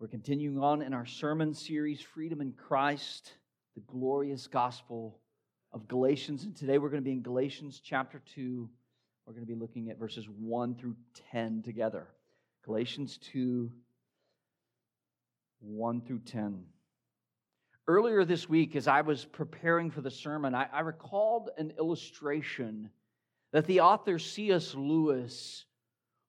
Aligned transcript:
We're 0.00 0.08
continuing 0.08 0.58
on 0.58 0.82
in 0.82 0.92
our 0.92 1.06
sermon 1.06 1.54
series, 1.54 2.00
Freedom 2.00 2.40
in 2.40 2.54
Christ, 2.54 3.34
the 3.76 3.80
glorious 3.82 4.48
gospel 4.48 5.20
of 5.72 5.86
Galatians. 5.86 6.42
And 6.42 6.56
today 6.56 6.78
we're 6.78 6.88
going 6.88 7.04
to 7.04 7.08
be 7.08 7.12
in 7.12 7.22
Galatians 7.22 7.80
chapter 7.80 8.20
2. 8.34 8.68
We're 9.26 9.32
going 9.32 9.46
to 9.46 9.52
be 9.52 9.58
looking 9.58 9.90
at 9.90 9.98
verses 9.98 10.26
1 10.28 10.74
through 10.74 10.96
10 11.30 11.62
together. 11.62 12.08
Galatians 12.64 13.16
2, 13.30 13.70
1 15.60 16.00
through 16.00 16.20
10. 16.26 16.64
Earlier 17.86 18.24
this 18.24 18.48
week, 18.48 18.74
as 18.74 18.88
I 18.88 19.02
was 19.02 19.24
preparing 19.24 19.92
for 19.92 20.00
the 20.00 20.10
sermon, 20.10 20.52
I, 20.52 20.66
I 20.72 20.80
recalled 20.80 21.50
an 21.56 21.74
illustration 21.78 22.90
that 23.52 23.66
the 23.66 23.80
author 23.80 24.18
C.S. 24.18 24.74
Lewis 24.74 25.64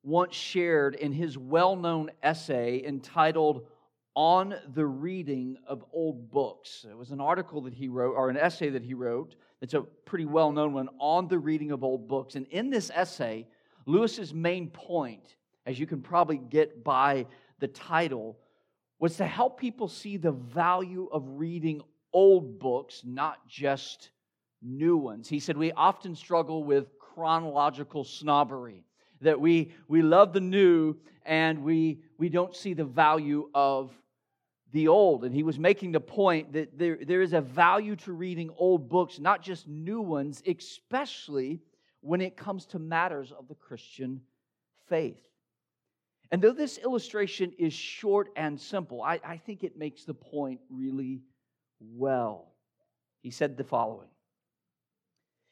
once 0.04 0.36
shared 0.36 0.96
in 0.96 1.12
his 1.12 1.38
well 1.38 1.76
known 1.76 2.12
essay 2.24 2.84
entitled 2.86 3.68
On 4.16 4.56
the 4.74 4.86
Reading 4.86 5.58
of 5.68 5.84
Old 5.92 6.32
Books. 6.32 6.86
It 6.90 6.98
was 6.98 7.12
an 7.12 7.20
article 7.20 7.62
that 7.62 7.74
he 7.74 7.90
wrote, 7.90 8.16
or 8.16 8.30
an 8.30 8.38
essay 8.38 8.70
that 8.70 8.84
he 8.84 8.94
wrote. 8.94 9.36
It's 9.62 9.74
a 9.74 9.82
pretty 9.82 10.26
well 10.26 10.52
known 10.52 10.74
one 10.74 10.90
on 11.00 11.28
the 11.28 11.38
reading 11.38 11.72
of 11.72 11.84
old 11.84 12.08
books. 12.08 12.36
And 12.36 12.48
in 12.48 12.70
this 12.70 12.90
essay, 12.94 13.46
Lewis's 13.86 14.34
main 14.34 14.70
point, 14.70 15.36
as 15.66 15.80
you 15.80 15.86
can 15.86 16.02
probably 16.02 16.38
get 16.38 16.84
by 16.84 17.26
the 17.60 17.68
title, 17.68 18.38
was 19.00 19.18
to 19.18 19.26
help 19.26 19.60
people 19.60 19.88
see 19.88 20.18
the 20.18 20.32
value 20.32 21.10
of 21.12 21.24
reading 21.26 21.82
old 22.14 22.60
books, 22.60 23.02
not 23.06 23.48
just 23.48 24.12
new 24.62 24.98
ones. 24.98 25.28
He 25.28 25.40
said, 25.40 25.58
We 25.58 25.72
often 25.74 26.16
struggle 26.16 26.64
with 26.64 26.88
chronological 27.20 28.06
snobbery, 28.06 28.86
that 29.20 29.42
we, 29.42 29.74
we 29.90 30.02
love 30.02 30.32
the 30.32 30.40
new 30.40 30.96
and 31.26 31.66
we, 31.66 32.00
we 32.18 32.30
don't 32.30 32.56
see 32.56 32.74
the 32.74 32.86
value 32.86 33.50
of 33.54 33.92
the 34.72 34.88
old. 34.88 35.26
And 35.26 35.36
he 35.36 35.44
was 35.44 35.60
making 35.60 35.92
the 35.92 36.00
point 36.00 36.54
that 36.54 36.78
there, 36.80 36.98
there 37.02 37.22
is 37.22 37.34
a 37.34 37.42
value 37.42 37.98
to 37.98 38.14
reading 38.14 38.50
old 38.58 38.88
books, 38.88 39.20
not 39.20 39.42
just 39.42 39.68
new 39.68 40.00
ones, 40.00 40.42
especially 40.48 41.60
when 42.00 42.22
it 42.22 42.38
comes 42.38 42.66
to 42.68 42.80
matters 42.80 43.34
of 43.38 43.50
the 43.50 43.56
Christian 43.56 44.22
faith. 44.88 45.20
And 46.32 46.42
though 46.42 46.54
this 46.54 46.78
illustration 46.78 47.52
is 47.60 47.74
short 47.74 48.30
and 48.38 48.58
simple, 48.58 49.04
I, 49.04 49.20
I, 49.26 49.36
think 49.36 49.66
it 49.66 49.78
makes 49.78 50.06
the 50.06 50.14
point 50.14 50.62
really 50.70 51.20
well. 51.82 52.54
He 53.22 53.32
said 53.32 53.58
the 53.58 53.66
following 53.66 54.08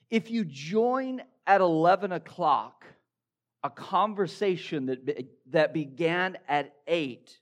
If 0.09 0.31
you 0.31 0.45
join 0.45 1.23
at 1.47 1.61
11 1.61 2.11
o'clock 2.11 2.85
a 3.63 3.69
conversation 3.69 4.85
that, 4.85 5.05
be, 5.05 5.27
that 5.49 5.73
began 5.73 6.37
at 6.47 6.73
8, 6.85 7.35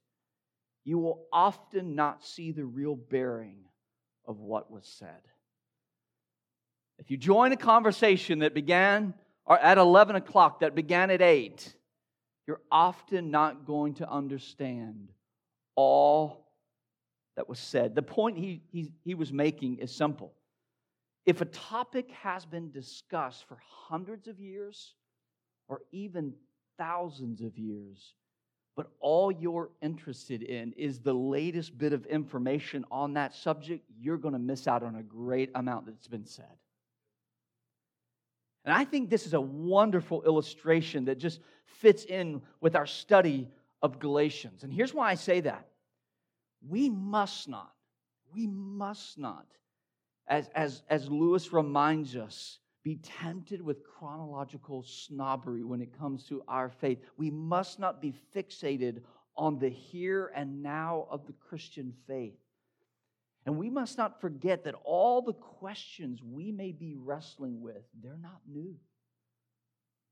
you 0.85 0.97
will 0.97 1.25
often 1.33 1.95
not 1.95 2.23
see 2.23 2.51
the 2.51 2.63
real 2.63 2.95
bearing 2.95 3.65
of 4.25 4.39
what 4.39 4.71
was 4.71 4.87
said. 4.87 5.21
If 6.97 7.11
you 7.11 7.17
join 7.17 7.51
a 7.51 7.57
conversation 7.57 8.39
that 8.39 8.53
began 8.53 9.13
or 9.45 9.59
at 9.59 9.77
11 9.77 10.15
o'clock 10.15 10.61
that 10.61 10.73
began 10.73 11.11
at 11.11 11.21
8, 11.21 11.75
you're 12.47 12.61
often 12.71 13.31
not 13.31 13.65
going 13.65 13.95
to 13.95 14.09
understand 14.09 15.11
all 15.75 16.47
that 17.35 17.49
was 17.49 17.59
said. 17.59 17.95
The 17.95 18.01
point 18.01 18.37
he, 18.37 18.61
he, 18.71 18.93
he 19.03 19.13
was 19.13 19.33
making 19.33 19.79
is 19.79 19.91
simple. 19.91 20.33
If 21.25 21.41
a 21.41 21.45
topic 21.45 22.11
has 22.11 22.45
been 22.45 22.71
discussed 22.71 23.47
for 23.47 23.57
hundreds 23.67 24.27
of 24.27 24.39
years 24.39 24.93
or 25.67 25.81
even 25.91 26.33
thousands 26.77 27.41
of 27.41 27.57
years, 27.57 28.13
but 28.75 28.91
all 28.99 29.31
you're 29.31 29.71
interested 29.81 30.43
in 30.43 30.73
is 30.73 30.99
the 30.99 31.13
latest 31.13 31.77
bit 31.77 31.93
of 31.93 32.05
information 32.05 32.85
on 32.91 33.13
that 33.13 33.33
subject, 33.33 33.85
you're 33.97 34.17
going 34.17 34.33
to 34.33 34.39
miss 34.39 34.67
out 34.67 34.83
on 34.83 34.95
a 34.95 35.03
great 35.03 35.49
amount 35.55 35.85
that's 35.85 36.07
been 36.07 36.25
said. 36.25 36.45
And 38.65 38.73
I 38.73 38.83
think 38.83 39.09
this 39.09 39.25
is 39.25 39.33
a 39.33 39.41
wonderful 39.41 40.23
illustration 40.23 41.05
that 41.05 41.19
just 41.19 41.39
fits 41.65 42.03
in 42.03 42.41
with 42.61 42.75
our 42.75 42.87
study 42.87 43.49
of 43.81 43.99
Galatians. 43.99 44.63
And 44.63 44.73
here's 44.73 44.93
why 44.93 45.09
I 45.09 45.15
say 45.15 45.41
that. 45.41 45.67
We 46.67 46.89
must 46.89 47.47
not, 47.47 47.71
we 48.33 48.47
must 48.47 49.17
not, 49.17 49.45
as, 50.27 50.49
as, 50.55 50.81
as 50.89 51.09
Lewis 51.09 51.53
reminds 51.53 52.15
us, 52.15 52.59
be 52.83 52.97
tempted 52.97 53.61
with 53.61 53.83
chronological 53.83 54.83
snobbery 54.83 55.63
when 55.63 55.81
it 55.81 55.97
comes 55.97 56.23
to 56.25 56.43
our 56.47 56.69
faith. 56.69 56.99
We 57.17 57.31
must 57.31 57.79
not 57.79 58.01
be 58.01 58.13
fixated 58.35 59.01
on 59.35 59.57
the 59.57 59.69
here 59.69 60.31
and 60.35 60.61
now 60.61 61.07
of 61.09 61.25
the 61.25 61.33
Christian 61.33 61.93
faith. 62.07 62.37
And 63.45 63.57
we 63.57 63.69
must 63.69 63.97
not 63.97 64.21
forget 64.21 64.63
that 64.63 64.75
all 64.83 65.21
the 65.21 65.33
questions 65.33 66.21
we 66.23 66.51
may 66.51 66.71
be 66.71 66.95
wrestling 66.95 67.61
with, 67.61 67.83
they're 68.01 68.19
not 68.21 68.41
new. 68.47 68.75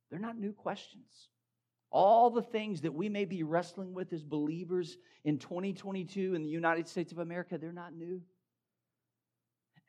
They're 0.09 0.19
not 0.19 0.38
new 0.38 0.53
questions. 0.53 1.30
All 1.90 2.30
the 2.30 2.41
things 2.41 2.81
that 2.81 2.94
we 2.94 3.09
may 3.09 3.25
be 3.25 3.44
wrestling 3.44 3.94
with 3.94 4.13
as 4.13 4.24
believers 4.24 4.97
in 5.25 5.38
2022 5.38 6.35
in 6.35 6.44
the 6.44 6.50
United 6.50 6.88
States 6.88 7.12
of 7.12 7.19
America, 7.19 7.57
they're 7.57 7.72
not 7.72 7.94
new. 7.94 8.22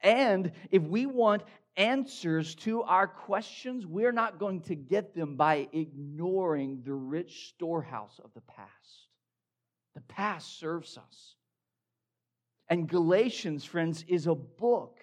And 0.04 0.52
if 0.70 0.82
we 0.82 1.06
want 1.06 1.42
answers 1.76 2.54
to 2.56 2.82
our 2.82 3.08
questions, 3.08 3.86
we're 3.86 4.12
not 4.12 4.38
going 4.38 4.60
to 4.62 4.76
get 4.76 5.14
them 5.14 5.34
by 5.34 5.66
ignoring 5.72 6.82
the 6.84 6.92
rich 6.92 7.48
storehouse 7.48 8.20
of 8.22 8.30
the 8.34 8.42
past. 8.42 9.08
The 9.94 10.02
past 10.02 10.60
serves 10.60 10.98
us. 10.98 11.34
And 12.68 12.88
Galatians, 12.88 13.64
friends, 13.64 14.04
is 14.06 14.26
a 14.26 14.34
book 14.34 15.00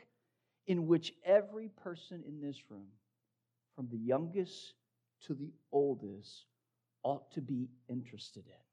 in 0.67 0.85
which 0.85 1.13
every 1.25 1.69
person 1.83 2.23
in 2.25 2.39
this 2.39 2.57
room, 2.69 2.87
from 3.75 3.87
the 3.89 3.97
youngest 3.97 4.75
to 5.25 5.33
the 5.33 5.51
oldest, 5.71 6.45
ought 7.03 7.31
to 7.31 7.41
be 7.41 7.69
interested 7.89 8.45
in. 8.45 8.70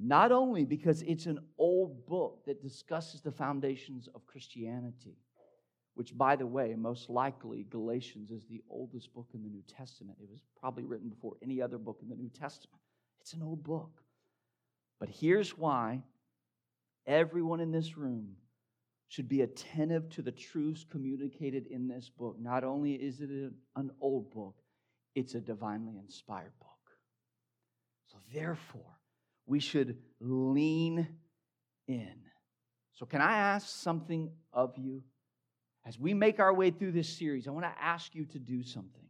Not 0.00 0.30
only 0.30 0.64
because 0.64 1.02
it's 1.02 1.26
an 1.26 1.40
old 1.58 2.06
book 2.06 2.44
that 2.46 2.62
discusses 2.62 3.20
the 3.20 3.32
foundations 3.32 4.08
of 4.14 4.26
Christianity, 4.26 5.16
which, 5.94 6.16
by 6.16 6.36
the 6.36 6.46
way, 6.46 6.76
most 6.76 7.10
likely 7.10 7.66
Galatians 7.68 8.30
is 8.30 8.44
the 8.46 8.62
oldest 8.70 9.12
book 9.12 9.26
in 9.34 9.42
the 9.42 9.48
New 9.48 9.64
Testament. 9.66 10.18
It 10.22 10.30
was 10.30 10.40
probably 10.60 10.84
written 10.84 11.08
before 11.08 11.36
any 11.42 11.60
other 11.60 11.78
book 11.78 11.98
in 12.02 12.08
the 12.08 12.14
New 12.14 12.28
Testament. 12.28 12.80
It's 13.20 13.32
an 13.32 13.42
old 13.42 13.64
book. 13.64 13.90
But 15.00 15.08
here's 15.08 15.58
why 15.58 16.02
everyone 17.04 17.58
in 17.58 17.72
this 17.72 17.96
room 17.96 18.36
should 19.08 19.28
be 19.28 19.40
attentive 19.40 20.08
to 20.10 20.22
the 20.22 20.30
truths 20.30 20.84
communicated 20.88 21.66
in 21.66 21.88
this 21.88 22.08
book. 22.08 22.36
Not 22.38 22.62
only 22.62 22.92
is 22.92 23.20
it 23.20 23.30
an 23.74 23.90
old 24.00 24.30
book, 24.30 24.54
it's 25.16 25.34
a 25.34 25.40
divinely 25.40 25.96
inspired 25.98 26.52
book. 26.60 26.68
So, 28.06 28.18
therefore, 28.32 28.97
we 29.48 29.58
should 29.58 29.96
lean 30.20 31.08
in. 31.88 32.14
So, 32.94 33.06
can 33.06 33.20
I 33.20 33.38
ask 33.38 33.68
something 33.68 34.30
of 34.52 34.74
you? 34.76 35.02
As 35.86 35.98
we 35.98 36.12
make 36.12 36.38
our 36.38 36.52
way 36.52 36.70
through 36.70 36.92
this 36.92 37.08
series, 37.08 37.48
I 37.48 37.50
want 37.50 37.64
to 37.64 37.82
ask 37.82 38.14
you 38.14 38.26
to 38.26 38.38
do 38.38 38.62
something. 38.62 39.06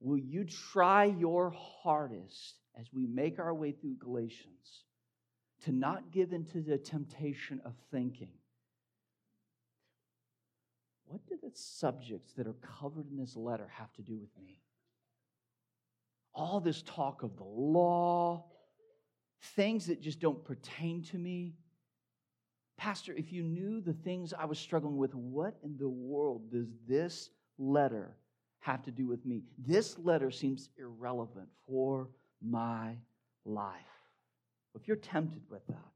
Will 0.00 0.18
you 0.18 0.44
try 0.44 1.04
your 1.04 1.50
hardest 1.82 2.58
as 2.78 2.92
we 2.92 3.06
make 3.06 3.38
our 3.38 3.54
way 3.54 3.72
through 3.72 3.96
Galatians 3.96 4.84
to 5.64 5.72
not 5.72 6.10
give 6.10 6.32
into 6.32 6.60
the 6.60 6.76
temptation 6.76 7.60
of 7.64 7.72
thinking, 7.90 8.28
what 11.06 11.24
do 11.26 11.38
the 11.42 11.52
subjects 11.54 12.32
that 12.32 12.46
are 12.46 12.56
covered 12.80 13.10
in 13.10 13.16
this 13.16 13.36
letter 13.36 13.68
have 13.78 13.92
to 13.94 14.02
do 14.02 14.18
with 14.18 14.36
me? 14.44 14.60
All 16.34 16.60
this 16.60 16.82
talk 16.82 17.22
of 17.22 17.36
the 17.36 17.44
law, 17.44 18.44
things 19.56 19.86
that 19.86 20.00
just 20.00 20.20
don't 20.20 20.44
pertain 20.44 21.02
to 21.04 21.18
me. 21.18 21.54
Pastor, 22.76 23.12
if 23.12 23.32
you 23.32 23.42
knew 23.42 23.80
the 23.80 23.92
things 23.92 24.32
I 24.32 24.46
was 24.46 24.58
struggling 24.58 24.96
with, 24.96 25.14
what 25.14 25.54
in 25.62 25.76
the 25.78 25.88
world 25.88 26.50
does 26.50 26.68
this 26.88 27.30
letter 27.58 28.16
have 28.60 28.82
to 28.82 28.90
do 28.90 29.06
with 29.06 29.24
me? 29.24 29.42
This 29.58 29.98
letter 29.98 30.30
seems 30.30 30.70
irrelevant 30.78 31.48
for 31.66 32.08
my 32.42 32.96
life. 33.44 33.74
If 34.74 34.88
you're 34.88 34.96
tempted 34.96 35.42
with 35.48 35.64
that, 35.68 35.92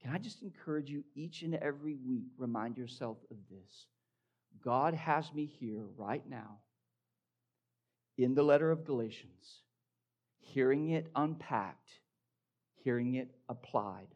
can 0.00 0.12
I 0.12 0.18
just 0.18 0.42
encourage 0.42 0.90
you 0.90 1.02
each 1.14 1.42
and 1.42 1.54
every 1.54 1.94
week, 1.94 2.26
remind 2.36 2.76
yourself 2.76 3.16
of 3.30 3.38
this? 3.50 3.86
God 4.62 4.94
has 4.94 5.32
me 5.32 5.46
here 5.46 5.82
right 5.96 6.22
now 6.28 6.58
in 8.16 8.34
the 8.34 8.42
letter 8.42 8.70
of 8.70 8.84
Galatians, 8.84 9.62
hearing 10.38 10.90
it 10.90 11.10
unpacked, 11.16 11.90
hearing 12.84 13.14
it 13.14 13.28
applied. 13.48 14.06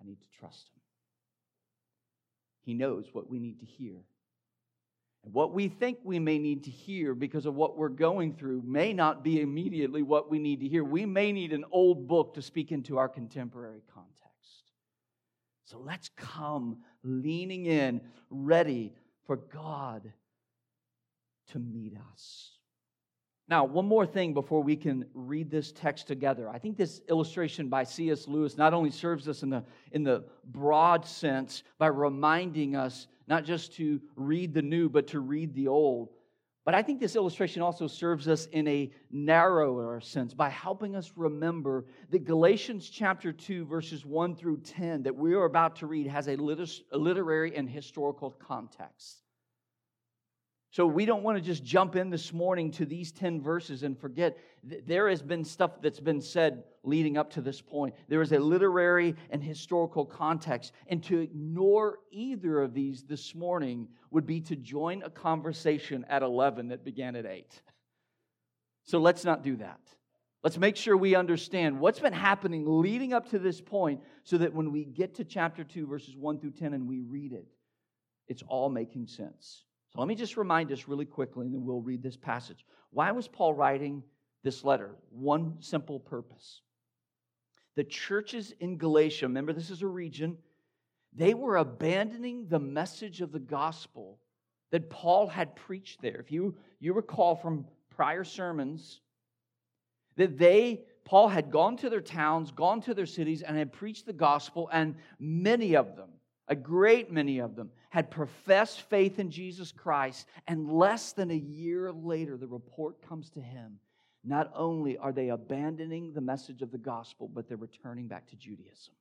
I 0.00 0.04
need 0.04 0.20
to 0.20 0.38
trust 0.38 0.68
Him. 0.74 0.82
He 2.64 2.74
knows 2.74 3.06
what 3.12 3.30
we 3.30 3.38
need 3.38 3.60
to 3.60 3.66
hear. 3.66 4.04
And 5.24 5.32
what 5.32 5.52
we 5.52 5.68
think 5.68 5.98
we 6.04 6.18
may 6.18 6.38
need 6.38 6.64
to 6.64 6.70
hear 6.70 7.14
because 7.14 7.46
of 7.46 7.54
what 7.54 7.76
we're 7.76 7.88
going 7.88 8.34
through 8.34 8.62
may 8.64 8.92
not 8.92 9.24
be 9.24 9.40
immediately 9.40 10.02
what 10.02 10.30
we 10.30 10.38
need 10.38 10.60
to 10.60 10.68
hear. 10.68 10.84
We 10.84 11.06
may 11.06 11.32
need 11.32 11.52
an 11.52 11.64
old 11.72 12.06
book 12.06 12.34
to 12.34 12.42
speak 12.42 12.70
into 12.70 12.98
our 12.98 13.08
contemporary 13.08 13.82
context. 13.92 14.18
So 15.64 15.78
let's 15.78 16.08
come 16.16 16.78
leaning 17.02 17.66
in, 17.66 18.00
ready 18.30 18.94
for 19.26 19.36
God 19.36 20.12
to 21.52 21.58
meet 21.58 21.94
us. 22.12 22.57
Now, 23.48 23.64
one 23.64 23.86
more 23.86 24.04
thing 24.04 24.34
before 24.34 24.62
we 24.62 24.76
can 24.76 25.06
read 25.14 25.50
this 25.50 25.72
text 25.72 26.06
together. 26.06 26.50
I 26.50 26.58
think 26.58 26.76
this 26.76 27.00
illustration 27.08 27.68
by 27.68 27.84
C.S. 27.84 28.28
Lewis 28.28 28.58
not 28.58 28.74
only 28.74 28.90
serves 28.90 29.26
us 29.26 29.42
in 29.42 29.48
the, 29.48 29.64
in 29.92 30.04
the 30.04 30.24
broad 30.44 31.06
sense 31.06 31.62
by 31.78 31.86
reminding 31.86 32.76
us 32.76 33.06
not 33.26 33.44
just 33.44 33.72
to 33.74 34.00
read 34.16 34.52
the 34.52 34.60
new, 34.62 34.90
but 34.90 35.06
to 35.08 35.20
read 35.20 35.54
the 35.54 35.68
old, 35.68 36.10
but 36.68 36.74
I 36.74 36.82
think 36.82 37.00
this 37.00 37.16
illustration 37.16 37.62
also 37.62 37.86
serves 37.86 38.28
us 38.28 38.44
in 38.52 38.68
a 38.68 38.92
narrower 39.10 40.02
sense 40.02 40.34
by 40.34 40.50
helping 40.50 40.94
us 40.94 41.12
remember 41.16 41.86
that 42.10 42.26
Galatians 42.26 42.90
chapter 42.90 43.32
2, 43.32 43.64
verses 43.64 44.04
1 44.04 44.36
through 44.36 44.58
10, 44.58 45.04
that 45.04 45.16
we 45.16 45.32
are 45.32 45.46
about 45.46 45.76
to 45.76 45.86
read, 45.86 46.06
has 46.08 46.28
a 46.28 46.36
literary 46.36 47.56
and 47.56 47.70
historical 47.70 48.32
context. 48.32 49.22
So 50.70 50.86
we 50.86 51.06
don't 51.06 51.22
want 51.22 51.38
to 51.38 51.42
just 51.42 51.64
jump 51.64 51.96
in 51.96 52.10
this 52.10 52.32
morning 52.32 52.70
to 52.72 52.84
these 52.84 53.10
10 53.10 53.40
verses 53.40 53.84
and 53.84 53.98
forget 53.98 54.36
there 54.62 55.08
has 55.08 55.22
been 55.22 55.42
stuff 55.44 55.80
that's 55.80 56.00
been 56.00 56.20
said 56.20 56.64
leading 56.82 57.16
up 57.16 57.30
to 57.32 57.40
this 57.40 57.60
point. 57.60 57.94
There 58.08 58.20
is 58.20 58.32
a 58.32 58.38
literary 58.38 59.14
and 59.30 59.42
historical 59.42 60.04
context. 60.04 60.72
And 60.88 61.02
to 61.04 61.20
ignore 61.20 62.00
either 62.10 62.60
of 62.60 62.74
these 62.74 63.04
this 63.04 63.34
morning 63.34 63.88
would 64.10 64.26
be 64.26 64.40
to 64.42 64.56
join 64.56 65.02
a 65.02 65.10
conversation 65.10 66.04
at 66.08 66.22
11 66.22 66.68
that 66.68 66.84
began 66.84 67.16
at 67.16 67.24
8. 67.24 67.62
So 68.84 68.98
let's 68.98 69.24
not 69.24 69.42
do 69.42 69.56
that. 69.56 69.80
Let's 70.44 70.58
make 70.58 70.76
sure 70.76 70.96
we 70.96 71.14
understand 71.14 71.80
what's 71.80 71.98
been 71.98 72.12
happening 72.12 72.64
leading 72.66 73.12
up 73.12 73.30
to 73.30 73.38
this 73.38 73.60
point 73.60 74.02
so 74.22 74.38
that 74.38 74.54
when 74.54 74.70
we 74.70 74.84
get 74.84 75.14
to 75.16 75.24
chapter 75.24 75.64
2, 75.64 75.86
verses 75.86 76.14
1 76.14 76.40
through 76.40 76.52
10, 76.52 76.74
and 76.74 76.86
we 76.86 77.00
read 77.00 77.32
it, 77.32 77.46
it's 78.28 78.42
all 78.46 78.68
making 78.68 79.06
sense. 79.06 79.64
So 79.92 80.00
let 80.00 80.08
me 80.08 80.14
just 80.14 80.36
remind 80.36 80.70
us 80.72 80.86
really 80.86 81.06
quickly, 81.06 81.46
and 81.46 81.54
then 81.54 81.64
we'll 81.64 81.80
read 81.80 82.02
this 82.02 82.16
passage. 82.16 82.64
Why 82.90 83.10
was 83.12 83.28
Paul 83.28 83.54
writing 83.54 84.02
this 84.42 84.64
letter? 84.64 84.94
One 85.10 85.56
simple 85.60 85.98
purpose. 85.98 86.60
The 87.74 87.84
churches 87.84 88.52
in 88.60 88.76
Galatia, 88.76 89.26
remember 89.26 89.52
this 89.52 89.70
is 89.70 89.82
a 89.82 89.86
region, 89.86 90.36
they 91.14 91.32
were 91.34 91.56
abandoning 91.56 92.46
the 92.48 92.58
message 92.58 93.20
of 93.20 93.32
the 93.32 93.38
gospel 93.38 94.18
that 94.70 94.90
Paul 94.90 95.26
had 95.26 95.56
preached 95.56 96.02
there. 96.02 96.20
If 96.20 96.30
you, 96.30 96.54
you 96.80 96.92
recall 96.92 97.34
from 97.34 97.66
prior 97.88 98.24
sermons, 98.24 99.00
that 100.16 100.36
they, 100.36 100.82
Paul 101.04 101.28
had 101.28 101.50
gone 101.50 101.76
to 101.78 101.88
their 101.88 102.02
towns, 102.02 102.50
gone 102.50 102.82
to 102.82 102.92
their 102.92 103.06
cities, 103.06 103.42
and 103.42 103.56
had 103.56 103.72
preached 103.72 104.04
the 104.04 104.12
gospel, 104.12 104.68
and 104.72 104.96
many 105.18 105.74
of 105.74 105.96
them, 105.96 106.10
a 106.48 106.56
great 106.56 107.12
many 107.12 107.38
of 107.38 107.54
them, 107.54 107.70
had 107.90 108.10
professed 108.10 108.82
faith 108.82 109.18
in 109.18 109.30
Jesus 109.30 109.72
Christ, 109.72 110.26
and 110.46 110.70
less 110.70 111.12
than 111.12 111.30
a 111.30 111.34
year 111.34 111.92
later, 111.92 112.36
the 112.36 112.46
report 112.46 113.06
comes 113.06 113.30
to 113.30 113.40
him. 113.40 113.78
Not 114.24 114.50
only 114.54 114.98
are 114.98 115.12
they 115.12 115.28
abandoning 115.28 116.12
the 116.12 116.20
message 116.20 116.62
of 116.62 116.72
the 116.72 116.78
gospel, 116.78 117.30
but 117.32 117.48
they're 117.48 117.56
returning 117.56 118.08
back 118.08 118.26
to 118.28 118.36
Judaism. 118.36 118.94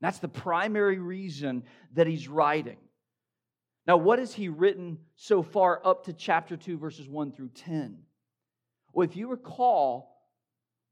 That's 0.00 0.18
the 0.18 0.28
primary 0.28 0.98
reason 0.98 1.62
that 1.94 2.06
he's 2.06 2.28
writing. 2.28 2.76
Now, 3.86 3.96
what 3.96 4.18
has 4.18 4.34
he 4.34 4.48
written 4.48 4.98
so 5.16 5.42
far 5.42 5.80
up 5.84 6.04
to 6.04 6.12
chapter 6.12 6.56
2, 6.56 6.78
verses 6.78 7.08
1 7.08 7.32
through 7.32 7.50
10? 7.50 7.98
Well, 8.92 9.06
if 9.06 9.16
you 9.16 9.28
recall, 9.28 10.14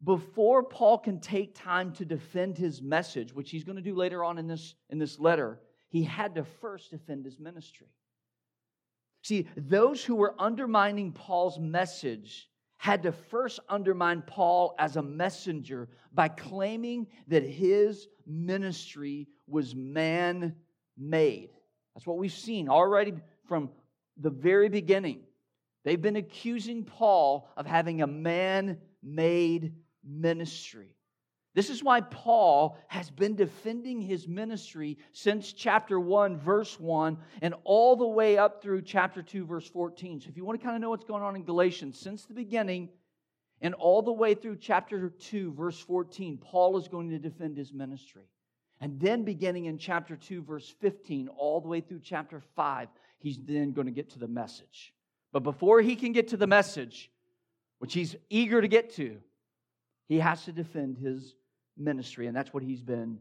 before 0.04 0.62
Paul 0.62 0.98
can 0.98 1.20
take 1.20 1.54
time 1.54 1.92
to 1.94 2.04
defend 2.04 2.58
his 2.58 2.82
message, 2.82 3.32
which 3.32 3.50
he's 3.50 3.64
going 3.64 3.76
to 3.76 3.82
do 3.82 3.94
later 3.94 4.24
on 4.24 4.38
in 4.38 4.46
this, 4.46 4.74
in 4.90 4.98
this 4.98 5.18
letter, 5.18 5.58
he 5.92 6.02
had 6.02 6.34
to 6.36 6.44
first 6.44 6.90
defend 6.90 7.26
his 7.26 7.38
ministry. 7.38 7.86
See, 9.22 9.46
those 9.56 10.02
who 10.02 10.16
were 10.16 10.34
undermining 10.38 11.12
Paul's 11.12 11.58
message 11.58 12.48
had 12.78 13.02
to 13.02 13.12
first 13.12 13.60
undermine 13.68 14.22
Paul 14.26 14.74
as 14.78 14.96
a 14.96 15.02
messenger 15.02 15.90
by 16.12 16.28
claiming 16.28 17.06
that 17.28 17.42
his 17.44 18.08
ministry 18.26 19.28
was 19.46 19.74
man 19.74 20.56
made. 20.96 21.50
That's 21.94 22.06
what 22.06 22.16
we've 22.16 22.32
seen 22.32 22.70
already 22.70 23.12
from 23.46 23.68
the 24.16 24.30
very 24.30 24.70
beginning. 24.70 25.20
They've 25.84 26.00
been 26.00 26.16
accusing 26.16 26.84
Paul 26.84 27.50
of 27.54 27.66
having 27.66 28.00
a 28.00 28.06
man 28.06 28.78
made 29.02 29.74
ministry. 30.02 30.96
This 31.54 31.68
is 31.68 31.84
why 31.84 32.00
Paul 32.00 32.78
has 32.86 33.10
been 33.10 33.34
defending 33.34 34.00
his 34.00 34.26
ministry 34.26 34.96
since 35.12 35.52
chapter 35.52 36.00
1, 36.00 36.38
verse 36.38 36.80
1, 36.80 37.18
and 37.42 37.54
all 37.64 37.94
the 37.94 38.06
way 38.06 38.38
up 38.38 38.62
through 38.62 38.82
chapter 38.82 39.22
2, 39.22 39.44
verse 39.44 39.68
14. 39.68 40.22
So 40.22 40.28
if 40.30 40.36
you 40.36 40.46
want 40.46 40.58
to 40.58 40.64
kind 40.64 40.76
of 40.76 40.80
know 40.80 40.88
what's 40.88 41.04
going 41.04 41.22
on 41.22 41.36
in 41.36 41.44
Galatians, 41.44 41.98
since 41.98 42.24
the 42.24 42.32
beginning 42.32 42.88
and 43.60 43.74
all 43.74 44.00
the 44.00 44.12
way 44.12 44.34
through 44.34 44.56
chapter 44.56 45.10
2, 45.10 45.52
verse 45.52 45.78
14, 45.78 46.38
Paul 46.38 46.78
is 46.78 46.88
going 46.88 47.10
to 47.10 47.18
defend 47.18 47.58
his 47.58 47.72
ministry. 47.72 48.24
And 48.80 48.98
then 48.98 49.22
beginning 49.22 49.66
in 49.66 49.76
chapter 49.76 50.16
2, 50.16 50.42
verse 50.42 50.74
15, 50.80 51.28
all 51.28 51.60
the 51.60 51.68
way 51.68 51.82
through 51.82 52.00
chapter 52.02 52.40
5, 52.56 52.88
he's 53.18 53.38
then 53.44 53.72
going 53.72 53.86
to 53.86 53.92
get 53.92 54.10
to 54.10 54.18
the 54.18 54.26
message. 54.26 54.94
But 55.32 55.42
before 55.44 55.82
he 55.82 55.96
can 55.96 56.12
get 56.12 56.28
to 56.28 56.38
the 56.38 56.46
message, 56.46 57.10
which 57.78 57.92
he's 57.92 58.16
eager 58.30 58.60
to 58.60 58.68
get 58.68 58.94
to, 58.94 59.18
he 60.08 60.18
has 60.18 60.44
to 60.46 60.52
defend 60.52 60.98
his 60.98 61.34
ministry, 61.76 62.26
and 62.26 62.36
that's 62.36 62.52
what 62.52 62.62
he's 62.62 62.82
been 62.82 63.18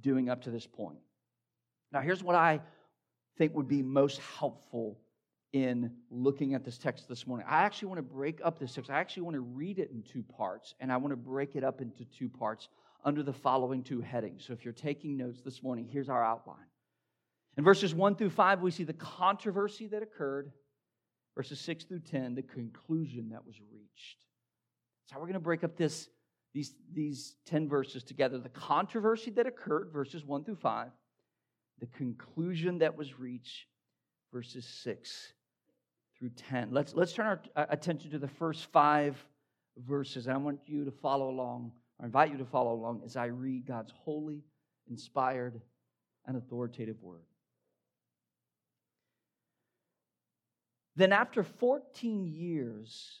doing 0.00 0.28
up 0.28 0.42
to 0.42 0.50
this 0.50 0.66
point. 0.66 0.98
Now, 1.92 2.00
here's 2.00 2.22
what 2.22 2.34
I 2.34 2.60
think 3.38 3.54
would 3.54 3.68
be 3.68 3.82
most 3.82 4.20
helpful 4.38 4.98
in 5.52 5.92
looking 6.10 6.54
at 6.54 6.64
this 6.64 6.78
text 6.78 7.08
this 7.08 7.26
morning. 7.26 7.46
I 7.48 7.62
actually 7.62 7.88
want 7.88 7.98
to 7.98 8.02
break 8.02 8.40
up 8.42 8.58
this 8.58 8.74
text. 8.74 8.90
I 8.90 8.98
actually 8.98 9.22
want 9.22 9.34
to 9.34 9.40
read 9.40 9.78
it 9.78 9.90
in 9.92 10.02
two 10.02 10.22
parts, 10.22 10.74
and 10.80 10.92
I 10.92 10.96
want 10.96 11.12
to 11.12 11.16
break 11.16 11.54
it 11.54 11.62
up 11.62 11.80
into 11.80 12.04
two 12.04 12.28
parts 12.28 12.68
under 13.04 13.22
the 13.22 13.32
following 13.32 13.82
two 13.82 14.00
headings. 14.00 14.44
So 14.44 14.52
if 14.52 14.64
you're 14.64 14.74
taking 14.74 15.16
notes 15.16 15.42
this 15.42 15.62
morning, 15.62 15.86
here's 15.88 16.08
our 16.08 16.24
outline. 16.24 16.66
In 17.56 17.62
verses 17.62 17.94
1 17.94 18.16
through 18.16 18.30
5, 18.30 18.62
we 18.62 18.70
see 18.72 18.82
the 18.82 18.94
controversy 18.94 19.86
that 19.88 20.02
occurred. 20.02 20.50
Verses 21.36 21.60
6 21.60 21.84
through 21.84 22.00
10, 22.00 22.34
the 22.34 22.42
conclusion 22.42 23.28
that 23.30 23.44
was 23.46 23.56
reached. 23.72 24.18
That's 25.02 25.12
how 25.12 25.18
we're 25.18 25.26
going 25.26 25.34
to 25.34 25.40
break 25.40 25.62
up 25.64 25.76
this 25.76 26.08
these, 26.54 26.72
these 26.92 27.34
10 27.46 27.68
verses 27.68 28.04
together 28.04 28.38
the 28.38 28.48
controversy 28.48 29.30
that 29.32 29.46
occurred, 29.46 29.90
verses 29.92 30.24
1 30.24 30.44
through 30.44 30.56
5, 30.56 30.88
the 31.80 31.86
conclusion 31.86 32.78
that 32.78 32.96
was 32.96 33.18
reached, 33.18 33.66
verses 34.32 34.64
6 34.64 35.32
through 36.16 36.30
10. 36.30 36.68
Let's, 36.70 36.94
let's 36.94 37.12
turn 37.12 37.26
our 37.26 37.42
uh, 37.56 37.66
attention 37.70 38.12
to 38.12 38.18
the 38.18 38.28
first 38.28 38.70
five 38.72 39.16
verses. 39.76 40.28
I 40.28 40.36
want 40.36 40.60
you 40.66 40.84
to 40.84 40.92
follow 40.92 41.28
along, 41.28 41.72
I 42.00 42.04
invite 42.04 42.30
you 42.30 42.38
to 42.38 42.44
follow 42.44 42.72
along 42.72 43.02
as 43.04 43.16
I 43.16 43.26
read 43.26 43.66
God's 43.66 43.92
holy, 44.04 44.44
inspired, 44.88 45.60
and 46.26 46.36
authoritative 46.36 47.02
word. 47.02 47.24
Then, 50.96 51.12
after 51.12 51.42
14 51.42 52.28
years, 52.28 53.20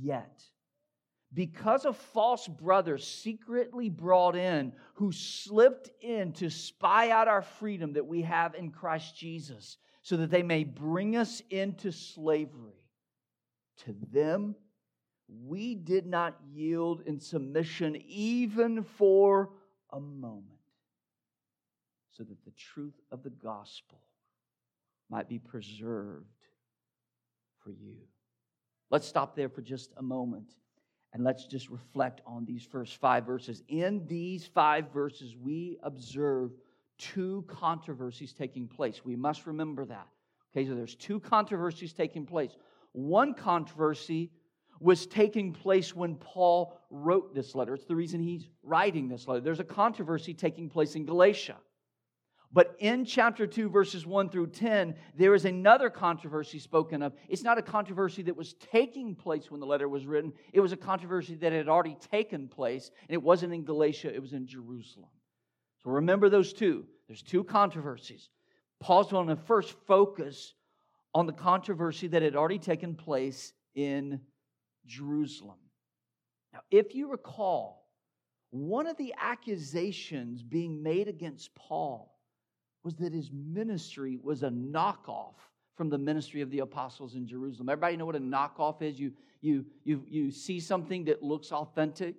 Yet, 0.00 0.42
because 1.34 1.84
of 1.84 1.96
false 1.96 2.46
brothers 2.48 3.06
secretly 3.06 3.88
brought 3.88 4.36
in 4.36 4.72
who 4.94 5.12
slipped 5.12 5.90
in 6.00 6.32
to 6.34 6.50
spy 6.50 7.10
out 7.10 7.28
our 7.28 7.42
freedom 7.42 7.94
that 7.94 8.06
we 8.06 8.22
have 8.22 8.54
in 8.54 8.70
Christ 8.70 9.16
Jesus, 9.16 9.76
so 10.02 10.16
that 10.16 10.30
they 10.30 10.42
may 10.42 10.64
bring 10.64 11.16
us 11.16 11.42
into 11.50 11.92
slavery, 11.92 12.82
to 13.84 13.94
them 14.12 14.56
we 15.28 15.74
did 15.74 16.06
not 16.06 16.38
yield 16.52 17.02
in 17.06 17.18
submission 17.18 17.96
even 18.06 18.82
for 18.82 19.50
a 19.90 20.00
moment 20.00 20.46
so 22.10 22.22
that 22.22 22.44
the 22.44 22.52
truth 22.52 23.00
of 23.10 23.22
the 23.22 23.30
gospel 23.30 24.00
might 25.08 25.28
be 25.28 25.38
preserved 25.38 26.26
for 27.62 27.70
you. 27.70 27.96
Let's 28.92 29.08
stop 29.08 29.34
there 29.34 29.48
for 29.48 29.62
just 29.62 29.94
a 29.96 30.02
moment 30.02 30.52
and 31.14 31.24
let's 31.24 31.46
just 31.46 31.70
reflect 31.70 32.20
on 32.26 32.44
these 32.44 32.62
first 32.62 32.98
five 32.98 33.24
verses. 33.24 33.62
In 33.68 34.06
these 34.06 34.46
five 34.46 34.92
verses, 34.92 35.34
we 35.34 35.78
observe 35.82 36.52
two 36.98 37.42
controversies 37.48 38.34
taking 38.34 38.68
place. 38.68 39.02
We 39.02 39.16
must 39.16 39.46
remember 39.46 39.86
that. 39.86 40.06
Okay, 40.54 40.68
so 40.68 40.74
there's 40.74 40.94
two 40.94 41.20
controversies 41.20 41.94
taking 41.94 42.26
place. 42.26 42.54
One 42.92 43.32
controversy 43.32 44.30
was 44.78 45.06
taking 45.06 45.54
place 45.54 45.96
when 45.96 46.16
Paul 46.16 46.78
wrote 46.90 47.34
this 47.34 47.54
letter. 47.54 47.74
It's 47.74 47.86
the 47.86 47.96
reason 47.96 48.20
he's 48.20 48.46
writing 48.62 49.08
this 49.08 49.26
letter. 49.26 49.40
There's 49.40 49.60
a 49.60 49.64
controversy 49.64 50.34
taking 50.34 50.68
place 50.68 50.96
in 50.96 51.06
Galatia. 51.06 51.56
But 52.54 52.76
in 52.78 53.06
chapter 53.06 53.46
2, 53.46 53.70
verses 53.70 54.04
1 54.04 54.28
through 54.28 54.48
10, 54.48 54.94
there 55.16 55.34
is 55.34 55.46
another 55.46 55.88
controversy 55.88 56.58
spoken 56.58 57.02
of. 57.02 57.14
It's 57.28 57.42
not 57.42 57.56
a 57.56 57.62
controversy 57.62 58.22
that 58.24 58.36
was 58.36 58.54
taking 58.54 59.14
place 59.14 59.50
when 59.50 59.60
the 59.60 59.66
letter 59.66 59.88
was 59.88 60.04
written, 60.04 60.34
it 60.52 60.60
was 60.60 60.72
a 60.72 60.76
controversy 60.76 61.34
that 61.36 61.52
had 61.52 61.68
already 61.68 61.96
taken 62.10 62.48
place, 62.48 62.90
and 63.08 63.14
it 63.14 63.22
wasn't 63.22 63.54
in 63.54 63.64
Galatia, 63.64 64.14
it 64.14 64.20
was 64.20 64.34
in 64.34 64.46
Jerusalem. 64.46 65.08
So 65.82 65.90
remember 65.90 66.28
those 66.28 66.52
two. 66.52 66.84
There's 67.08 67.22
two 67.22 67.42
controversies. 67.42 68.28
Paul's 68.80 69.10
going 69.10 69.28
to 69.28 69.36
first 69.36 69.74
focus 69.86 70.54
on 71.14 71.26
the 71.26 71.32
controversy 71.32 72.08
that 72.08 72.22
had 72.22 72.36
already 72.36 72.58
taken 72.58 72.94
place 72.94 73.54
in 73.74 74.20
Jerusalem. 74.86 75.58
Now, 76.52 76.60
if 76.70 76.94
you 76.94 77.10
recall, 77.10 77.86
one 78.50 78.86
of 78.86 78.98
the 78.98 79.14
accusations 79.18 80.42
being 80.42 80.82
made 80.82 81.08
against 81.08 81.54
Paul 81.54 82.12
was 82.84 82.94
that 82.96 83.12
his 83.12 83.30
ministry 83.32 84.18
was 84.22 84.42
a 84.42 84.48
knockoff 84.48 85.34
from 85.76 85.88
the 85.88 85.98
ministry 85.98 86.40
of 86.40 86.50
the 86.50 86.60
apostles 86.60 87.14
in 87.14 87.26
Jerusalem. 87.26 87.68
Everybody 87.68 87.96
know 87.96 88.06
what 88.06 88.16
a 88.16 88.20
knockoff 88.20 88.82
is? 88.82 88.98
You, 88.98 89.12
you, 89.40 89.64
you, 89.84 90.04
you 90.08 90.30
see 90.30 90.60
something 90.60 91.04
that 91.04 91.22
looks 91.22 91.52
authentic, 91.52 92.16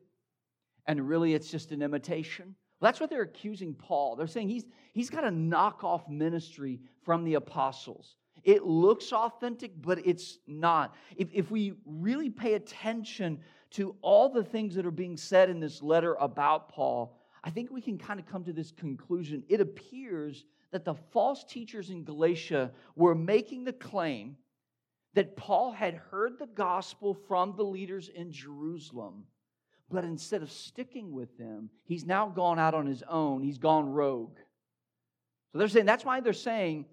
and 0.87 1.07
really 1.07 1.33
it's 1.33 1.49
just 1.51 1.71
an 1.71 1.81
imitation. 1.81 2.55
Well, 2.79 2.89
that's 2.89 2.99
what 2.99 3.09
they're 3.09 3.21
accusing 3.21 3.73
Paul. 3.75 4.15
They're 4.15 4.27
saying 4.27 4.49
he's, 4.49 4.65
he's 4.93 5.09
got 5.09 5.23
a 5.23 5.29
knockoff 5.29 6.09
ministry 6.09 6.81
from 7.03 7.23
the 7.23 7.35
apostles. 7.35 8.15
It 8.43 8.65
looks 8.65 9.13
authentic, 9.13 9.71
but 9.81 10.05
it's 10.05 10.39
not. 10.47 10.95
If, 11.15 11.29
if 11.31 11.49
we 11.49 11.73
really 11.85 12.29
pay 12.29 12.55
attention 12.55 13.39
to 13.71 13.95
all 14.01 14.29
the 14.29 14.43
things 14.43 14.75
that 14.75 14.85
are 14.85 14.91
being 14.91 15.15
said 15.15 15.49
in 15.49 15.59
this 15.59 15.81
letter 15.81 16.15
about 16.19 16.69
Paul, 16.69 17.17
I 17.43 17.49
think 17.49 17.71
we 17.71 17.81
can 17.81 17.97
kind 17.97 18.19
of 18.19 18.25
come 18.25 18.43
to 18.45 18.53
this 18.53 18.71
conclusion. 18.71 19.43
It 19.49 19.59
appears 19.59 20.45
that 20.71 20.85
the 20.85 20.95
false 21.11 21.43
teachers 21.43 21.89
in 21.89 22.03
Galatia 22.03 22.71
were 22.95 23.15
making 23.15 23.65
the 23.65 23.73
claim 23.73 24.37
that 25.13 25.35
Paul 25.35 25.71
had 25.71 25.93
heard 25.93 26.39
the 26.39 26.47
gospel 26.47 27.13
from 27.13 27.53
the 27.55 27.63
leaders 27.63 28.09
in 28.09 28.31
Jerusalem, 28.31 29.25
but 29.89 30.03
instead 30.03 30.41
of 30.41 30.51
sticking 30.51 31.11
with 31.11 31.37
them, 31.37 31.69
he's 31.83 32.05
now 32.05 32.27
gone 32.29 32.57
out 32.57 32.73
on 32.73 32.87
his 32.87 33.03
own. 33.07 33.43
He's 33.43 33.59
gone 33.59 33.89
rogue. 33.89 34.37
So 35.51 35.59
they're 35.59 35.67
saying 35.67 35.85
that's 35.85 36.05
why 36.05 36.19
they're 36.19 36.33
saying, 36.33 36.85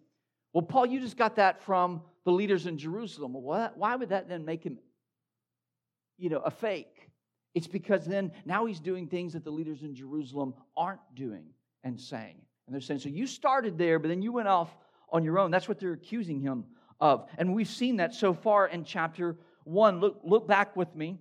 well, 0.52 0.62
Paul, 0.62 0.84
you 0.84 1.00
just 1.00 1.16
got 1.16 1.36
that 1.36 1.62
from 1.62 2.02
the 2.24 2.32
leaders 2.32 2.66
in 2.66 2.76
Jerusalem. 2.76 3.32
Well, 3.32 3.72
why 3.74 3.96
would 3.96 4.10
that 4.10 4.28
then 4.28 4.44
make 4.44 4.64
him, 4.64 4.78
you 6.18 6.28
know, 6.28 6.40
a 6.40 6.50
fake? 6.50 6.99
It's 7.54 7.66
because 7.66 8.04
then 8.04 8.32
now 8.44 8.66
he's 8.66 8.80
doing 8.80 9.06
things 9.06 9.32
that 9.32 9.44
the 9.44 9.50
leaders 9.50 9.82
in 9.82 9.94
Jerusalem 9.94 10.54
aren't 10.76 11.00
doing 11.14 11.46
and 11.82 12.00
saying. 12.00 12.36
And 12.66 12.74
they're 12.74 12.80
saying, 12.80 13.00
so 13.00 13.08
you 13.08 13.26
started 13.26 13.76
there, 13.76 13.98
but 13.98 14.08
then 14.08 14.22
you 14.22 14.32
went 14.32 14.48
off 14.48 14.70
on 15.10 15.24
your 15.24 15.38
own. 15.38 15.50
That's 15.50 15.68
what 15.68 15.80
they're 15.80 15.92
accusing 15.92 16.40
him 16.40 16.64
of. 17.00 17.26
And 17.38 17.54
we've 17.54 17.68
seen 17.68 17.96
that 17.96 18.14
so 18.14 18.32
far 18.32 18.68
in 18.68 18.84
chapter 18.84 19.36
1. 19.64 20.00
Look, 20.00 20.20
look 20.22 20.46
back 20.46 20.76
with 20.76 20.94
me 20.94 21.18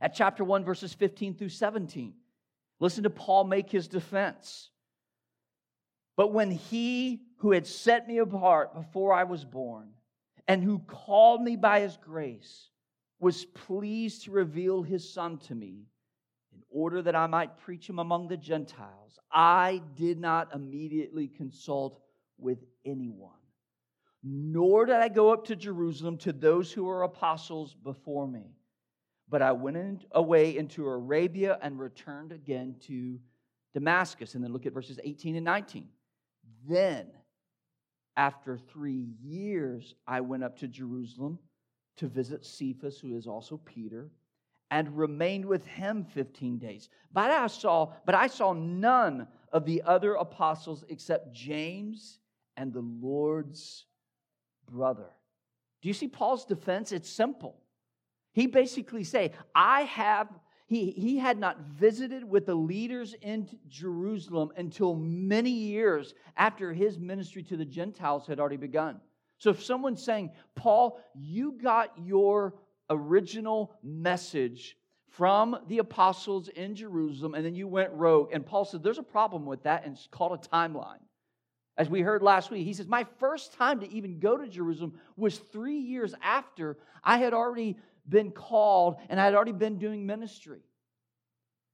at 0.00 0.14
chapter 0.14 0.44
1, 0.44 0.64
verses 0.64 0.94
15 0.94 1.34
through 1.34 1.50
17. 1.50 2.14
Listen 2.80 3.02
to 3.04 3.10
Paul 3.10 3.44
make 3.44 3.70
his 3.70 3.88
defense. 3.88 4.70
But 6.16 6.32
when 6.32 6.50
he 6.50 7.20
who 7.38 7.52
had 7.52 7.66
set 7.66 8.08
me 8.08 8.18
apart 8.18 8.74
before 8.74 9.12
I 9.12 9.24
was 9.24 9.44
born 9.44 9.90
and 10.48 10.62
who 10.62 10.78
called 10.78 11.42
me 11.42 11.56
by 11.56 11.80
his 11.80 11.98
grace 12.02 12.68
was 13.18 13.44
pleased 13.44 14.24
to 14.24 14.30
reveal 14.30 14.82
his 14.82 15.12
son 15.12 15.38
to 15.38 15.54
me 15.54 15.86
in 16.52 16.62
order 16.70 17.02
that 17.02 17.16
I 17.16 17.26
might 17.26 17.58
preach 17.58 17.88
him 17.88 17.98
among 17.98 18.28
the 18.28 18.36
Gentiles, 18.36 19.18
I 19.30 19.82
did 19.94 20.18
not 20.18 20.54
immediately 20.54 21.28
consult 21.28 22.00
with 22.38 22.64
anyone, 22.84 23.30
nor 24.22 24.86
did 24.86 24.96
I 24.96 25.08
go 25.08 25.32
up 25.32 25.46
to 25.46 25.56
Jerusalem 25.56 26.18
to 26.18 26.32
those 26.32 26.72
who 26.72 26.84
were 26.84 27.02
apostles 27.02 27.74
before 27.74 28.26
me. 28.26 28.56
But 29.28 29.42
I 29.42 29.52
went 29.52 29.76
in, 29.76 30.00
away 30.12 30.56
into 30.56 30.86
Arabia 30.86 31.58
and 31.60 31.78
returned 31.78 32.32
again 32.32 32.76
to 32.86 33.18
Damascus. 33.74 34.34
And 34.34 34.44
then 34.44 34.52
look 34.52 34.66
at 34.66 34.72
verses 34.72 35.00
18 35.02 35.34
and 35.36 35.44
19. 35.44 35.88
Then, 36.68 37.08
after 38.16 38.56
three 38.56 39.08
years, 39.20 39.94
I 40.06 40.20
went 40.20 40.44
up 40.44 40.58
to 40.58 40.68
Jerusalem 40.68 41.40
to 41.96 42.08
visit 42.08 42.44
Cephas, 42.44 42.98
who 42.98 43.16
is 43.16 43.26
also 43.26 43.58
Peter, 43.64 44.10
and 44.70 44.96
remained 44.96 45.44
with 45.44 45.66
him 45.66 46.04
15 46.04 46.58
days. 46.58 46.88
But 47.12 47.30
I 47.30 47.46
saw, 47.46 47.92
but 48.04 48.14
I 48.14 48.26
saw 48.26 48.52
none 48.52 49.28
of 49.52 49.64
the 49.64 49.82
other 49.82 50.14
apostles 50.14 50.84
except 50.88 51.32
James 51.32 52.18
and 52.56 52.72
the 52.72 52.80
Lord's 52.80 53.86
brother. 54.70 55.10
Do 55.82 55.88
you 55.88 55.94
see 55.94 56.08
Paul's 56.08 56.44
defense? 56.44 56.90
It's 56.92 57.08
simple. 57.08 57.56
He 58.32 58.46
basically 58.46 59.04
say, 59.04 59.32
I 59.54 59.82
have 59.82 60.28
he, 60.66 60.90
he 60.90 61.16
had 61.16 61.38
not 61.38 61.60
visited 61.60 62.24
with 62.28 62.46
the 62.46 62.54
leaders 62.54 63.14
in 63.22 63.48
Jerusalem 63.68 64.50
until 64.56 64.96
many 64.96 65.50
years 65.50 66.14
after 66.36 66.72
his 66.72 66.98
ministry 66.98 67.44
to 67.44 67.56
the 67.56 67.64
Gentiles 67.64 68.26
had 68.26 68.40
already 68.40 68.56
begun. 68.56 69.00
So 69.38 69.50
if 69.50 69.62
someone's 69.62 70.02
saying, 70.02 70.30
Paul, 70.54 71.00
you 71.14 71.52
got 71.52 71.92
your 71.98 72.54
original 72.90 73.74
message 73.82 74.76
from 75.10 75.56
the 75.68 75.78
apostles 75.78 76.48
in 76.48 76.74
Jerusalem 76.74 77.34
and 77.34 77.44
then 77.44 77.54
you 77.54 77.68
went 77.68 77.90
rogue, 77.92 78.30
and 78.32 78.44
Paul 78.44 78.64
said, 78.64 78.82
there's 78.82 78.98
a 78.98 79.02
problem 79.02 79.46
with 79.46 79.62
that, 79.62 79.84
and 79.84 79.94
it's 79.94 80.08
called 80.10 80.32
a 80.32 80.48
timeline. 80.48 81.00
As 81.78 81.90
we 81.90 82.00
heard 82.00 82.22
last 82.22 82.50
week, 82.50 82.64
he 82.64 82.72
says, 82.72 82.86
My 82.86 83.04
first 83.18 83.52
time 83.52 83.80
to 83.80 83.92
even 83.92 84.18
go 84.18 84.36
to 84.36 84.48
Jerusalem 84.48 84.94
was 85.16 85.38
three 85.38 85.78
years 85.78 86.14
after 86.22 86.78
I 87.04 87.18
had 87.18 87.34
already 87.34 87.76
been 88.08 88.30
called 88.30 88.96
and 89.10 89.20
I 89.20 89.24
had 89.24 89.34
already 89.34 89.52
been 89.52 89.78
doing 89.78 90.06
ministry. 90.06 90.60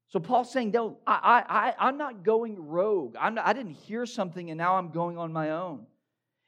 So 0.08 0.18
Paul's 0.18 0.52
saying, 0.52 0.72
No, 0.72 0.98
I, 1.06 1.44
I, 1.78 1.88
I'm 1.88 1.98
not 1.98 2.24
going 2.24 2.66
rogue. 2.66 3.14
I'm 3.18 3.36
not, 3.36 3.46
I 3.46 3.52
didn't 3.52 3.74
hear 3.74 4.04
something 4.04 4.50
and 4.50 4.58
now 4.58 4.74
I'm 4.74 4.90
going 4.90 5.18
on 5.18 5.32
my 5.32 5.50
own. 5.50 5.86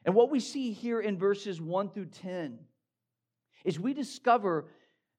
And 0.05 0.15
what 0.15 0.31
we 0.31 0.41
see 0.41 0.73
here 0.73 1.01
in 1.01 1.19
verses 1.19 1.61
1 1.61 1.91
through 1.91 2.07
10 2.07 2.59
is 3.65 3.81
we 3.81 3.95
discover 3.95 4.67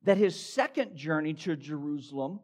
that 0.03 0.17
his 0.17 0.39
second 0.39 0.95
journey 0.95 1.33
to 1.33 1.55
Jerusalem, 1.55 2.39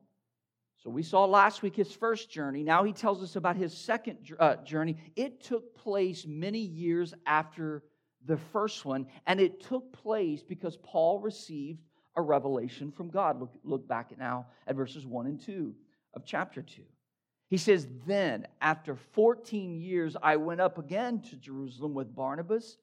so 0.77 0.89
we 0.89 1.03
saw 1.03 1.25
last 1.25 1.61
week 1.61 1.75
his 1.75 1.91
first 1.91 2.31
journey, 2.31 2.63
now 2.63 2.83
he 2.83 2.91
tells 2.91 3.21
us 3.21 3.35
about 3.35 3.55
his 3.55 3.77
second 3.77 4.17
uh, 4.39 4.55
journey. 4.57 4.97
It 5.15 5.43
took 5.43 5.75
place 5.75 6.25
many 6.27 6.59
years 6.59 7.13
after 7.27 7.83
the 8.25 8.37
first 8.37 8.83
one, 8.85 9.05
and 9.27 9.39
it 9.39 9.61
took 9.61 9.93
place 9.93 10.41
because 10.41 10.77
Paul 10.77 11.19
received 11.19 11.83
a 12.15 12.21
revelation 12.21 12.91
from 12.91 13.09
God. 13.09 13.39
Look, 13.39 13.51
look 13.63 13.87
back 13.87 14.17
now 14.17 14.47
at 14.65 14.75
verses 14.75 15.05
1 15.05 15.27
and 15.27 15.39
2 15.39 15.73
of 16.15 16.25
chapter 16.25 16.63
2. 16.63 16.81
He 17.51 17.57
says, 17.57 17.85
Then, 18.07 18.47
after 18.61 18.95
14 18.95 19.73
years, 19.81 20.15
I 20.23 20.37
went 20.37 20.61
up 20.61 20.77
again 20.77 21.19
to 21.23 21.35
Jerusalem 21.35 21.93
with 21.93 22.15
Barnabas, 22.15 22.77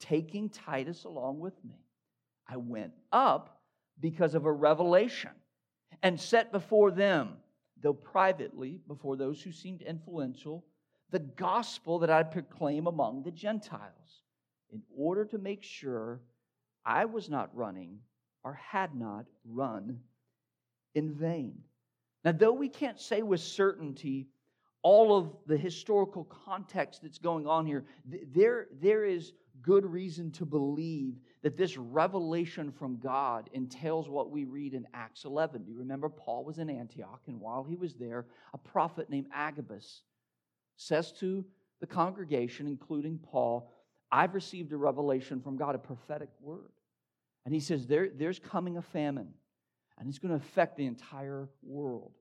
taking 0.00 0.48
Titus 0.48 1.04
along 1.04 1.38
with 1.38 1.54
me. 1.64 1.78
I 2.48 2.56
went 2.56 2.94
up 3.12 3.60
because 4.00 4.34
of 4.34 4.44
a 4.44 4.52
revelation 4.52 5.30
and 6.02 6.20
set 6.20 6.50
before 6.50 6.90
them, 6.90 7.36
though 7.80 7.94
privately, 7.94 8.80
before 8.88 9.16
those 9.16 9.40
who 9.40 9.52
seemed 9.52 9.82
influential, 9.82 10.64
the 11.10 11.20
gospel 11.20 12.00
that 12.00 12.10
I'd 12.10 12.32
proclaim 12.32 12.88
among 12.88 13.22
the 13.22 13.30
Gentiles 13.30 14.22
in 14.72 14.82
order 14.96 15.26
to 15.26 15.38
make 15.38 15.62
sure 15.62 16.20
I 16.84 17.04
was 17.04 17.30
not 17.30 17.54
running 17.54 18.00
or 18.42 18.54
had 18.54 18.96
not 18.96 19.26
run 19.44 20.00
in 20.96 21.14
vain. 21.14 21.62
Now, 22.24 22.32
though 22.32 22.52
we 22.52 22.68
can't 22.68 23.00
say 23.00 23.22
with 23.22 23.40
certainty 23.40 24.28
all 24.82 25.16
of 25.16 25.36
the 25.46 25.56
historical 25.56 26.24
context 26.24 27.02
that's 27.02 27.18
going 27.18 27.46
on 27.46 27.66
here, 27.66 27.84
there, 28.06 28.66
there 28.80 29.04
is 29.04 29.32
good 29.62 29.84
reason 29.84 30.30
to 30.32 30.46
believe 30.46 31.14
that 31.42 31.56
this 31.56 31.76
revelation 31.76 32.70
from 32.72 32.98
God 32.98 33.50
entails 33.52 34.08
what 34.08 34.30
we 34.30 34.44
read 34.44 34.74
in 34.74 34.86
Acts 34.94 35.24
11. 35.24 35.64
Do 35.64 35.70
you 35.72 35.78
remember 35.78 36.08
Paul 36.08 36.44
was 36.44 36.58
in 36.58 36.70
Antioch, 36.70 37.20
and 37.26 37.40
while 37.40 37.64
he 37.64 37.76
was 37.76 37.94
there, 37.94 38.26
a 38.54 38.58
prophet 38.58 39.10
named 39.10 39.26
Agabus 39.34 40.02
says 40.76 41.12
to 41.12 41.44
the 41.80 41.86
congregation, 41.86 42.66
including 42.66 43.18
Paul, 43.18 43.72
I've 44.10 44.34
received 44.34 44.72
a 44.72 44.76
revelation 44.76 45.40
from 45.40 45.56
God, 45.56 45.74
a 45.74 45.78
prophetic 45.78 46.30
word. 46.40 46.72
And 47.44 47.54
he 47.54 47.60
says, 47.60 47.86
there, 47.86 48.08
There's 48.14 48.38
coming 48.38 48.76
a 48.76 48.82
famine, 48.82 49.28
and 49.98 50.08
it's 50.08 50.18
going 50.18 50.30
to 50.30 50.44
affect 50.44 50.76
the 50.76 50.86
entire 50.86 51.48
world. 51.62 52.12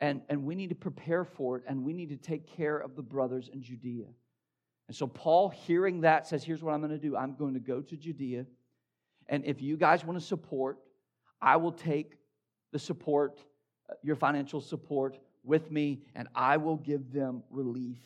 And, 0.00 0.22
and 0.28 0.44
we 0.44 0.54
need 0.54 0.68
to 0.68 0.74
prepare 0.74 1.24
for 1.24 1.56
it, 1.56 1.64
and 1.66 1.84
we 1.84 1.92
need 1.92 2.10
to 2.10 2.16
take 2.16 2.46
care 2.56 2.76
of 2.76 2.96
the 2.96 3.02
brothers 3.02 3.48
in 3.52 3.62
Judea. 3.62 4.06
And 4.88 4.96
so, 4.96 5.06
Paul, 5.06 5.48
hearing 5.48 6.02
that, 6.02 6.26
says, 6.26 6.44
Here's 6.44 6.62
what 6.62 6.74
I'm 6.74 6.80
going 6.80 6.90
to 6.90 6.98
do 6.98 7.16
I'm 7.16 7.34
going 7.36 7.54
to 7.54 7.60
go 7.60 7.80
to 7.80 7.96
Judea. 7.96 8.44
And 9.28 9.44
if 9.46 9.62
you 9.62 9.76
guys 9.76 10.04
want 10.04 10.18
to 10.18 10.24
support, 10.24 10.78
I 11.40 11.56
will 11.56 11.72
take 11.72 12.18
the 12.72 12.78
support, 12.78 13.38
uh, 13.88 13.94
your 14.02 14.16
financial 14.16 14.60
support, 14.60 15.18
with 15.42 15.70
me, 15.70 16.02
and 16.14 16.28
I 16.34 16.56
will 16.56 16.76
give 16.76 17.12
them 17.12 17.42
relief 17.50 17.98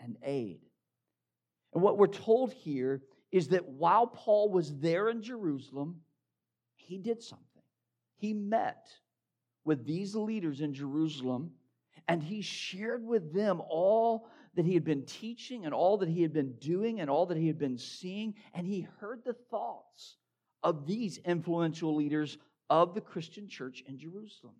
and 0.00 0.16
aid. 0.22 0.60
And 1.74 1.82
what 1.82 1.98
we're 1.98 2.06
told 2.06 2.52
here 2.52 3.02
is 3.30 3.48
that 3.48 3.66
while 3.66 4.06
Paul 4.06 4.50
was 4.50 4.74
there 4.78 5.08
in 5.08 5.22
Jerusalem, 5.22 5.96
he 6.74 6.98
did 6.98 7.22
something. 7.22 7.46
He 8.22 8.32
met 8.32 8.86
with 9.64 9.84
these 9.84 10.14
leaders 10.14 10.60
in 10.60 10.74
Jerusalem 10.74 11.50
and 12.06 12.22
he 12.22 12.40
shared 12.40 13.04
with 13.04 13.34
them 13.34 13.60
all 13.68 14.28
that 14.54 14.64
he 14.64 14.74
had 14.74 14.84
been 14.84 15.04
teaching 15.04 15.64
and 15.64 15.74
all 15.74 15.98
that 15.98 16.08
he 16.08 16.22
had 16.22 16.32
been 16.32 16.52
doing 16.60 17.00
and 17.00 17.10
all 17.10 17.26
that 17.26 17.36
he 17.36 17.48
had 17.48 17.58
been 17.58 17.76
seeing. 17.76 18.36
And 18.54 18.64
he 18.64 18.86
heard 19.00 19.24
the 19.24 19.34
thoughts 19.50 20.18
of 20.62 20.86
these 20.86 21.18
influential 21.18 21.96
leaders 21.96 22.38
of 22.70 22.94
the 22.94 23.00
Christian 23.00 23.48
church 23.48 23.82
in 23.88 23.98
Jerusalem. 23.98 24.54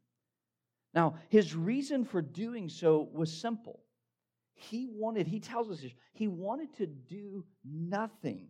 Now, 0.93 1.15
his 1.29 1.55
reason 1.55 2.05
for 2.05 2.21
doing 2.21 2.69
so 2.69 3.09
was 3.13 3.33
simple. 3.33 3.85
He 4.55 4.89
wanted, 4.91 5.29
he 5.29 5.39
tells 5.39 5.71
us 5.71 5.83
this, 5.83 5.93
he 6.15 6.27
wanted 6.27 6.75
to 6.79 6.87
do 6.89 7.45
nothing 7.65 8.49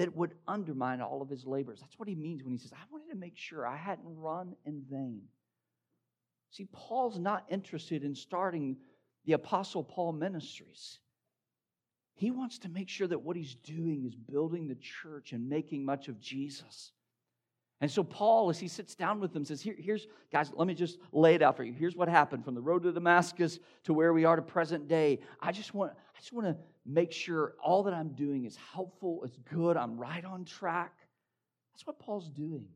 that 0.00 0.16
would 0.16 0.32
undermine 0.48 1.02
all 1.02 1.20
of 1.20 1.28
his 1.28 1.44
labors. 1.44 1.78
That's 1.78 1.98
what 1.98 2.08
he 2.08 2.14
means 2.14 2.42
when 2.42 2.52
he 2.52 2.58
says, 2.58 2.72
I 2.72 2.80
wanted 2.90 3.10
to 3.10 3.18
make 3.18 3.36
sure 3.36 3.66
I 3.66 3.76
hadn't 3.76 4.06
run 4.06 4.56
in 4.64 4.80
vain. 4.90 5.24
See, 6.52 6.66
Paul's 6.72 7.18
not 7.18 7.44
interested 7.50 8.02
in 8.02 8.14
starting 8.14 8.78
the 9.26 9.34
Apostle 9.34 9.84
Paul 9.84 10.14
ministries. 10.14 11.00
He 12.14 12.30
wants 12.30 12.60
to 12.60 12.70
make 12.70 12.88
sure 12.88 13.08
that 13.08 13.20
what 13.20 13.36
he's 13.36 13.54
doing 13.56 14.06
is 14.06 14.14
building 14.14 14.68
the 14.68 14.76
church 14.76 15.34
and 15.34 15.50
making 15.50 15.84
much 15.84 16.08
of 16.08 16.18
Jesus. 16.18 16.92
And 17.80 17.90
so 17.90 18.04
Paul, 18.04 18.50
as 18.50 18.58
he 18.58 18.68
sits 18.68 18.94
down 18.94 19.20
with 19.20 19.32
them, 19.32 19.44
says, 19.44 19.62
Here, 19.62 19.74
here's, 19.78 20.06
guys, 20.30 20.52
let 20.54 20.68
me 20.68 20.74
just 20.74 20.98
lay 21.12 21.34
it 21.34 21.42
out 21.42 21.56
for 21.56 21.64
you. 21.64 21.72
Here's 21.72 21.96
what 21.96 22.08
happened 22.08 22.44
from 22.44 22.54
the 22.54 22.60
road 22.60 22.82
to 22.82 22.92
Damascus 22.92 23.58
to 23.84 23.94
where 23.94 24.12
we 24.12 24.24
are 24.24 24.36
to 24.36 24.42
present 24.42 24.86
day. 24.86 25.20
I 25.40 25.52
just 25.52 25.72
want, 25.72 25.92
I 25.92 26.18
just 26.18 26.32
want 26.32 26.46
to 26.46 26.56
make 26.84 27.12
sure 27.12 27.54
all 27.62 27.82
that 27.84 27.94
I'm 27.94 28.10
doing 28.10 28.44
is 28.44 28.56
helpful, 28.72 29.22
it's 29.24 29.38
good, 29.50 29.76
I'm 29.76 29.96
right 29.98 30.24
on 30.24 30.44
track. 30.44 30.92
That's 31.72 31.86
what 31.86 31.98
Paul's 31.98 32.28
doing. 32.28 32.66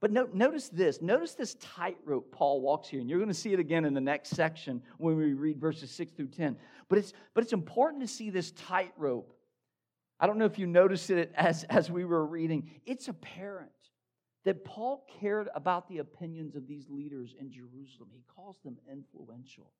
But 0.00 0.12
no, 0.12 0.28
notice 0.32 0.68
this. 0.68 1.02
Notice 1.02 1.34
this 1.34 1.56
tightrope 1.56 2.30
Paul 2.30 2.60
walks 2.60 2.88
here. 2.88 3.00
And 3.00 3.10
you're 3.10 3.18
going 3.18 3.28
to 3.28 3.34
see 3.34 3.52
it 3.52 3.58
again 3.58 3.84
in 3.84 3.94
the 3.94 4.00
next 4.00 4.30
section 4.30 4.80
when 4.96 5.16
we 5.16 5.34
read 5.34 5.60
verses 5.60 5.90
6 5.90 6.12
through 6.12 6.28
10. 6.28 6.56
But 6.88 6.98
it's, 6.98 7.12
but 7.34 7.42
it's 7.42 7.52
important 7.52 8.02
to 8.02 8.08
see 8.08 8.30
this 8.30 8.52
tightrope. 8.52 9.34
I 10.20 10.26
don't 10.26 10.38
know 10.38 10.44
if 10.44 10.58
you 10.58 10.66
noticed 10.66 11.10
it 11.10 11.32
as, 11.34 11.64
as 11.64 11.90
we 11.90 12.04
were 12.04 12.24
reading. 12.24 12.70
It's 12.86 13.08
apparent 13.08 13.70
that 14.48 14.64
Paul 14.64 15.04
cared 15.20 15.50
about 15.54 15.90
the 15.90 15.98
opinions 15.98 16.56
of 16.56 16.66
these 16.66 16.86
leaders 16.88 17.34
in 17.38 17.52
Jerusalem. 17.52 18.08
He 18.10 18.22
calls 18.34 18.56
them 18.64 18.78
influential. 18.90 19.70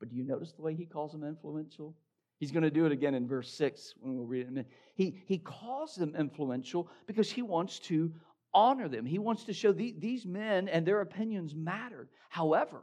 But 0.00 0.08
do 0.08 0.16
you 0.16 0.24
notice 0.24 0.50
the 0.50 0.62
way 0.62 0.74
he 0.74 0.84
calls 0.84 1.12
them 1.12 1.22
influential? 1.22 1.94
He's 2.40 2.50
going 2.50 2.64
to 2.64 2.72
do 2.72 2.86
it 2.86 2.90
again 2.90 3.14
in 3.14 3.28
verse 3.28 3.54
6 3.54 3.94
when 4.00 4.16
we'll 4.16 4.26
read 4.26 4.40
it 4.40 4.42
in 4.42 4.48
a 4.48 4.50
minute. 4.50 4.72
He, 4.96 5.22
he 5.26 5.38
calls 5.38 5.94
them 5.94 6.16
influential 6.18 6.90
because 7.06 7.30
he 7.30 7.42
wants 7.42 7.78
to 7.80 8.12
honor 8.52 8.88
them. 8.88 9.06
He 9.06 9.20
wants 9.20 9.44
to 9.44 9.52
show 9.52 9.70
the, 9.70 9.94
these 9.96 10.26
men 10.26 10.66
and 10.66 10.84
their 10.84 11.02
opinions 11.02 11.54
mattered. 11.54 12.08
However, 12.30 12.82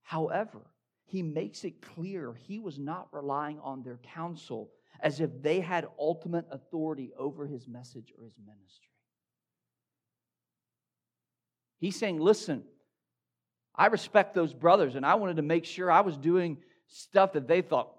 however, 0.00 0.62
he 1.04 1.22
makes 1.22 1.62
it 1.62 1.82
clear 1.82 2.32
he 2.32 2.58
was 2.58 2.78
not 2.78 3.08
relying 3.12 3.58
on 3.58 3.82
their 3.82 3.98
counsel 3.98 4.70
as 5.00 5.20
if 5.20 5.42
they 5.42 5.60
had 5.60 5.86
ultimate 5.98 6.46
authority 6.50 7.12
over 7.18 7.46
his 7.46 7.68
message 7.68 8.14
or 8.16 8.24
his 8.24 8.38
ministry. 8.38 8.91
He's 11.82 11.96
saying, 11.96 12.20
listen, 12.20 12.62
I 13.74 13.86
respect 13.86 14.34
those 14.34 14.54
brothers, 14.54 14.94
and 14.94 15.04
I 15.04 15.16
wanted 15.16 15.34
to 15.38 15.42
make 15.42 15.64
sure 15.64 15.90
I 15.90 16.02
was 16.02 16.16
doing 16.16 16.58
stuff 16.86 17.32
that 17.32 17.48
they 17.48 17.60
thought, 17.60 17.92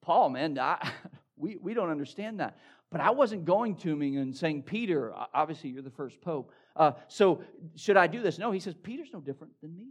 Paul, 0.00 0.30
man, 0.30 0.58
I, 0.58 0.90
we, 1.36 1.58
we 1.60 1.74
don't 1.74 1.90
understand 1.90 2.40
that. 2.40 2.56
But 2.90 3.02
I 3.02 3.10
wasn't 3.10 3.44
going 3.44 3.76
to 3.76 3.94
me 3.94 4.16
and 4.16 4.34
saying, 4.34 4.62
Peter, 4.62 5.12
obviously 5.34 5.68
you're 5.68 5.82
the 5.82 5.90
first 5.90 6.22
pope. 6.22 6.50
Uh, 6.74 6.92
so 7.08 7.44
should 7.76 7.98
I 7.98 8.06
do 8.06 8.22
this? 8.22 8.38
No, 8.38 8.52
he 8.52 8.58
says, 8.58 8.74
Peter's 8.74 9.10
no 9.12 9.20
different 9.20 9.52
than 9.60 9.76
me. 9.76 9.90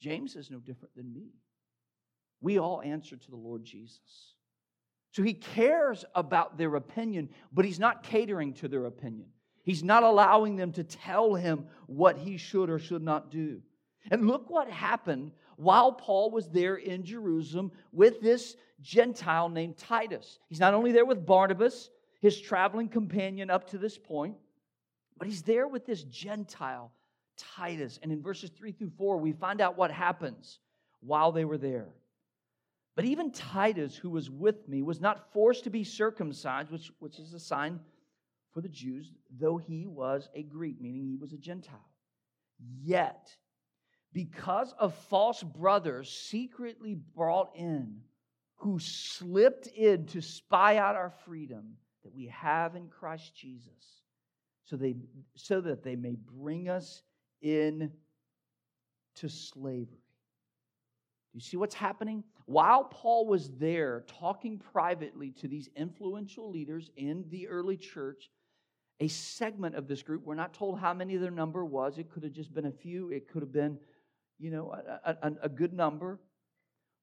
James 0.00 0.34
is 0.34 0.50
no 0.50 0.58
different 0.58 0.96
than 0.96 1.12
me. 1.12 1.28
We 2.40 2.58
all 2.58 2.82
answer 2.82 3.14
to 3.14 3.30
the 3.30 3.36
Lord 3.36 3.64
Jesus. 3.64 4.34
So 5.12 5.22
he 5.22 5.34
cares 5.34 6.04
about 6.12 6.58
their 6.58 6.74
opinion, 6.74 7.28
but 7.52 7.64
he's 7.64 7.78
not 7.78 8.02
catering 8.02 8.52
to 8.54 8.66
their 8.66 8.86
opinion. 8.86 9.28
He's 9.70 9.84
not 9.84 10.02
allowing 10.02 10.56
them 10.56 10.72
to 10.72 10.82
tell 10.82 11.32
him 11.34 11.64
what 11.86 12.18
he 12.18 12.38
should 12.38 12.68
or 12.70 12.80
should 12.80 13.04
not 13.04 13.30
do. 13.30 13.62
And 14.10 14.26
look 14.26 14.50
what 14.50 14.68
happened 14.68 15.30
while 15.54 15.92
Paul 15.92 16.32
was 16.32 16.48
there 16.48 16.74
in 16.74 17.04
Jerusalem 17.04 17.70
with 17.92 18.20
this 18.20 18.56
Gentile 18.80 19.48
named 19.48 19.76
Titus. 19.76 20.40
He's 20.48 20.58
not 20.58 20.74
only 20.74 20.90
there 20.90 21.04
with 21.04 21.24
Barnabas, 21.24 21.88
his 22.20 22.40
traveling 22.40 22.88
companion 22.88 23.48
up 23.48 23.70
to 23.70 23.78
this 23.78 23.96
point, 23.96 24.34
but 25.16 25.28
he's 25.28 25.42
there 25.42 25.68
with 25.68 25.86
this 25.86 26.02
Gentile, 26.02 26.90
Titus. 27.36 28.00
And 28.02 28.10
in 28.10 28.20
verses 28.20 28.50
3 28.50 28.72
through 28.72 28.90
4, 28.98 29.18
we 29.18 29.30
find 29.30 29.60
out 29.60 29.78
what 29.78 29.92
happens 29.92 30.58
while 30.98 31.30
they 31.30 31.44
were 31.44 31.58
there. 31.58 31.94
But 32.96 33.04
even 33.04 33.30
Titus, 33.30 33.94
who 33.94 34.10
was 34.10 34.30
with 34.30 34.66
me, 34.68 34.82
was 34.82 35.00
not 35.00 35.32
forced 35.32 35.62
to 35.62 35.70
be 35.70 35.84
circumcised, 35.84 36.72
which, 36.72 36.90
which 36.98 37.20
is 37.20 37.34
a 37.34 37.38
sign 37.38 37.78
for 38.52 38.60
the 38.60 38.68
Jews, 38.68 39.12
though 39.38 39.56
he 39.56 39.86
was 39.86 40.28
a 40.34 40.42
Greek, 40.42 40.80
meaning 40.80 41.06
he 41.06 41.16
was 41.16 41.32
a 41.32 41.38
Gentile. 41.38 41.88
Yet, 42.82 43.34
because 44.12 44.74
of 44.78 44.94
false 44.94 45.42
brothers 45.42 46.10
secretly 46.10 46.94
brought 46.94 47.52
in, 47.54 48.00
who 48.56 48.78
slipped 48.78 49.68
in 49.68 50.06
to 50.06 50.20
spy 50.20 50.76
out 50.76 50.96
our 50.96 51.12
freedom 51.24 51.76
that 52.02 52.14
we 52.14 52.26
have 52.26 52.76
in 52.76 52.88
Christ 52.88 53.34
Jesus, 53.34 54.02
so, 54.64 54.76
they, 54.76 54.96
so 55.34 55.60
that 55.60 55.82
they 55.82 55.96
may 55.96 56.16
bring 56.16 56.68
us 56.68 57.02
in 57.40 57.90
to 59.16 59.28
slavery. 59.28 59.98
You 61.32 61.40
see 61.40 61.56
what's 61.56 61.74
happening? 61.74 62.24
While 62.46 62.84
Paul 62.84 63.26
was 63.26 63.50
there 63.58 64.04
talking 64.08 64.58
privately 64.58 65.30
to 65.40 65.48
these 65.48 65.68
influential 65.76 66.50
leaders 66.50 66.90
in 66.96 67.24
the 67.28 67.46
early 67.48 67.76
church, 67.76 68.30
a 69.00 69.08
segment 69.08 69.74
of 69.74 69.88
this 69.88 70.02
group, 70.02 70.24
we're 70.24 70.34
not 70.34 70.52
told 70.52 70.78
how 70.78 70.92
many 70.92 71.16
their 71.16 71.30
number 71.30 71.64
was. 71.64 71.98
It 71.98 72.10
could 72.10 72.22
have 72.22 72.32
just 72.32 72.52
been 72.52 72.66
a 72.66 72.72
few, 72.72 73.10
it 73.10 73.28
could 73.28 73.42
have 73.42 73.52
been, 73.52 73.78
you 74.38 74.50
know, 74.50 74.72
a, 75.04 75.16
a, 75.22 75.32
a 75.44 75.48
good 75.48 75.72
number. 75.72 76.20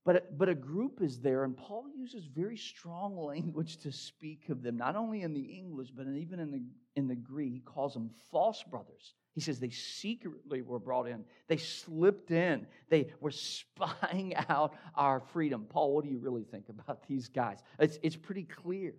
But, 0.06 0.38
but 0.38 0.48
a 0.48 0.56
group 0.56 1.02
is 1.02 1.20
there, 1.20 1.44
and 1.44 1.58
Paul 1.58 1.84
uses 1.94 2.28
very 2.28 2.56
strong 2.56 3.18
language 3.26 3.78
to 3.80 3.92
speak 3.92 4.48
of 4.48 4.62
them, 4.62 4.78
not 4.78 4.96
only 4.96 5.24
in 5.24 5.34
the 5.34 5.42
English, 5.42 5.90
but 5.90 6.08
even 6.08 6.40
in 6.40 6.52
the, 6.52 6.64
in 6.96 7.08
the 7.08 7.16
Greek. 7.16 7.52
He 7.52 7.60
calls 7.60 7.94
them 7.94 8.12
false 8.32 8.64
brothers. 8.64 9.16
He 9.34 9.42
says 9.42 9.60
they 9.60 9.70
secretly 9.70 10.62
were 10.62 10.80
brought 10.80 11.08
in, 11.08 11.26
they 11.48 11.58
slipped 11.58 12.32
in, 12.32 12.66
they 12.90 13.10
were 13.20 13.32
spying 13.32 14.34
out 14.50 14.76
our 14.96 15.20
freedom. 15.20 15.66
Paul, 15.70 15.94
what 15.94 16.06
do 16.06 16.10
you 16.10 16.20
really 16.20 16.44
think 16.44 16.70
about 16.70 17.06
these 17.08 17.28
guys? 17.28 17.60
It's, 17.78 18.00
it's 18.02 18.16
pretty 18.16 18.44
clear 18.44 18.94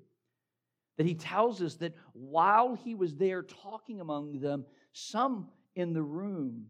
that 0.99 1.07
he 1.07 1.15
tells 1.15 1.63
us 1.63 1.77
that 1.77 1.95
while 2.13 2.75
he 2.75 2.95
was 2.95 3.15
there 3.15 3.43
talking 3.43 4.01
among 4.01 4.41
them, 4.41 4.67
some 4.93 5.49
in 5.77 5.93
the 5.95 6.03
room, 6.03 6.67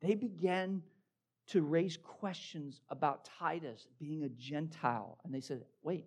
they 0.00 0.14
began 0.14 0.82
to 1.48 1.62
raise 1.62 1.96
questions 1.96 2.80
about 2.90 3.28
Titus 3.38 3.88
being 3.98 4.22
a 4.22 4.28
Gentile. 4.28 5.18
And 5.24 5.34
they 5.34 5.40
said, 5.40 5.64
wait, 5.82 6.06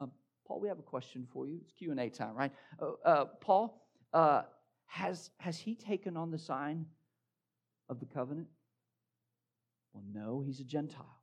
um, 0.00 0.12
Paul, 0.46 0.60
we 0.60 0.68
have 0.68 0.78
a 0.78 0.82
question 0.82 1.26
for 1.32 1.46
you. 1.46 1.58
It's 1.62 1.72
Q&A 1.72 2.10
time, 2.10 2.34
right? 2.34 2.52
Uh, 2.80 2.92
uh, 3.04 3.24
Paul, 3.40 3.82
uh, 4.12 4.42
has, 4.84 5.30
has 5.38 5.58
he 5.58 5.74
taken 5.74 6.18
on 6.18 6.30
the 6.30 6.38
sign 6.38 6.84
of 7.88 8.00
the 8.00 8.06
covenant? 8.06 8.48
Well, 9.94 10.04
no, 10.12 10.42
he's 10.44 10.60
a 10.60 10.64
Gentile. 10.64 11.21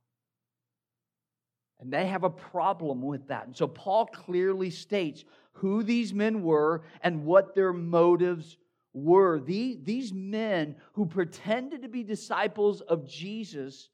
And 1.80 1.92
they 1.92 2.06
have 2.06 2.24
a 2.24 2.30
problem 2.30 3.02
with 3.02 3.28
that. 3.28 3.46
And 3.46 3.56
so 3.56 3.66
Paul 3.66 4.06
clearly 4.06 4.70
states 4.70 5.24
who 5.52 5.82
these 5.82 6.12
men 6.12 6.42
were 6.42 6.82
and 7.02 7.24
what 7.24 7.54
their 7.54 7.72
motives 7.72 8.56
were. 8.92 9.40
These 9.40 10.12
men 10.12 10.76
who 10.92 11.06
pretended 11.06 11.82
to 11.82 11.88
be 11.88 12.02
disciples 12.02 12.80
of 12.82 13.08
Jesus 13.08 13.88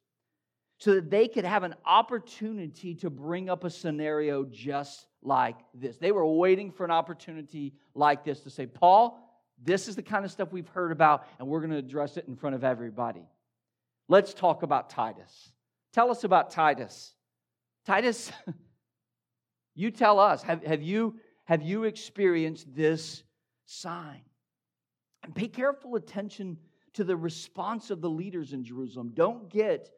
so 0.79 0.95
that 0.95 1.11
they 1.11 1.29
could 1.29 1.45
have 1.45 1.63
an 1.63 1.75
opportunity 1.85 2.95
to 2.97 3.09
bring 3.09 3.49
up 3.49 3.65
a 3.65 3.71
scenario 3.71 4.45
just 4.45 5.07
like 5.23 5.57
this. 5.75 5.97
They 5.97 6.13
were 6.13 6.27
waiting 6.27 6.71
for 6.71 6.85
an 6.85 6.91
opportunity 6.91 7.75
like 7.95 8.25
this 8.25 8.41
to 8.41 8.51
say, 8.51 8.67
Paul, 8.67 9.19
this 9.63 9.89
is 9.89 9.97
the 9.97 10.03
kind 10.03 10.25
of 10.25 10.31
stuff 10.31 10.53
we've 10.53 10.69
heard 10.69 10.93
about, 10.93 11.27
and 11.39 11.49
we're 11.49 11.61
going 11.61 11.71
to 11.71 11.79
address 11.79 12.19
it 12.19 12.27
in 12.29 12.37
front 12.37 12.55
of 12.55 12.63
everybody. 12.63 13.27
Let's 14.09 14.35
talk 14.35 14.63
about 14.63 14.91
Titus. 14.91 15.51
Tell 15.93 16.11
us 16.11 16.25
about 16.25 16.51
Titus. 16.51 17.15
Titus, 17.87 18.33
you 19.75 19.91
tell 19.91 20.19
us, 20.19 20.43
have, 20.43 20.63
have, 20.65 20.83
you, 20.83 21.15
have 21.45 21.63
you 21.63 21.85
experienced 21.85 22.67
this 22.75 23.23
sign? 23.65 24.23
And 25.23 25.35
pay 25.35 25.49
careful 25.49 25.95
attention 25.95 26.59
to 26.95 27.05
the 27.05 27.17
response 27.17 27.91
of 27.91 28.01
the 28.01 28.11
leaders 28.11 28.53
in 28.53 28.65
Jerusalem. 28.65 29.13
Don't 29.15 29.49
get 29.49 29.91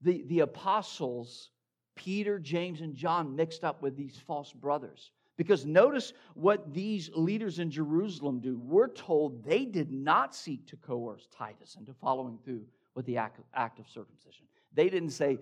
the, 0.00 0.22
the 0.28 0.40
apostles, 0.40 1.50
Peter, 1.96 2.38
James, 2.38 2.80
and 2.80 2.94
John, 2.94 3.34
mixed 3.34 3.64
up 3.64 3.82
with 3.82 3.96
these 3.96 4.16
false 4.24 4.52
brothers. 4.52 5.10
Because 5.36 5.66
notice 5.66 6.12
what 6.34 6.72
these 6.72 7.10
leaders 7.14 7.58
in 7.58 7.70
Jerusalem 7.70 8.40
do. 8.40 8.60
We're 8.62 8.88
told 8.88 9.44
they 9.44 9.64
did 9.64 9.90
not 9.90 10.36
seek 10.36 10.66
to 10.68 10.76
coerce 10.76 11.26
Titus 11.36 11.76
into 11.78 11.94
following 11.94 12.38
through 12.44 12.64
with 12.94 13.06
the 13.06 13.16
act 13.16 13.40
act 13.54 13.78
of 13.78 13.88
circumcision. 13.88 14.44
They 14.74 14.88
didn't 14.88 15.10
say, 15.10 15.38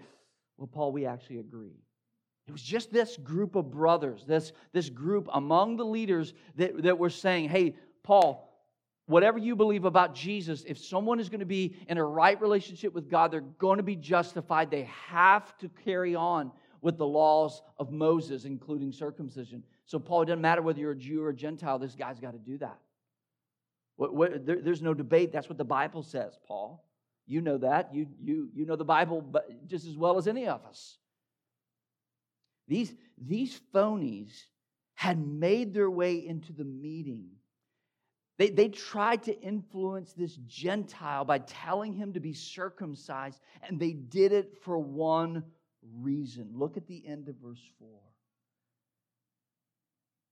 Well, 0.60 0.68
Paul, 0.70 0.92
we 0.92 1.06
actually 1.06 1.38
agree. 1.38 1.72
It 2.46 2.52
was 2.52 2.62
just 2.62 2.92
this 2.92 3.16
group 3.16 3.56
of 3.56 3.70
brothers, 3.70 4.24
this, 4.26 4.52
this 4.74 4.90
group 4.90 5.26
among 5.32 5.76
the 5.76 5.86
leaders 5.86 6.34
that, 6.56 6.82
that 6.82 6.98
were 6.98 7.08
saying, 7.08 7.48
Hey, 7.48 7.76
Paul, 8.02 8.46
whatever 9.06 9.38
you 9.38 9.56
believe 9.56 9.86
about 9.86 10.14
Jesus, 10.14 10.62
if 10.66 10.76
someone 10.76 11.18
is 11.18 11.30
going 11.30 11.40
to 11.40 11.46
be 11.46 11.76
in 11.88 11.96
a 11.96 12.04
right 12.04 12.38
relationship 12.42 12.92
with 12.92 13.08
God, 13.08 13.30
they're 13.30 13.40
going 13.40 13.78
to 13.78 13.82
be 13.82 13.96
justified. 13.96 14.70
They 14.70 14.86
have 15.08 15.56
to 15.58 15.70
carry 15.82 16.14
on 16.14 16.52
with 16.82 16.98
the 16.98 17.06
laws 17.06 17.62
of 17.78 17.90
Moses, 17.90 18.44
including 18.44 18.92
circumcision. 18.92 19.62
So, 19.86 19.98
Paul, 19.98 20.22
it 20.22 20.26
doesn't 20.26 20.42
matter 20.42 20.60
whether 20.60 20.78
you're 20.78 20.92
a 20.92 20.96
Jew 20.96 21.22
or 21.22 21.30
a 21.30 21.34
Gentile, 21.34 21.78
this 21.78 21.94
guy's 21.94 22.20
got 22.20 22.32
to 22.32 22.38
do 22.38 22.58
that. 22.58 22.78
What, 23.96 24.14
what, 24.14 24.44
there, 24.44 24.60
there's 24.60 24.82
no 24.82 24.92
debate. 24.92 25.32
That's 25.32 25.48
what 25.48 25.56
the 25.56 25.64
Bible 25.64 26.02
says, 26.02 26.38
Paul. 26.46 26.84
You 27.30 27.40
know 27.40 27.58
that. 27.58 27.94
You, 27.94 28.06
you, 28.22 28.48
you 28.54 28.66
know 28.66 28.76
the 28.76 28.84
Bible 28.84 29.24
just 29.66 29.86
as 29.86 29.96
well 29.96 30.18
as 30.18 30.26
any 30.26 30.46
of 30.46 30.64
us. 30.64 30.98
These, 32.68 32.92
these 33.16 33.60
phonies 33.74 34.32
had 34.94 35.18
made 35.18 35.72
their 35.72 35.90
way 35.90 36.14
into 36.26 36.52
the 36.52 36.64
meeting 36.64 37.30
they, 38.40 38.48
they 38.48 38.68
tried 38.70 39.24
to 39.24 39.38
influence 39.42 40.14
this 40.14 40.34
Gentile 40.46 41.26
by 41.26 41.40
telling 41.40 41.92
him 41.92 42.14
to 42.14 42.20
be 42.20 42.32
circumcised, 42.32 43.38
and 43.62 43.78
they 43.78 43.92
did 43.92 44.32
it 44.32 44.56
for 44.62 44.78
one 44.78 45.44
reason. 45.98 46.48
Look 46.54 46.78
at 46.78 46.86
the 46.86 47.06
end 47.06 47.28
of 47.28 47.34
verse 47.34 47.60
4. 47.78 47.88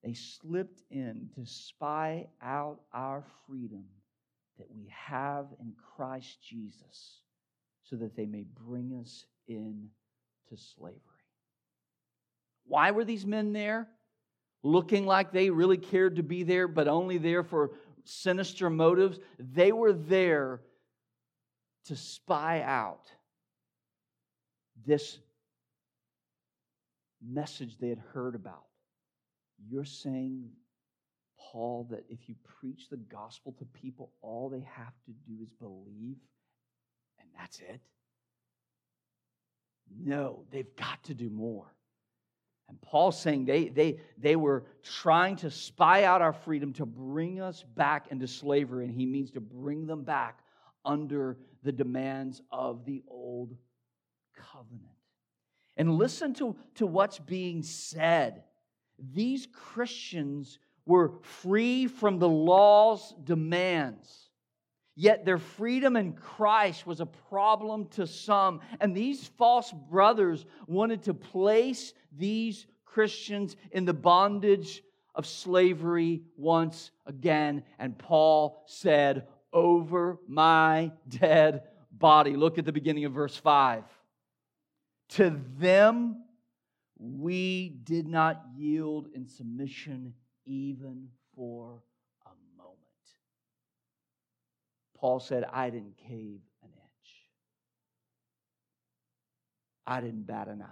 They 0.03 0.15
slipped 0.15 0.81
in 0.91 1.29
to 1.35 1.45
spy 1.45 2.29
out 2.41 2.81
our 2.95 3.25
freedom 3.47 3.85
that 4.59 4.71
we 4.71 4.93
have 4.93 5.47
in 5.61 5.73
Christ 5.97 6.43
Jesus 6.43 7.21
so 7.85 7.97
that 7.97 8.17
they 8.17 8.27
may 8.27 8.45
bring 8.67 8.99
us 9.01 9.25
in 9.47 9.89
to 10.51 10.57
slavery. 10.57 11.01
Why 12.67 12.91
were 12.91 13.05
these 13.05 13.25
men 13.25 13.53
there? 13.53 13.89
Looking 14.63 15.07
like 15.07 15.33
they 15.33 15.51
really 15.51 15.79
cared 15.79 16.17
to 16.17 16.23
be 16.23 16.43
there, 16.43 16.69
but 16.69 16.89
only 16.89 17.19
there 17.19 17.45
for 17.45 17.71
sinister 18.05 18.69
motives. 18.69 19.19
They 19.39 19.73
were 19.73 19.93
there 19.93 20.61
to 21.87 21.97
spy 21.97 22.63
out 22.63 23.11
this 24.87 25.19
message 27.27 27.79
they 27.79 27.89
had 27.89 28.03
heard 28.13 28.35
about. 28.35 28.65
You're 29.71 29.85
saying, 29.85 30.51
Paul, 31.53 31.87
that 31.91 32.05
if 32.09 32.29
you 32.29 32.35
preach 32.61 32.89
the 32.91 32.97
gospel 32.97 33.55
to 33.59 33.65
people, 33.65 34.11
all 34.21 34.49
they 34.49 34.67
have 34.75 34.93
to 35.07 35.13
do 35.27 35.43
is 35.43 35.49
believe, 35.61 36.17
and 37.19 37.29
that's 37.37 37.61
it? 37.61 37.81
No, 40.05 40.45
they've 40.51 40.77
got 40.77 41.03
to 41.05 41.15
do 41.15 41.31
more. 41.31 41.73
And 42.69 42.81
Paul's 42.83 43.19
saying 43.19 43.47
they, 43.47 43.69
they, 43.69 44.01
they 44.19 44.37
were 44.37 44.65
trying 44.83 45.37
to 45.37 45.51
spy 45.51 46.05
out 46.05 46.21
our 46.21 46.35
freedom 46.35 46.75
to 46.75 46.85
bring 46.85 47.41
us 47.41 47.65
back 47.77 48.09
into 48.11 48.27
slavery, 48.27 48.85
and 48.85 48.95
he 48.95 49.07
means 49.07 49.31
to 49.31 49.41
bring 49.41 49.87
them 49.87 50.03
back 50.03 50.41
under 50.85 51.39
the 51.63 51.73
demands 51.73 52.43
of 52.53 52.85
the 52.85 53.03
old 53.09 53.57
covenant. 54.53 54.85
And 55.79 55.95
listen 55.95 56.35
to, 56.35 56.57
to 56.75 56.87
what's 56.87 57.19
being 57.19 57.63
said. 57.63 58.43
These 58.99 59.47
Christians 59.53 60.59
were 60.89 61.13
free 61.21 61.87
from 61.87 62.19
the 62.19 62.29
law's 62.29 63.15
demands. 63.23 64.31
Yet 64.97 65.27
their 65.27 65.39
freedom 65.39 65.97
in 65.97 66.15
Christ 66.15 66.87
was 66.87 67.01
a 67.01 67.07
problem 67.07 67.89
to 67.91 68.07
some. 68.07 68.61
And 68.81 68.97
these 68.97 69.29
false 69.37 69.71
brothers 69.71 70.47
wanted 70.67 71.03
to 71.03 71.15
place 71.15 71.93
these 72.17 72.67
Christians 72.87 73.55
in 73.71 73.85
the 73.85 73.93
bondage 73.93 74.83
of 75.15 75.27
slavery 75.27 76.23
once 76.39 76.91
again. 77.05 77.65
And 77.79 77.97
Paul 77.97 78.65
said, 78.67 79.29
Over 79.53 80.19
my 80.27 80.91
dead 81.07 81.65
body. 81.93 82.35
Look 82.35 82.57
at 82.57 82.65
the 82.65 82.73
beginning 82.73 83.05
of 83.05 83.13
verse 83.13 83.37
5. 83.37 83.85
To 85.11 85.39
them 85.59 86.25
we 86.99 87.69
did 87.85 88.09
not 88.09 88.43
yield 88.57 89.09
in 89.15 89.29
submission 89.29 90.15
even 90.49 91.09
for 91.37 91.83
a 92.27 92.31
moment. 92.57 92.79
Paul 94.97 95.21
said, 95.21 95.45
I 95.53 95.71
didn't 95.71 95.97
cave 95.97 96.41
an 96.63 96.71
inch. 96.71 97.13
I 99.87 100.01
didn't 100.01 100.27
bat 100.27 100.49
an 100.49 100.63
eye. 100.63 100.65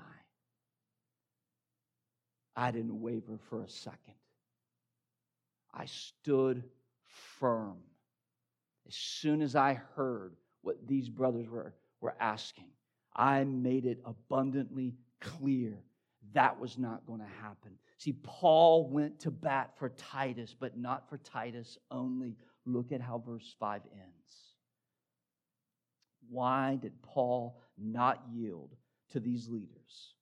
I 2.57 2.71
didn't 2.71 3.01
waver 3.01 3.39
for 3.51 3.62
a 3.62 3.69
second. 3.69 4.15
I 5.73 5.85
stood 5.85 6.65
firm. 7.39 7.77
As 8.89 8.95
soon 8.95 9.43
as 9.43 9.55
I 9.55 9.75
heard 9.95 10.35
what 10.62 10.87
these 10.87 11.09
brothers 11.09 11.49
were, 11.49 11.75
were 12.01 12.15
asking, 12.19 12.69
I 13.15 13.45
made 13.45 13.85
it 13.85 14.01
abundantly 14.05 14.95
clear 15.21 15.83
that 16.33 16.59
was 16.61 16.79
not 16.79 17.07
going 17.07 17.21
to 17.21 17.43
happen. 17.43 17.73
See, 17.99 18.13
Paul 18.23 18.91
went 18.91 19.21
to 19.21 19.31
bat 19.31 19.73
for 19.79 19.89
Titus, 19.89 20.55
but 20.59 20.77
not 20.77 21.09
for 21.09 21.19
Titus 21.19 21.79
only. 21.91 22.37
Look 22.67 22.93
at 22.93 23.01
how 23.01 23.23
verse 23.25 23.55
5 23.59 23.83
ends. 23.93 24.55
Why 26.29 26.79
did 26.81 27.01
Paul 27.03 27.63
not 27.79 28.23
yield 28.31 28.75
to 29.13 29.21
these 29.21 29.49
leaders? 29.49 30.15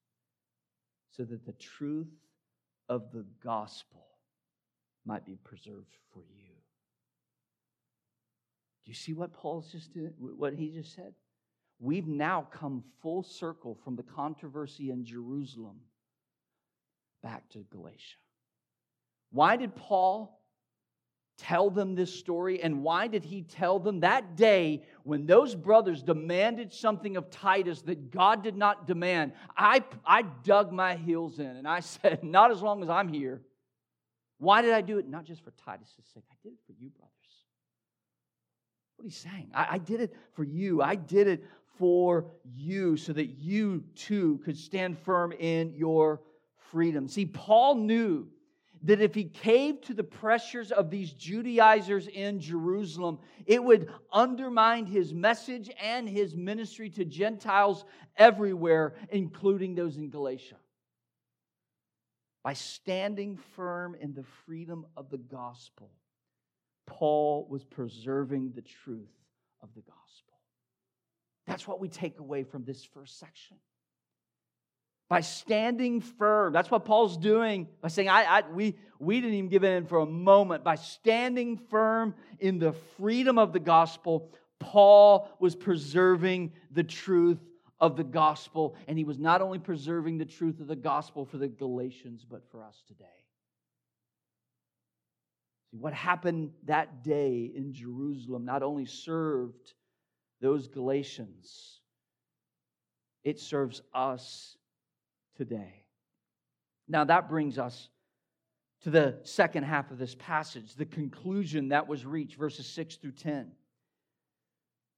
So 1.10 1.24
that 1.24 1.44
the 1.46 1.52
truth 1.52 2.12
of 2.88 3.10
the 3.12 3.24
gospel 3.42 4.06
might 5.04 5.24
be 5.24 5.36
preserved 5.42 5.96
for 6.12 6.20
you. 6.20 6.52
Do 8.84 8.90
you 8.90 8.94
see 8.94 9.14
what 9.14 9.32
Paul's 9.32 9.72
just 9.72 9.92
did, 9.94 10.12
what 10.18 10.54
he 10.54 10.70
just 10.70 10.94
said? 10.94 11.14
We've 11.80 12.06
now 12.06 12.46
come 12.52 12.84
full 13.02 13.22
circle 13.22 13.78
from 13.82 13.96
the 13.96 14.02
controversy 14.02 14.90
in 14.90 15.04
Jerusalem 15.04 15.80
back 17.24 17.48
to 17.48 17.64
Galatia. 17.72 18.18
Why 19.32 19.56
did 19.56 19.74
Paul 19.74 20.40
tell 21.38 21.70
them 21.70 21.96
this 21.96 22.14
story? 22.14 22.62
And 22.62 22.84
why 22.84 23.08
did 23.08 23.24
he 23.24 23.42
tell 23.42 23.80
them 23.80 24.00
that 24.00 24.36
day 24.36 24.84
when 25.02 25.26
those 25.26 25.56
brothers 25.56 26.02
demanded 26.02 26.72
something 26.72 27.16
of 27.16 27.30
Titus 27.30 27.82
that 27.82 28.12
God 28.12 28.44
did 28.44 28.56
not 28.56 28.86
demand? 28.86 29.32
I, 29.56 29.82
I 30.06 30.22
dug 30.22 30.70
my 30.70 30.94
heels 30.94 31.40
in 31.40 31.46
and 31.46 31.66
I 31.66 31.80
said, 31.80 32.22
Not 32.22 32.52
as 32.52 32.62
long 32.62 32.82
as 32.82 32.90
I'm 32.90 33.08
here. 33.08 33.42
Why 34.38 34.62
did 34.62 34.72
I 34.72 34.82
do 34.82 34.98
it? 34.98 35.08
Not 35.08 35.24
just 35.24 35.42
for 35.42 35.52
Titus' 35.64 35.96
sake, 36.12 36.24
I 36.30 36.36
did 36.42 36.52
it 36.52 36.58
for 36.66 36.72
you, 36.72 36.90
brothers. 36.90 37.10
What 38.96 39.04
he's 39.04 39.16
saying, 39.16 39.50
I, 39.54 39.66
I 39.72 39.78
did 39.78 40.00
it 40.00 40.14
for 40.34 40.44
you, 40.44 40.82
I 40.82 40.94
did 40.94 41.26
it 41.26 41.44
for 41.78 42.26
you 42.54 42.96
so 42.96 43.12
that 43.14 43.26
you 43.38 43.82
too 43.96 44.40
could 44.44 44.56
stand 44.56 44.98
firm 44.98 45.32
in 45.32 45.72
your 45.74 46.20
freedom. 46.74 47.06
See, 47.06 47.24
Paul 47.24 47.76
knew 47.76 48.26
that 48.82 49.00
if 49.00 49.14
he 49.14 49.24
caved 49.24 49.84
to 49.84 49.94
the 49.94 50.02
pressures 50.02 50.72
of 50.72 50.90
these 50.90 51.12
Judaizers 51.12 52.08
in 52.08 52.40
Jerusalem, 52.40 53.20
it 53.46 53.62
would 53.62 53.88
undermine 54.12 54.84
his 54.84 55.14
message 55.14 55.70
and 55.80 56.08
his 56.08 56.34
ministry 56.34 56.90
to 56.90 57.04
Gentiles 57.04 57.84
everywhere, 58.16 58.94
including 59.10 59.76
those 59.76 59.96
in 59.96 60.10
Galatia. 60.10 60.56
By 62.42 62.54
standing 62.54 63.38
firm 63.54 63.94
in 64.00 64.12
the 64.12 64.24
freedom 64.44 64.84
of 64.96 65.10
the 65.10 65.18
gospel, 65.18 65.92
Paul 66.86 67.46
was 67.48 67.64
preserving 67.64 68.50
the 68.52 68.62
truth 68.62 69.14
of 69.62 69.68
the 69.76 69.80
gospel. 69.80 70.34
That's 71.46 71.68
what 71.68 71.78
we 71.78 71.88
take 71.88 72.18
away 72.18 72.42
from 72.42 72.64
this 72.64 72.84
first 72.84 73.20
section 73.20 73.58
by 75.08 75.20
standing 75.20 76.00
firm. 76.00 76.52
That's 76.52 76.70
what 76.70 76.84
Paul's 76.84 77.16
doing 77.16 77.68
by 77.80 77.88
saying, 77.88 78.08
I, 78.08 78.24
I, 78.24 78.42
we, 78.50 78.76
we 78.98 79.20
didn't 79.20 79.34
even 79.34 79.50
give 79.50 79.64
in 79.64 79.86
for 79.86 79.98
a 79.98 80.06
moment. 80.06 80.64
By 80.64 80.76
standing 80.76 81.56
firm 81.56 82.14
in 82.40 82.58
the 82.58 82.72
freedom 82.96 83.38
of 83.38 83.52
the 83.52 83.60
gospel, 83.60 84.30
Paul 84.58 85.28
was 85.40 85.54
preserving 85.54 86.52
the 86.70 86.84
truth 86.84 87.38
of 87.80 87.96
the 87.96 88.04
gospel. 88.04 88.76
And 88.88 88.96
he 88.96 89.04
was 89.04 89.18
not 89.18 89.42
only 89.42 89.58
preserving 89.58 90.18
the 90.18 90.24
truth 90.24 90.60
of 90.60 90.68
the 90.68 90.76
gospel 90.76 91.24
for 91.26 91.36
the 91.36 91.48
Galatians, 91.48 92.24
but 92.28 92.50
for 92.50 92.62
us 92.62 92.82
today. 92.88 93.04
What 95.70 95.92
happened 95.92 96.52
that 96.64 97.02
day 97.02 97.50
in 97.54 97.72
Jerusalem 97.74 98.44
not 98.44 98.62
only 98.62 98.86
served 98.86 99.74
those 100.40 100.68
Galatians, 100.68 101.80
it 103.24 103.40
serves 103.40 103.82
us 103.92 104.56
today. 105.36 105.84
Now, 106.88 107.04
that 107.04 107.28
brings 107.28 107.58
us 107.58 107.88
to 108.82 108.90
the 108.90 109.18
second 109.22 109.64
half 109.64 109.90
of 109.90 109.98
this 109.98 110.14
passage, 110.14 110.74
the 110.74 110.84
conclusion 110.84 111.68
that 111.68 111.88
was 111.88 112.04
reached, 112.04 112.36
verses 112.36 112.66
6 112.66 112.96
through 112.96 113.12
10. 113.12 113.52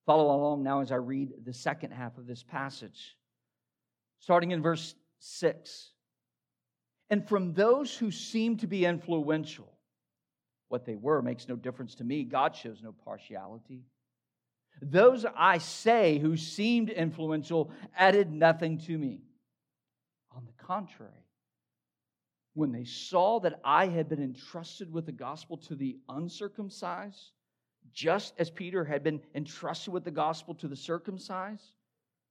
Follow 0.05 0.35
along 0.35 0.63
now 0.63 0.81
as 0.81 0.93
I 0.93 0.97
read 0.97 1.33
the 1.45 1.53
second 1.53 1.93
half 1.93 2.19
of 2.19 2.27
this 2.27 2.43
passage, 2.43 3.17
starting 4.19 4.51
in 4.51 4.63
verse 4.63 4.95
6. 5.21 5.91
And 7.11 7.29
from 7.29 7.55
those 7.55 7.97
who 7.97 8.11
seem 8.11 8.57
to 8.59 8.67
be 8.67 8.85
influential, 8.85 9.73
what 10.69 10.85
they 10.85 10.97
were 10.97 11.23
makes 11.23 11.49
no 11.49 11.57
difference 11.57 11.95
to 11.97 12.05
me. 12.05 12.25
God 12.25 12.57
shows 12.57 12.83
no 12.83 12.93
partiality. 12.93 13.85
Those 14.83 15.25
I 15.37 15.59
say 15.59 16.19
who 16.19 16.37
seemed 16.37 16.91
influential 16.91 17.71
added 17.97 18.33
nothing 18.33 18.79
to 18.81 18.99
me. 18.99 19.21
Contrary, 20.67 21.13
when 22.55 22.73
they 22.73 22.85
saw 22.85 23.39
that 23.41 23.61
I 23.65 23.87
had 23.87 24.09
been 24.09 24.23
entrusted 24.23 24.93
with 24.93 25.07
the 25.07 25.13
gospel 25.13 25.57
to 25.59 25.77
the 25.77 25.99
uncircumcised, 26.09 27.31
just 27.93 28.35
as 28.39 28.51
Peter 28.51 28.85
had 28.85 29.05
been 29.05 29.21
entrusted 29.35 29.93
with 29.93 30.03
the 30.03 30.11
gospel 30.11 30.55
to 30.57 30.67
the 30.67 30.75
circumcised, 30.75 31.73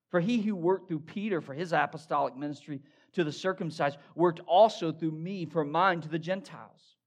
for 0.09 0.19
he 0.19 0.41
who 0.41 0.55
worked 0.55 0.89
through 0.89 0.99
Peter 0.99 1.39
for 1.39 1.53
his 1.53 1.71
apostolic 1.71 2.35
ministry 2.35 2.81
to 3.13 3.23
the 3.23 3.31
circumcised 3.31 3.97
worked 4.15 4.41
also 4.47 4.91
through 4.91 5.11
me 5.11 5.45
for 5.45 5.63
mine 5.63 6.01
to 6.01 6.09
the 6.09 6.19
Gentiles. 6.19 6.97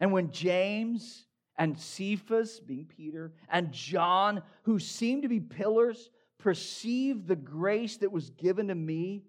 And 0.00 0.12
when 0.12 0.32
James 0.32 1.26
and 1.56 1.78
Cephas, 1.78 2.58
being 2.58 2.86
Peter, 2.86 3.34
and 3.50 3.70
John, 3.70 4.42
who 4.62 4.78
seemed 4.78 5.22
to 5.22 5.28
be 5.28 5.40
pillars, 5.40 6.10
perceived 6.38 7.28
the 7.28 7.36
grace 7.36 7.98
that 7.98 8.10
was 8.10 8.30
given 8.30 8.68
to 8.68 8.74
me, 8.74 9.24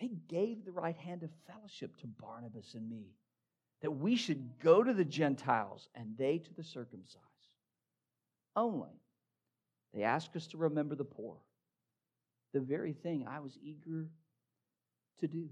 they 0.00 0.10
gave 0.28 0.64
the 0.64 0.72
right 0.72 0.96
hand 0.96 1.22
of 1.22 1.30
fellowship 1.46 1.96
to 1.98 2.06
Barnabas 2.06 2.74
and 2.74 2.88
me, 2.88 3.14
that 3.82 3.90
we 3.90 4.16
should 4.16 4.58
go 4.58 4.82
to 4.82 4.92
the 4.92 5.04
Gentiles 5.04 5.88
and 5.94 6.16
they 6.18 6.38
to 6.38 6.54
the 6.54 6.64
circumcised. 6.64 7.22
Only 8.54 9.00
they 9.94 10.02
asked 10.02 10.36
us 10.36 10.46
to 10.48 10.58
remember 10.58 10.94
the 10.94 11.04
poor, 11.04 11.36
the 12.52 12.60
very 12.60 12.92
thing 12.92 13.26
I 13.28 13.40
was 13.40 13.58
eager 13.62 14.08
to 15.20 15.28
do. 15.28 15.48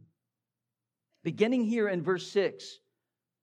Beginning 1.23 1.65
here 1.65 1.89
in 1.89 2.03
verse 2.03 2.31
6, 2.31 2.79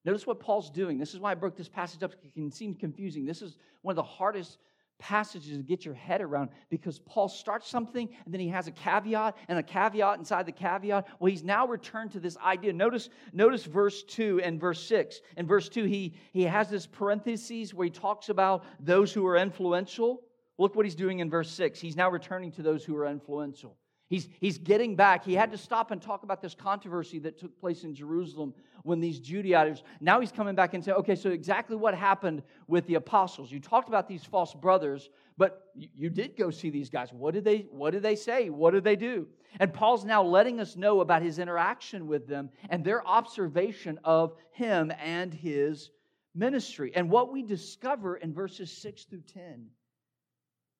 notice 0.05 0.27
what 0.27 0.39
Paul's 0.39 0.69
doing. 0.69 0.99
This 0.99 1.13
is 1.13 1.19
why 1.19 1.31
I 1.31 1.35
broke 1.35 1.57
this 1.57 1.69
passage 1.69 2.03
up. 2.03 2.13
It 2.23 2.33
can 2.33 2.51
seem 2.51 2.75
confusing. 2.75 3.25
This 3.25 3.41
is 3.41 3.57
one 3.81 3.93
of 3.93 3.95
the 3.95 4.03
hardest 4.03 4.59
passages 5.01 5.57
to 5.57 5.63
get 5.63 5.83
your 5.83 5.95
head 5.95 6.21
around 6.21 6.49
because 6.69 6.99
Paul 6.99 7.27
starts 7.27 7.67
something 7.67 8.07
and 8.23 8.33
then 8.33 8.39
he 8.39 8.47
has 8.49 8.67
a 8.67 8.71
caveat 8.71 9.35
and 9.49 9.57
a 9.57 9.63
caveat 9.63 10.19
inside 10.19 10.45
the 10.45 10.51
caveat. 10.51 11.07
Well, 11.19 11.29
he's 11.29 11.43
now 11.43 11.67
returned 11.67 12.11
to 12.11 12.19
this 12.19 12.37
idea. 12.37 12.71
Notice, 12.71 13.09
notice 13.33 13.65
verse 13.65 14.03
2 14.03 14.41
and 14.41 14.59
verse 14.59 14.81
6. 14.87 15.21
In 15.37 15.47
verse 15.47 15.67
2, 15.67 15.83
he, 15.85 16.13
he 16.31 16.43
has 16.43 16.69
this 16.69 16.85
parentheses 16.85 17.73
where 17.73 17.85
he 17.85 17.91
talks 17.91 18.29
about 18.29 18.63
those 18.79 19.11
who 19.11 19.25
are 19.25 19.35
influential. 19.35 20.21
Look 20.57 20.75
what 20.75 20.85
he's 20.85 20.95
doing 20.95 21.19
in 21.19 21.29
verse 21.29 21.49
6. 21.49 21.79
He's 21.79 21.97
now 21.97 22.09
returning 22.09 22.51
to 22.53 22.61
those 22.61 22.85
who 22.85 22.95
are 22.95 23.07
influential. 23.07 23.75
He's, 24.11 24.27
he's 24.41 24.57
getting 24.57 24.97
back. 24.97 25.23
He 25.23 25.33
had 25.33 25.53
to 25.53 25.57
stop 25.57 25.91
and 25.91 26.01
talk 26.01 26.23
about 26.23 26.41
this 26.41 26.53
controversy 26.53 27.17
that 27.19 27.39
took 27.39 27.57
place 27.61 27.85
in 27.85 27.95
Jerusalem 27.95 28.53
when 28.83 28.99
these 28.99 29.21
Judaizers, 29.21 29.83
now 30.01 30.19
he's 30.19 30.33
coming 30.33 30.53
back 30.53 30.73
and 30.73 30.83
saying, 30.83 30.97
okay, 30.97 31.15
so 31.15 31.29
exactly 31.29 31.77
what 31.77 31.95
happened 31.95 32.43
with 32.67 32.85
the 32.87 32.95
apostles. 32.95 33.53
You 33.53 33.61
talked 33.61 33.87
about 33.87 34.09
these 34.09 34.25
false 34.25 34.53
brothers, 34.53 35.09
but 35.37 35.69
you, 35.73 36.09
did 36.09 36.35
go 36.35 36.51
see 36.51 36.69
these 36.69 36.89
guys. 36.89 37.13
What 37.13 37.33
did, 37.33 37.45
they, 37.45 37.67
what 37.71 37.91
did 37.91 38.03
they 38.03 38.17
say? 38.17 38.49
What 38.49 38.71
did 38.71 38.83
they 38.83 38.97
do? 38.97 39.27
And 39.61 39.73
Paul's 39.73 40.03
now 40.03 40.21
letting 40.21 40.59
us 40.59 40.75
know 40.75 40.99
about 40.99 41.21
his 41.21 41.39
interaction 41.39 42.05
with 42.05 42.27
them 42.27 42.49
and 42.69 42.83
their 42.83 43.07
observation 43.07 43.97
of 44.03 44.33
him 44.51 44.91
and 45.01 45.33
his 45.33 45.89
ministry. 46.35 46.91
And 46.95 47.09
what 47.09 47.31
we 47.31 47.43
discover 47.43 48.17
in 48.17 48.33
verses 48.33 48.73
6 48.73 49.05
through 49.05 49.23
10 49.33 49.67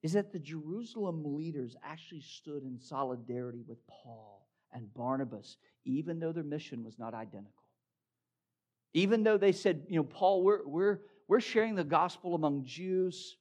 is 0.04 0.14
that 0.14 0.32
the 0.32 0.40
Jerusalem 0.40 1.24
leaders 1.24 1.76
actually 1.84 2.22
stood 2.22 2.64
in 2.64 2.80
solidarity 2.80 3.64
with 3.68 3.78
Paul 3.88 4.48
and 4.74 4.92
Barnabas, 4.94 5.58
even 5.86 6.20
though 6.20 6.32
their 6.32 6.44
mission 6.44 6.84
was 6.84 6.98
not 6.98 7.14
identical. 7.14 7.64
Even 8.94 9.24
though 9.24 9.38
they 9.38 9.52
said, 9.52 9.86
you 9.88 9.98
know, 9.98 10.04
Paul, 10.04 10.44
we're, 10.44 10.68
we're, 10.68 11.00
we're 11.28 11.40
sharing 11.40 11.76
the 11.76 11.84
gospel 11.84 12.36
among 12.36 12.66
Jews, 12.66 13.38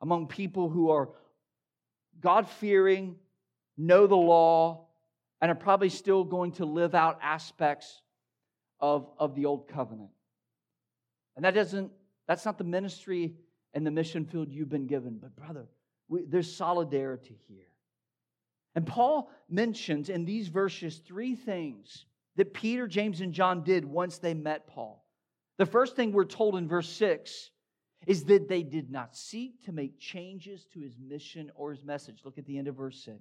among 0.00 0.28
people 0.28 0.68
who 0.68 0.90
are 0.90 1.10
God 2.20 2.48
fearing, 2.48 3.16
know 3.76 4.06
the 4.06 4.16
law, 4.16 4.86
and 5.40 5.50
are 5.50 5.56
probably 5.56 5.88
still 5.88 6.24
going 6.24 6.52
to 6.52 6.64
live 6.64 6.94
out 6.94 7.18
aspects 7.22 8.02
of, 8.80 9.08
of 9.18 9.34
the 9.34 9.46
old 9.46 9.68
covenant. 9.68 10.10
And 11.36 11.44
that 11.44 11.54
doesn't, 11.54 11.90
that's 12.26 12.44
not 12.44 12.58
the 12.58 12.64
ministry 12.64 13.34
and 13.74 13.86
the 13.86 13.90
mission 13.90 14.24
field 14.24 14.50
you've 14.50 14.68
been 14.68 14.86
given. 14.86 15.18
But, 15.20 15.36
brother, 15.36 15.66
we, 16.08 16.22
there's 16.26 16.52
solidarity 16.52 17.38
here. 17.48 17.66
And 18.74 18.86
Paul 18.86 19.30
mentions 19.48 20.08
in 20.08 20.24
these 20.24 20.48
verses 20.48 20.98
three 20.98 21.34
things 21.34 22.06
that 22.36 22.54
Peter, 22.54 22.86
James, 22.86 23.20
and 23.20 23.32
John 23.32 23.64
did 23.64 23.84
once 23.84 24.18
they 24.18 24.34
met 24.34 24.66
Paul. 24.68 25.04
The 25.56 25.66
first 25.66 25.96
thing 25.96 26.12
we're 26.12 26.24
told 26.24 26.56
in 26.56 26.68
verse 26.68 26.88
6 26.88 27.50
is 28.06 28.24
that 28.24 28.48
they 28.48 28.62
did 28.62 28.90
not 28.90 29.16
seek 29.16 29.64
to 29.64 29.72
make 29.72 29.98
changes 29.98 30.64
to 30.72 30.80
his 30.80 30.96
mission 30.98 31.50
or 31.56 31.72
his 31.72 31.82
message. 31.82 32.20
Look 32.24 32.38
at 32.38 32.46
the 32.46 32.56
end 32.56 32.68
of 32.68 32.76
verse 32.76 33.02
6. 33.04 33.18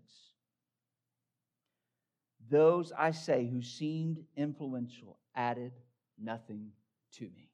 Those, 2.49 2.93
I 2.97 3.11
say, 3.11 3.49
who 3.51 3.61
seemed 3.61 4.23
influential 4.35 5.17
added 5.35 5.71
nothing 6.21 6.69
to 7.13 7.23
me. 7.23 7.49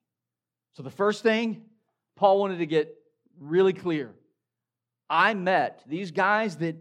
So 0.74 0.82
the 0.82 0.90
first 0.90 1.22
thing 1.22 1.62
Paul 2.16 2.38
wanted 2.38 2.58
to 2.58 2.66
get 2.66 2.94
really 3.40 3.72
clear 3.72 4.12
I 5.08 5.34
met, 5.34 5.82
these 5.86 6.10
guys 6.10 6.56
that, 6.56 6.76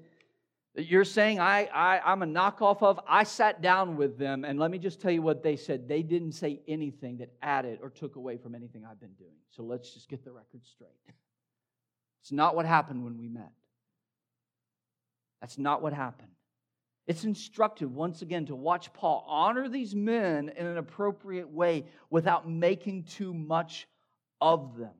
that 0.75 0.85
you're 0.85 1.03
saying 1.05 1.39
I, 1.39 1.65
I, 1.65 1.99
I'm 2.05 2.21
a 2.21 2.25
knockoff 2.25 2.81
of, 2.81 2.99
I 3.07 3.23
sat 3.23 3.61
down 3.61 3.97
with 3.97 4.17
them, 4.17 4.45
and 4.45 4.59
let 4.59 4.71
me 4.71 4.77
just 4.77 5.01
tell 5.01 5.11
you 5.11 5.21
what 5.21 5.43
they 5.43 5.55
said. 5.55 5.87
They 5.87 6.03
didn't 6.03 6.31
say 6.33 6.61
anything 6.67 7.17
that 7.17 7.33
added 7.41 7.79
or 7.81 7.89
took 7.89 8.15
away 8.15 8.37
from 8.37 8.55
anything 8.55 8.83
I've 8.89 8.99
been 8.99 9.13
doing. 9.13 9.35
So 9.51 9.63
let's 9.63 9.93
just 9.93 10.09
get 10.09 10.23
the 10.23 10.31
record 10.31 10.65
straight. 10.65 10.89
It's 12.21 12.31
not 12.31 12.55
what 12.55 12.65
happened 12.65 13.03
when 13.03 13.17
we 13.17 13.27
met. 13.27 13.51
That's 15.41 15.57
not 15.57 15.81
what 15.81 15.91
happened. 15.91 16.29
It's 17.05 17.25
instructive, 17.25 17.93
once 17.93 18.21
again, 18.21 18.45
to 18.45 18.55
watch 18.55 18.93
Paul 18.93 19.25
honor 19.27 19.67
these 19.67 19.93
men 19.93 20.49
in 20.55 20.65
an 20.65 20.77
appropriate 20.77 21.49
way 21.49 21.83
without 22.09 22.49
making 22.49 23.03
too 23.03 23.33
much 23.33 23.89
of 24.39 24.77
them. 24.77 24.93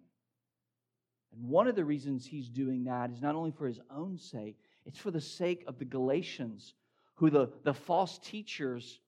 And 1.33 1.49
one 1.49 1.67
of 1.67 1.75
the 1.75 1.85
reasons 1.85 2.25
he's 2.25 2.49
doing 2.49 2.83
that 2.85 3.11
is 3.11 3.21
not 3.21 3.35
only 3.35 3.51
for 3.51 3.67
his 3.67 3.79
own 3.89 4.17
sake, 4.17 4.57
it's 4.85 4.99
for 4.99 5.11
the 5.11 5.21
sake 5.21 5.63
of 5.67 5.79
the 5.79 5.85
Galatians, 5.85 6.75
who 7.15 7.29
the, 7.29 7.49
the 7.63 7.73
false 7.73 8.19
teachers 8.19 8.99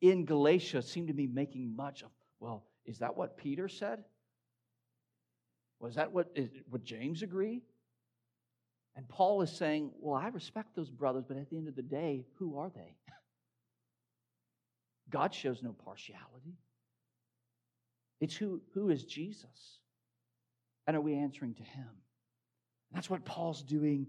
in 0.00 0.24
Galatia 0.24 0.82
seem 0.82 1.06
to 1.06 1.14
be 1.14 1.26
making 1.26 1.74
much 1.74 2.02
of. 2.02 2.10
Well, 2.40 2.64
is 2.84 2.98
that 2.98 3.16
what 3.16 3.36
Peter 3.36 3.68
said? 3.68 4.04
Was 5.80 5.94
that 5.94 6.12
what, 6.12 6.36
would 6.70 6.84
James 6.84 7.22
agree? 7.22 7.62
And 8.96 9.08
Paul 9.08 9.42
is 9.42 9.50
saying, 9.50 9.90
Well, 9.98 10.14
I 10.14 10.28
respect 10.28 10.76
those 10.76 10.90
brothers, 10.90 11.24
but 11.26 11.36
at 11.36 11.50
the 11.50 11.56
end 11.56 11.68
of 11.68 11.76
the 11.76 11.82
day, 11.82 12.26
who 12.36 12.58
are 12.58 12.70
they? 12.70 12.94
God 15.10 15.34
shows 15.34 15.62
no 15.62 15.72
partiality. 15.72 16.58
It's 18.20 18.36
who, 18.36 18.60
who 18.72 18.90
is 18.90 19.04
Jesus? 19.04 19.80
And 20.86 20.96
are 20.96 21.00
we 21.00 21.14
answering 21.14 21.54
to 21.54 21.62
him? 21.62 21.88
That's 22.92 23.10
what 23.10 23.24
Paul's 23.24 23.62
doing 23.62 24.06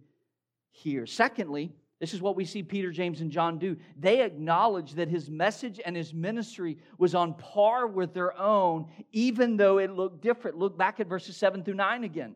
here. 0.71 1.05
Secondly, 1.05 1.73
this 1.99 2.13
is 2.13 2.21
what 2.21 2.35
we 2.35 2.45
see 2.45 2.61
Peter, 2.61 2.91
James, 2.91 3.21
and 3.21 3.31
John 3.31 3.57
do. 3.57 3.77
They 3.97 4.21
acknowledge 4.21 4.93
that 4.93 5.07
his 5.07 5.29
message 5.29 5.79
and 5.83 5.95
his 5.95 6.13
ministry 6.13 6.77
was 6.97 7.15
on 7.15 7.35
par 7.35 7.87
with 7.87 8.13
their 8.13 8.37
own, 8.37 8.87
even 9.13 9.55
though 9.55 9.77
it 9.77 9.91
looked 9.91 10.21
different. 10.21 10.57
Look 10.57 10.77
back 10.77 10.99
at 10.99 11.07
verses 11.07 11.37
7 11.37 11.63
through 11.63 11.75
9 11.75 12.03
again. 12.03 12.35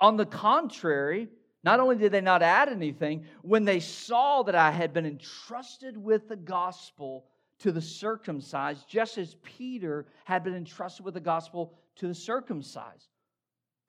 On 0.00 0.16
the 0.16 0.26
contrary, 0.26 1.28
not 1.62 1.80
only 1.80 1.96
did 1.96 2.12
they 2.12 2.20
not 2.20 2.42
add 2.42 2.68
anything, 2.68 3.24
when 3.42 3.64
they 3.64 3.80
saw 3.80 4.42
that 4.42 4.54
I 4.54 4.70
had 4.72 4.92
been 4.92 5.06
entrusted 5.06 5.96
with 5.96 6.28
the 6.28 6.36
gospel 6.36 7.26
to 7.60 7.72
the 7.72 7.82
circumcised, 7.82 8.88
just 8.88 9.18
as 9.18 9.36
Peter 9.42 10.06
had 10.24 10.44
been 10.44 10.54
entrusted 10.54 11.04
with 11.04 11.14
the 11.14 11.20
gospel 11.20 11.74
to 11.98 12.08
the 12.08 12.14
circumcised. 12.14 13.08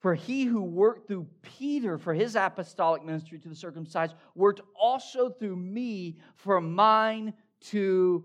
For 0.00 0.14
he 0.14 0.44
who 0.44 0.62
worked 0.62 1.08
through 1.08 1.26
Peter 1.42 1.98
for 1.98 2.14
his 2.14 2.34
apostolic 2.34 3.04
ministry 3.04 3.38
to 3.38 3.48
the 3.48 3.54
circumcised 3.54 4.14
worked 4.34 4.62
also 4.78 5.28
through 5.30 5.56
me 5.56 6.18
for 6.36 6.60
mine 6.60 7.34
to 7.66 8.24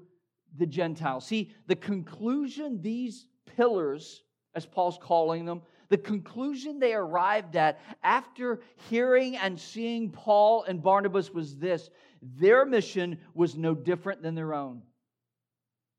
the 0.58 0.66
Gentiles. 0.66 1.26
See, 1.26 1.52
the 1.68 1.76
conclusion 1.76 2.82
these 2.82 3.28
pillars, 3.58 4.24
as 4.54 4.66
Paul's 4.66 4.98
calling 5.02 5.46
them, 5.46 5.62
the 5.90 5.98
conclusion 5.98 6.80
they 6.80 6.94
arrived 6.94 7.56
at 7.56 7.80
after 8.04 8.62
hearing 8.90 9.36
and 9.36 9.60
seeing 9.60 10.12
Paul 10.12 10.64
and 10.64 10.82
Barnabas 10.82 11.32
was 11.32 11.58
this 11.58 11.90
their 12.22 12.66
mission 12.66 13.20
was 13.34 13.56
no 13.56 13.76
different 13.76 14.24
than 14.24 14.34
their 14.34 14.54
own. 14.54 14.82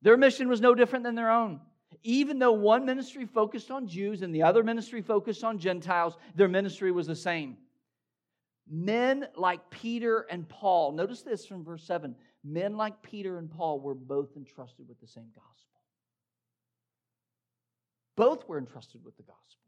Their 0.03 0.17
mission 0.17 0.49
was 0.49 0.61
no 0.61 0.75
different 0.75 1.05
than 1.05 1.15
their 1.15 1.31
own. 1.31 1.61
Even 2.03 2.39
though 2.39 2.53
one 2.53 2.85
ministry 2.85 3.27
focused 3.27 3.71
on 3.71 3.87
Jews 3.87 4.23
and 4.23 4.35
the 4.35 4.43
other 4.43 4.63
ministry 4.63 5.03
focused 5.03 5.45
on 5.45 5.59
Gentiles, 5.59 6.17
their 6.35 6.49
ministry 6.49 6.93
was 6.93 7.07
the 7.07 7.17
same. 7.17 7.57
Men 8.69 9.27
like 9.37 9.71
Peter 9.71 10.27
and 10.31 10.49
Paul, 10.49 10.93
notice 10.93 11.23
this 11.23 11.47
from 11.47 11.65
verse 11.65 11.85
7 11.85 12.15
men 12.45 12.77
like 12.77 13.03
Peter 13.03 13.39
and 13.39 13.51
Paul 13.51 13.81
were 13.81 13.95
both 13.95 14.37
entrusted 14.37 14.89
with 14.89 15.01
the 15.01 15.07
same 15.07 15.31
gospel. 15.35 15.81
Both 18.17 18.49
were 18.49 18.59
entrusted 18.59 19.05
with 19.05 19.17
the 19.17 19.25
gospel. 19.25 19.67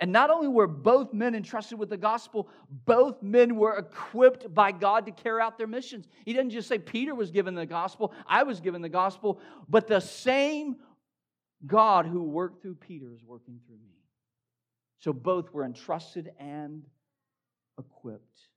And 0.00 0.12
not 0.12 0.30
only 0.30 0.46
were 0.46 0.68
both 0.68 1.12
men 1.12 1.34
entrusted 1.34 1.78
with 1.78 1.90
the 1.90 1.96
gospel, 1.96 2.48
both 2.84 3.20
men 3.22 3.56
were 3.56 3.76
equipped 3.76 4.54
by 4.54 4.70
God 4.70 5.06
to 5.06 5.12
carry 5.12 5.42
out 5.42 5.58
their 5.58 5.66
missions. 5.66 6.06
He 6.24 6.32
didn't 6.32 6.50
just 6.50 6.68
say 6.68 6.78
Peter 6.78 7.14
was 7.14 7.30
given 7.32 7.54
the 7.54 7.66
gospel, 7.66 8.12
I 8.26 8.44
was 8.44 8.60
given 8.60 8.80
the 8.80 8.88
gospel, 8.88 9.40
but 9.68 9.88
the 9.88 10.00
same 10.00 10.76
God 11.66 12.06
who 12.06 12.22
worked 12.22 12.62
through 12.62 12.76
Peter 12.76 13.12
is 13.12 13.24
working 13.24 13.60
through 13.66 13.76
me. 13.76 13.96
So 15.00 15.12
both 15.12 15.52
were 15.52 15.64
entrusted 15.64 16.30
and 16.38 16.84
equipped. 17.78 18.48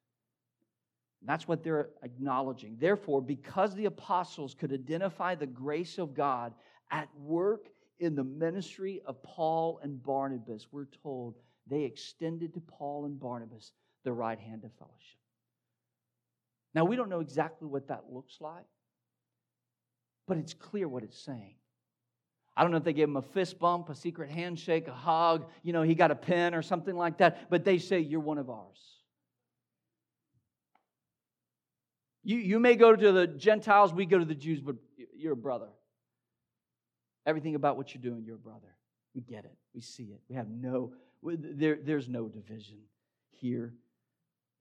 That's 1.23 1.47
what 1.47 1.63
they're 1.63 1.89
acknowledging. 2.03 2.77
Therefore, 2.79 3.21
because 3.21 3.75
the 3.75 3.85
apostles 3.85 4.55
could 4.55 4.73
identify 4.73 5.35
the 5.35 5.45
grace 5.45 5.99
of 5.99 6.15
God 6.15 6.53
at 6.89 7.09
work 7.15 7.67
in 7.99 8.15
the 8.15 8.23
ministry 8.23 9.01
of 9.05 9.21
Paul 9.21 9.79
and 9.83 10.01
Barnabas, 10.01 10.67
we're 10.71 10.87
told 11.03 11.35
they 11.67 11.83
extended 11.83 12.55
to 12.55 12.59
Paul 12.59 13.05
and 13.05 13.19
Barnabas 13.19 13.71
the 14.03 14.11
right 14.11 14.39
hand 14.39 14.63
of 14.63 14.71
fellowship. 14.79 15.19
Now, 16.73 16.85
we 16.85 16.95
don't 16.95 17.09
know 17.09 17.19
exactly 17.19 17.67
what 17.67 17.87
that 17.89 18.05
looks 18.09 18.37
like, 18.39 18.65
but 20.27 20.37
it's 20.37 20.55
clear 20.55 20.87
what 20.87 21.03
it's 21.03 21.23
saying. 21.23 21.55
I 22.55 22.63
don't 22.63 22.71
know 22.71 22.77
if 22.77 22.83
they 22.83 22.93
gave 22.93 23.07
him 23.07 23.15
a 23.15 23.21
fist 23.21 23.59
bump, 23.59 23.89
a 23.89 23.95
secret 23.95 24.29
handshake, 24.29 24.87
a 24.87 24.93
hug, 24.93 25.49
you 25.63 25.71
know, 25.71 25.83
he 25.83 25.95
got 25.95 26.11
a 26.11 26.15
pen 26.15 26.53
or 26.53 26.61
something 26.61 26.95
like 26.95 27.19
that, 27.19 27.49
but 27.49 27.63
they 27.63 27.77
say, 27.77 27.99
You're 27.99 28.19
one 28.19 28.37
of 28.37 28.49
ours. 28.49 29.01
You, 32.23 32.37
you 32.37 32.59
may 32.59 32.75
go 32.75 32.95
to 32.95 33.11
the 33.11 33.25
Gentiles, 33.25 33.93
we 33.93 34.05
go 34.05 34.19
to 34.19 34.25
the 34.25 34.35
Jews, 34.35 34.59
but 34.59 34.75
you're 35.15 35.33
a 35.33 35.37
brother. 35.37 35.69
Everything 37.25 37.55
about 37.55 37.77
what 37.77 37.93
you're 37.93 38.01
doing, 38.01 38.23
you're 38.23 38.35
a 38.35 38.39
brother. 38.39 38.75
We 39.15 39.21
get 39.21 39.45
it. 39.45 39.57
We 39.73 39.81
see 39.81 40.03
it. 40.03 40.21
We 40.29 40.35
have 40.35 40.49
no, 40.49 40.93
there, 41.23 41.77
there's 41.81 42.07
no 42.07 42.27
division 42.27 42.77
here. 43.31 43.73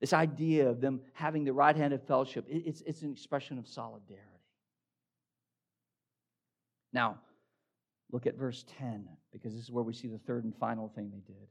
This 0.01 0.13
idea 0.13 0.69
of 0.69 0.81
them 0.81 1.01
having 1.13 1.45
the 1.45 1.53
right 1.53 1.77
hand 1.77 1.93
of 1.93 2.03
fellowship, 2.07 2.47
it's, 2.49 2.81
it's 2.87 3.03
an 3.03 3.13
expression 3.13 3.59
of 3.59 3.69
solidarity. 3.69 4.27
Now, 6.93 7.19
look 8.13 8.27
at 8.27 8.37
verse 8.37 8.65
10, 8.79 9.07
because 9.33 9.55
this 9.55 9.63
is 9.65 9.71
where 9.71 9.85
we 9.85 9.93
see 9.93 10.09
the 10.09 10.19
third 10.19 10.45
and 10.45 10.55
final 10.57 10.89
thing 10.89 11.11
they 11.11 11.33
did. 11.33 11.49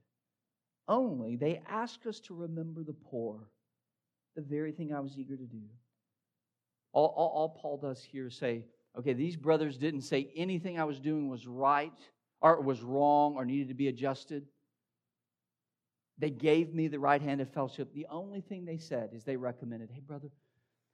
Only 0.88 1.36
they 1.36 1.62
ask 1.68 2.06
us 2.06 2.20
to 2.22 2.34
remember 2.34 2.84
the 2.84 2.94
poor, 2.94 3.50
the 4.36 4.42
very 4.42 4.72
thing 4.72 4.94
I 4.94 5.00
was 5.00 5.18
eager 5.18 5.38
to 5.38 5.44
do. 5.44 5.62
All, 6.92 7.14
all, 7.16 7.32
all 7.36 7.50
Paul 7.50 7.78
does 7.78 8.04
here 8.04 8.28
is 8.28 8.36
say, 8.36 8.66
Okay, 8.98 9.14
these 9.14 9.36
brothers 9.36 9.78
didn't 9.78 10.02
say 10.02 10.32
anything 10.36 10.80
I 10.80 10.84
was 10.84 11.00
doing 11.00 11.30
was 11.30 11.48
right 11.48 11.94
or 12.42 12.60
was 12.62 12.82
wrong 12.82 13.36
or 13.36 13.46
needed 13.46 13.68
to 13.68 13.74
be 13.76 13.88
adjusted. 13.88 14.46
They 16.18 16.32
gave 16.32 16.74
me 16.74 16.88
the 16.88 17.00
right 17.00 17.22
hand 17.22 17.40
of 17.40 17.50
fellowship. 17.54 17.94
The 17.94 18.08
only 18.10 18.42
thing 18.42 18.66
they 18.66 18.78
said 18.78 19.12
is 19.14 19.24
they 19.24 19.38
recommended, 19.38 19.90
hey, 19.94 20.02
brother, 20.02 20.30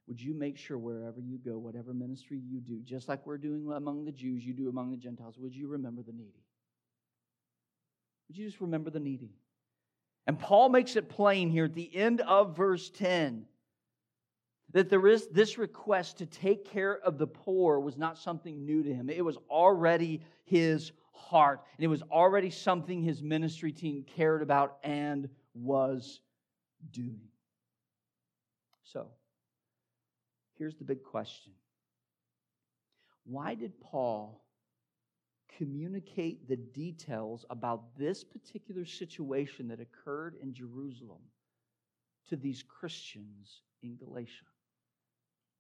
would 0.07 0.21
you 0.21 0.33
make 0.33 0.57
sure 0.57 0.77
wherever 0.77 1.19
you 1.19 1.37
go, 1.37 1.57
whatever 1.57 1.93
ministry 1.93 2.39
you 2.39 2.59
do, 2.59 2.79
just 2.83 3.09
like 3.09 3.25
we're 3.25 3.37
doing 3.37 3.71
among 3.71 4.05
the 4.05 4.11
Jews, 4.11 4.45
you 4.45 4.53
do 4.53 4.69
among 4.69 4.91
the 4.91 4.97
Gentiles, 4.97 5.35
would 5.37 5.55
you 5.55 5.67
remember 5.67 6.03
the 6.03 6.11
needy? 6.11 6.43
Would 8.27 8.37
you 8.37 8.45
just 8.45 8.61
remember 8.61 8.89
the 8.89 8.99
needy? 8.99 9.31
And 10.27 10.39
Paul 10.39 10.69
makes 10.69 10.95
it 10.95 11.09
plain 11.09 11.49
here 11.49 11.65
at 11.65 11.73
the 11.73 11.95
end 11.95 12.21
of 12.21 12.55
verse 12.55 12.89
10 12.89 13.45
that 14.71 14.89
there 14.89 15.07
is 15.07 15.27
this 15.27 15.57
request 15.57 16.17
to 16.17 16.25
take 16.25 16.69
care 16.69 16.97
of 16.97 17.17
the 17.17 17.27
poor 17.27 17.79
was 17.79 17.97
not 17.97 18.17
something 18.17 18.65
new 18.65 18.83
to 18.83 18.93
him. 18.93 19.09
It 19.09 19.23
was 19.23 19.37
already 19.49 20.21
his 20.43 20.91
heart, 21.13 21.61
and 21.77 21.85
it 21.85 21.87
was 21.87 22.01
already 22.11 22.49
something 22.49 23.01
his 23.01 23.21
ministry 23.21 23.71
team 23.71 24.03
cared 24.03 24.41
about 24.41 24.77
and 24.83 25.29
was 25.53 26.19
doing. 26.91 27.21
So, 28.83 29.07
here's 30.57 30.75
the 30.75 30.83
big 30.83 31.03
question 31.03 31.53
Why 33.25 33.55
did 33.55 33.79
Paul 33.79 34.41
communicate 35.57 36.47
the 36.47 36.57
details 36.57 37.45
about 37.49 37.97
this 37.97 38.23
particular 38.23 38.85
situation 38.85 39.69
that 39.69 39.79
occurred 39.79 40.35
in 40.41 40.53
Jerusalem 40.53 41.21
to 42.29 42.35
these 42.35 42.63
Christians 42.63 43.61
in 43.83 43.95
Galatia? 43.95 44.45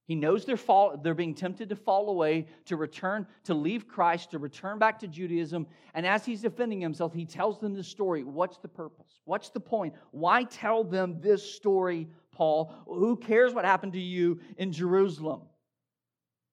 He 0.07 0.13
knows 0.13 0.45
they're, 0.45 0.55
fall, 0.55 0.97
they're 0.97 1.15
being 1.15 1.33
tempted 1.33 1.69
to 1.69 1.75
fall 1.75 2.09
away, 2.09 2.45
to 2.65 2.75
return, 2.75 3.25
to 3.45 3.55
leave 3.55 3.87
Christ, 3.87 4.31
to 4.31 4.39
return 4.39 4.77
back 4.77 4.99
to 4.99 5.07
Judaism. 5.07 5.65
And 5.95 6.05
as 6.05 6.23
he's 6.23 6.41
defending 6.41 6.79
himself, 6.79 7.11
he 7.11 7.25
tells 7.25 7.59
them 7.59 7.73
the 7.73 7.83
story. 7.83 8.23
What's 8.23 8.57
the 8.59 8.67
purpose? 8.67 9.21
What's 9.25 9.49
the 9.49 9.59
point? 9.59 9.95
Why 10.11 10.43
tell 10.43 10.83
them 10.83 11.17
this 11.21 11.41
story, 11.41 12.07
Paul? 12.35 12.71
Who 12.85 13.17
cares 13.17 13.53
what 13.53 13.65
happened 13.65 13.93
to 13.93 13.99
you 13.99 14.39
in 14.57 14.71
Jerusalem? 14.71 15.41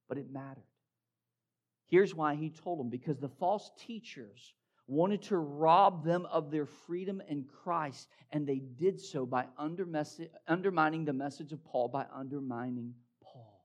But 0.08 0.18
it 0.18 0.32
mattered. 0.32 0.62
Here's 1.88 2.14
why 2.14 2.36
he 2.36 2.48
told 2.48 2.78
them 2.78 2.88
because 2.88 3.18
the 3.18 3.28
false 3.28 3.70
teachers 3.78 4.54
wanted 4.86 5.22
to 5.22 5.36
rob 5.36 6.04
them 6.04 6.26
of 6.26 6.50
their 6.50 6.66
freedom 6.66 7.22
in 7.28 7.44
Christ, 7.44 8.08
and 8.30 8.46
they 8.46 8.58
did 8.58 9.00
so 9.00 9.26
by 9.26 9.46
undermining 9.58 11.04
the 11.04 11.12
message 11.12 11.52
of 11.52 11.64
Paul, 11.64 11.88
by 11.88 12.06
undermining 12.14 12.94
Paul. 13.22 13.64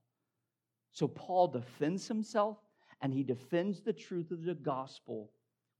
so 0.92 1.08
Paul 1.08 1.48
defends 1.48 2.06
himself 2.06 2.58
and 3.00 3.12
he 3.12 3.22
defends 3.22 3.80
the 3.80 3.92
truth 3.92 4.30
of 4.30 4.42
the 4.42 4.54
gospel. 4.54 5.30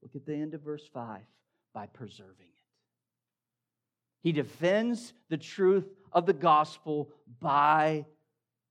Look 0.03 0.15
at 0.15 0.25
the 0.25 0.35
end 0.35 0.55
of 0.55 0.63
verse 0.63 0.87
5 0.93 1.21
by 1.75 1.87
preserving 1.87 2.47
it. 2.47 2.58
He 4.23 4.33
defends 4.33 5.13
the 5.29 5.37
truth 5.37 5.87
of 6.13 6.27
the 6.27 6.33
gospel 6.33 7.11
by 7.41 8.07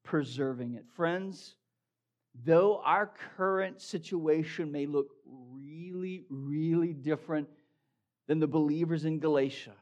preserving 0.04 0.76
it. 0.76 0.86
Friends, 0.96 1.56
though 2.46 2.82
our 2.84 3.12
current 3.36 3.82
situation 3.82 4.72
may 4.72 4.86
look 4.86 5.08
really, 5.26 6.26
really 6.30 6.94
different 6.94 7.48
than 8.28 8.40
the 8.40 8.48
believers 8.48 9.06
in 9.06 9.20
Galatia, 9.20 9.74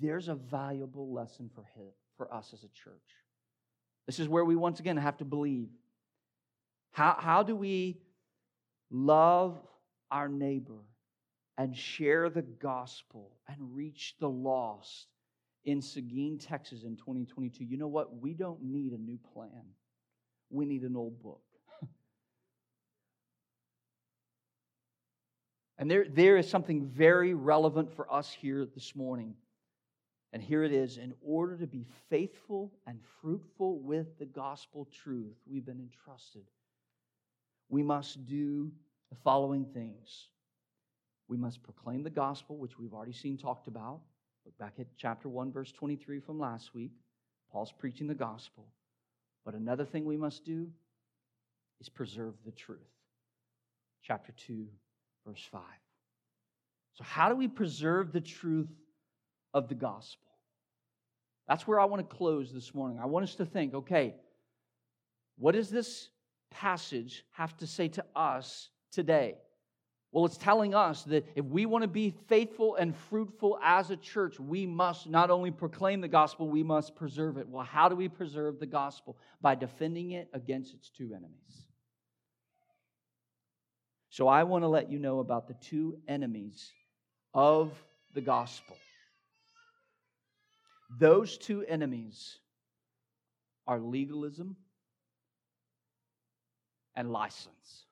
there's 0.00 0.28
a 0.28 0.34
valuable 0.34 1.12
lesson 1.12 1.50
for, 1.54 1.62
him, 1.74 1.88
for 2.16 2.32
us 2.32 2.52
as 2.52 2.64
a 2.64 2.68
church. 2.68 2.94
This 4.06 4.18
is 4.18 4.28
where 4.28 4.44
we 4.44 4.56
once 4.56 4.80
again 4.80 4.96
have 4.96 5.16
to 5.18 5.24
believe 5.24 5.68
how, 6.92 7.16
how 7.18 7.42
do 7.42 7.56
we 7.56 7.98
love 8.90 9.58
our 10.10 10.28
neighbor 10.28 10.78
and 11.58 11.76
share 11.76 12.30
the 12.30 12.42
gospel 12.42 13.36
and 13.48 13.74
reach 13.74 14.14
the 14.18 14.28
lost 14.28 15.08
in 15.64 15.80
Seguin, 15.80 16.38
Texas 16.38 16.82
in 16.82 16.96
2022, 16.96 17.64
you 17.64 17.76
know 17.76 17.86
what? 17.86 18.20
We 18.20 18.34
don't 18.34 18.62
need 18.62 18.92
a 18.92 18.98
new 18.98 19.18
plan. 19.32 19.62
We 20.50 20.64
need 20.64 20.82
an 20.82 20.96
old 20.96 21.22
book. 21.22 21.42
and 25.78 25.88
there, 25.90 26.04
there 26.08 26.36
is 26.36 26.48
something 26.48 26.84
very 26.84 27.34
relevant 27.34 27.94
for 27.94 28.12
us 28.12 28.32
here 28.32 28.66
this 28.66 28.96
morning. 28.96 29.36
And 30.32 30.42
here 30.42 30.64
it 30.64 30.72
is 30.72 30.96
in 30.96 31.12
order 31.22 31.56
to 31.58 31.66
be 31.66 31.86
faithful 32.08 32.72
and 32.86 32.98
fruitful 33.20 33.78
with 33.80 34.18
the 34.18 34.24
gospel 34.24 34.88
truth 35.04 35.36
we've 35.46 35.66
been 35.66 35.78
entrusted, 35.78 36.42
we 37.68 37.82
must 37.82 38.26
do 38.26 38.72
the 39.10 39.16
following 39.22 39.66
things. 39.66 40.28
We 41.32 41.38
must 41.38 41.62
proclaim 41.62 42.02
the 42.02 42.10
gospel, 42.10 42.58
which 42.58 42.78
we've 42.78 42.92
already 42.92 43.14
seen 43.14 43.38
talked 43.38 43.66
about. 43.66 44.00
Look 44.44 44.58
back 44.58 44.74
at 44.78 44.86
chapter 44.98 45.30
1, 45.30 45.50
verse 45.50 45.72
23 45.72 46.20
from 46.20 46.38
last 46.38 46.74
week. 46.74 46.90
Paul's 47.50 47.72
preaching 47.72 48.06
the 48.06 48.14
gospel. 48.14 48.66
But 49.42 49.54
another 49.54 49.86
thing 49.86 50.04
we 50.04 50.18
must 50.18 50.44
do 50.44 50.68
is 51.80 51.88
preserve 51.88 52.34
the 52.44 52.50
truth. 52.50 52.80
Chapter 54.02 54.32
2, 54.46 54.66
verse 55.26 55.42
5. 55.50 55.62
So, 56.98 57.04
how 57.04 57.30
do 57.30 57.34
we 57.34 57.48
preserve 57.48 58.12
the 58.12 58.20
truth 58.20 58.68
of 59.54 59.70
the 59.70 59.74
gospel? 59.74 60.28
That's 61.48 61.66
where 61.66 61.80
I 61.80 61.86
want 61.86 62.06
to 62.06 62.14
close 62.14 62.52
this 62.52 62.74
morning. 62.74 62.98
I 63.02 63.06
want 63.06 63.22
us 63.22 63.36
to 63.36 63.46
think 63.46 63.72
okay, 63.72 64.16
what 65.38 65.52
does 65.52 65.70
this 65.70 66.10
passage 66.50 67.24
have 67.30 67.56
to 67.56 67.66
say 67.66 67.88
to 67.88 68.04
us 68.14 68.68
today? 68.90 69.36
Well, 70.12 70.26
it's 70.26 70.36
telling 70.36 70.74
us 70.74 71.04
that 71.04 71.26
if 71.34 71.46
we 71.46 71.64
want 71.64 71.82
to 71.82 71.88
be 71.88 72.10
faithful 72.28 72.76
and 72.76 72.94
fruitful 72.94 73.58
as 73.62 73.90
a 73.90 73.96
church, 73.96 74.38
we 74.38 74.66
must 74.66 75.08
not 75.08 75.30
only 75.30 75.50
proclaim 75.50 76.02
the 76.02 76.08
gospel, 76.08 76.50
we 76.50 76.62
must 76.62 76.94
preserve 76.94 77.38
it. 77.38 77.48
Well, 77.48 77.64
how 77.64 77.88
do 77.88 77.96
we 77.96 78.08
preserve 78.08 78.60
the 78.60 78.66
gospel? 78.66 79.16
By 79.40 79.54
defending 79.54 80.12
it 80.12 80.28
against 80.34 80.74
its 80.74 80.90
two 80.90 81.12
enemies. 81.12 81.64
So 84.10 84.28
I 84.28 84.42
want 84.44 84.64
to 84.64 84.68
let 84.68 84.90
you 84.90 84.98
know 84.98 85.20
about 85.20 85.48
the 85.48 85.54
two 85.54 85.96
enemies 86.06 86.70
of 87.32 87.72
the 88.12 88.20
gospel. 88.20 88.76
Those 90.98 91.38
two 91.38 91.64
enemies 91.66 92.38
are 93.66 93.80
legalism 93.80 94.56
and 96.94 97.10
license. 97.10 97.86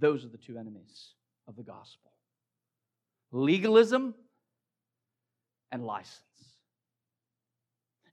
Those 0.00 0.24
are 0.24 0.28
the 0.28 0.38
two 0.38 0.58
enemies 0.58 1.14
of 1.46 1.56
the 1.56 1.62
gospel 1.62 2.10
legalism 3.32 4.12
and 5.70 5.86
license. 5.86 6.24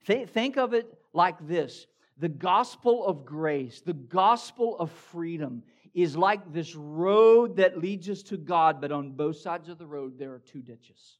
Think 0.04 0.56
of 0.56 0.74
it 0.74 0.86
like 1.12 1.46
this 1.46 1.86
the 2.18 2.28
gospel 2.28 3.06
of 3.06 3.24
grace, 3.24 3.80
the 3.80 3.92
gospel 3.92 4.78
of 4.78 4.90
freedom, 4.90 5.62
is 5.94 6.16
like 6.16 6.52
this 6.52 6.74
road 6.74 7.56
that 7.56 7.78
leads 7.78 8.08
us 8.08 8.22
to 8.24 8.36
God, 8.36 8.80
but 8.80 8.92
on 8.92 9.12
both 9.12 9.36
sides 9.36 9.68
of 9.68 9.78
the 9.78 9.86
road, 9.86 10.18
there 10.18 10.32
are 10.32 10.40
two 10.40 10.60
ditches 10.60 11.18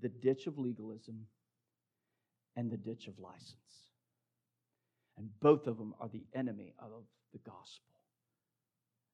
the 0.00 0.08
ditch 0.08 0.46
of 0.46 0.58
legalism 0.58 1.26
and 2.56 2.70
the 2.70 2.76
ditch 2.76 3.06
of 3.06 3.18
license. 3.18 3.54
And 5.16 5.30
both 5.40 5.66
of 5.66 5.78
them 5.78 5.94
are 5.98 6.08
the 6.08 6.24
enemy 6.34 6.74
of 6.78 6.90
the 7.32 7.38
gospel. 7.38 7.93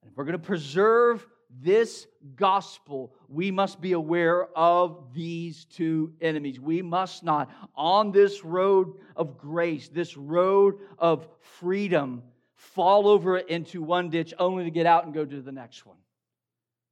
And 0.02 0.10
if 0.10 0.16
we're 0.16 0.24
going 0.24 0.32
to 0.32 0.38
preserve 0.38 1.26
this 1.62 2.06
gospel, 2.36 3.12
we 3.28 3.50
must 3.50 3.80
be 3.80 3.92
aware 3.92 4.46
of 4.56 5.12
these 5.12 5.64
two 5.64 6.12
enemies. 6.20 6.60
We 6.60 6.82
must 6.82 7.24
not, 7.24 7.50
on 7.74 8.12
this 8.12 8.44
road 8.44 8.94
of 9.16 9.36
grace, 9.36 9.88
this 9.88 10.16
road 10.16 10.78
of 10.98 11.26
freedom, 11.40 12.22
fall 12.54 13.08
over 13.08 13.38
into 13.38 13.82
one 13.82 14.10
ditch 14.10 14.32
only 14.38 14.64
to 14.64 14.70
get 14.70 14.86
out 14.86 15.04
and 15.04 15.14
go 15.14 15.24
to 15.24 15.40
the 15.40 15.52
next 15.52 15.84
one. 15.86 15.96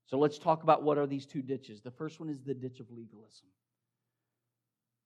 So 0.07 0.19
let's 0.19 0.39
talk 0.39 0.63
about 0.63 0.83
what 0.83 0.99
are 0.99 1.07
these 1.07 1.27
two 1.27 1.43
ditches. 1.43 1.83
The 1.83 1.91
first 1.91 2.19
one 2.19 2.31
is 2.31 2.41
the 2.41 2.55
ditch 2.55 2.81
of 2.81 2.91
legalism. 2.91 3.47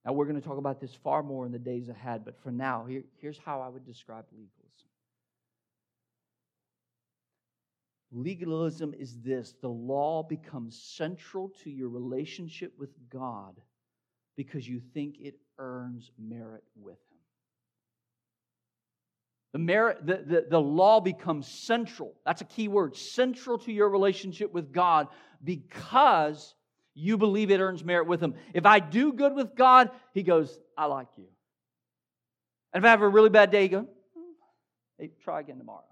Now, 0.05 0.13
we're 0.13 0.25
going 0.25 0.39
to 0.39 0.45
talk 0.45 0.57
about 0.57 0.81
this 0.81 0.93
far 0.93 1.23
more 1.23 1.45
in 1.45 1.51
the 1.51 1.59
days 1.59 1.89
ahead, 1.89 2.25
but 2.25 2.37
for 2.41 2.51
now, 2.51 2.85
here, 2.85 3.03
here's 3.21 3.37
how 3.37 3.61
I 3.61 3.69
would 3.69 3.85
describe 3.85 4.25
legalism 4.31 4.62
Legalism 8.13 8.93
is 8.93 9.19
this 9.21 9.55
the 9.59 9.67
law 9.67 10.21
becomes 10.21 10.79
central 10.79 11.49
to 11.63 11.71
your 11.71 11.89
relationship 11.89 12.71
with 12.77 12.91
God 13.09 13.59
because 14.37 14.67
you 14.67 14.79
think 14.93 15.15
it 15.19 15.35
earns 15.57 16.11
merit 16.19 16.63
with 16.75 16.93
Him. 16.93 17.17
The, 19.53 19.59
merit, 19.59 20.05
the, 20.05 20.23
the, 20.25 20.45
the 20.49 20.61
law 20.61 20.99
becomes 20.99 21.47
central. 21.47 22.13
That's 22.23 22.41
a 22.41 22.45
key 22.45 22.67
word 22.67 22.95
central 22.95 23.57
to 23.59 23.71
your 23.71 23.89
relationship 23.89 24.53
with 24.53 24.71
God 24.71 25.07
because 25.43 26.53
you 26.93 27.17
believe 27.17 27.49
it 27.49 27.59
earns 27.59 27.83
merit 27.83 28.07
with 28.07 28.21
Him. 28.21 28.35
If 28.53 28.67
I 28.67 28.79
do 28.79 29.13
good 29.13 29.33
with 29.33 29.55
God, 29.55 29.89
He 30.13 30.21
goes, 30.21 30.59
I 30.77 30.85
like 30.85 31.09
you. 31.17 31.25
And 32.73 32.83
if 32.83 32.87
I 32.87 32.91
have 32.91 33.01
a 33.01 33.07
really 33.07 33.29
bad 33.29 33.49
day, 33.49 33.63
He 33.63 33.69
goes, 33.69 33.85
hmm, 34.15 34.31
hey, 34.99 35.11
try 35.23 35.39
again 35.39 35.57
tomorrow. 35.57 35.83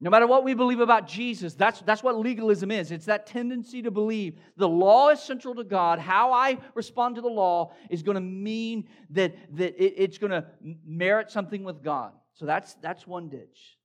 No 0.00 0.10
matter 0.10 0.26
what 0.26 0.44
we 0.44 0.52
believe 0.52 0.80
about 0.80 1.08
Jesus, 1.08 1.54
that's, 1.54 1.80
that's 1.80 2.02
what 2.02 2.18
legalism 2.18 2.70
is. 2.70 2.92
It's 2.92 3.06
that 3.06 3.26
tendency 3.26 3.80
to 3.80 3.90
believe 3.90 4.38
the 4.56 4.68
law 4.68 5.08
is 5.08 5.20
central 5.20 5.54
to 5.54 5.64
God. 5.64 5.98
How 5.98 6.32
I 6.32 6.58
respond 6.74 7.14
to 7.14 7.22
the 7.22 7.28
law 7.28 7.72
is 7.88 8.02
going 8.02 8.16
to 8.16 8.20
mean 8.20 8.88
that, 9.10 9.34
that 9.56 9.82
it, 9.82 9.94
it's 9.96 10.18
going 10.18 10.32
to 10.32 10.44
merit 10.84 11.30
something 11.30 11.64
with 11.64 11.82
God. 11.82 12.12
So 12.34 12.44
that's, 12.44 12.74
that's 12.74 13.06
one 13.06 13.30
ditch. 13.30 13.78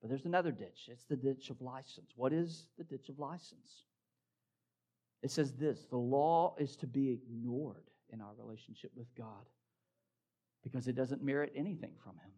But 0.00 0.10
there's 0.10 0.24
another 0.24 0.50
ditch. 0.50 0.88
It's 0.88 1.04
the 1.04 1.16
ditch 1.16 1.50
of 1.50 1.60
license. 1.60 2.10
What 2.16 2.32
is 2.32 2.66
the 2.76 2.84
ditch 2.84 3.08
of 3.08 3.20
license? 3.20 3.84
It 5.22 5.30
says 5.30 5.52
this 5.52 5.86
the 5.90 5.96
law 5.96 6.54
is 6.58 6.76
to 6.76 6.86
be 6.86 7.10
ignored 7.10 7.90
in 8.12 8.20
our 8.20 8.32
relationship 8.38 8.90
with 8.96 9.12
God 9.16 9.46
because 10.62 10.88
it 10.88 10.94
doesn't 10.94 11.22
merit 11.22 11.52
anything 11.54 11.92
from 12.02 12.12
Him. 12.14 12.30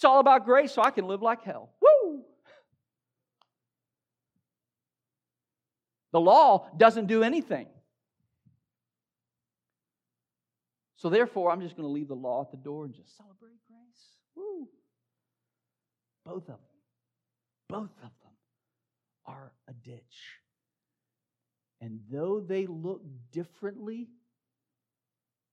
It's 0.00 0.04
all 0.06 0.20
about 0.20 0.46
grace, 0.46 0.72
so 0.72 0.80
I 0.80 0.90
can 0.90 1.06
live 1.06 1.20
like 1.20 1.42
hell. 1.42 1.74
Woo! 1.82 2.22
The 6.12 6.20
law 6.20 6.70
doesn't 6.74 7.04
do 7.04 7.22
anything. 7.22 7.66
So 10.96 11.10
therefore, 11.10 11.50
I'm 11.50 11.60
just 11.60 11.76
going 11.76 11.86
to 11.86 11.92
leave 11.92 12.08
the 12.08 12.14
law 12.14 12.40
at 12.40 12.50
the 12.50 12.56
door 12.56 12.86
and 12.86 12.94
just 12.94 13.14
celebrate 13.14 13.58
grace. 13.68 14.06
Woo! 14.34 14.68
Both 16.24 16.44
of 16.44 16.56
them, 16.56 16.80
both 17.68 17.90
of 18.02 18.10
them 18.22 18.32
are 19.26 19.52
a 19.68 19.74
ditch. 19.74 20.38
And 21.82 22.00
though 22.10 22.40
they 22.40 22.66
look 22.66 23.02
differently, 23.32 24.08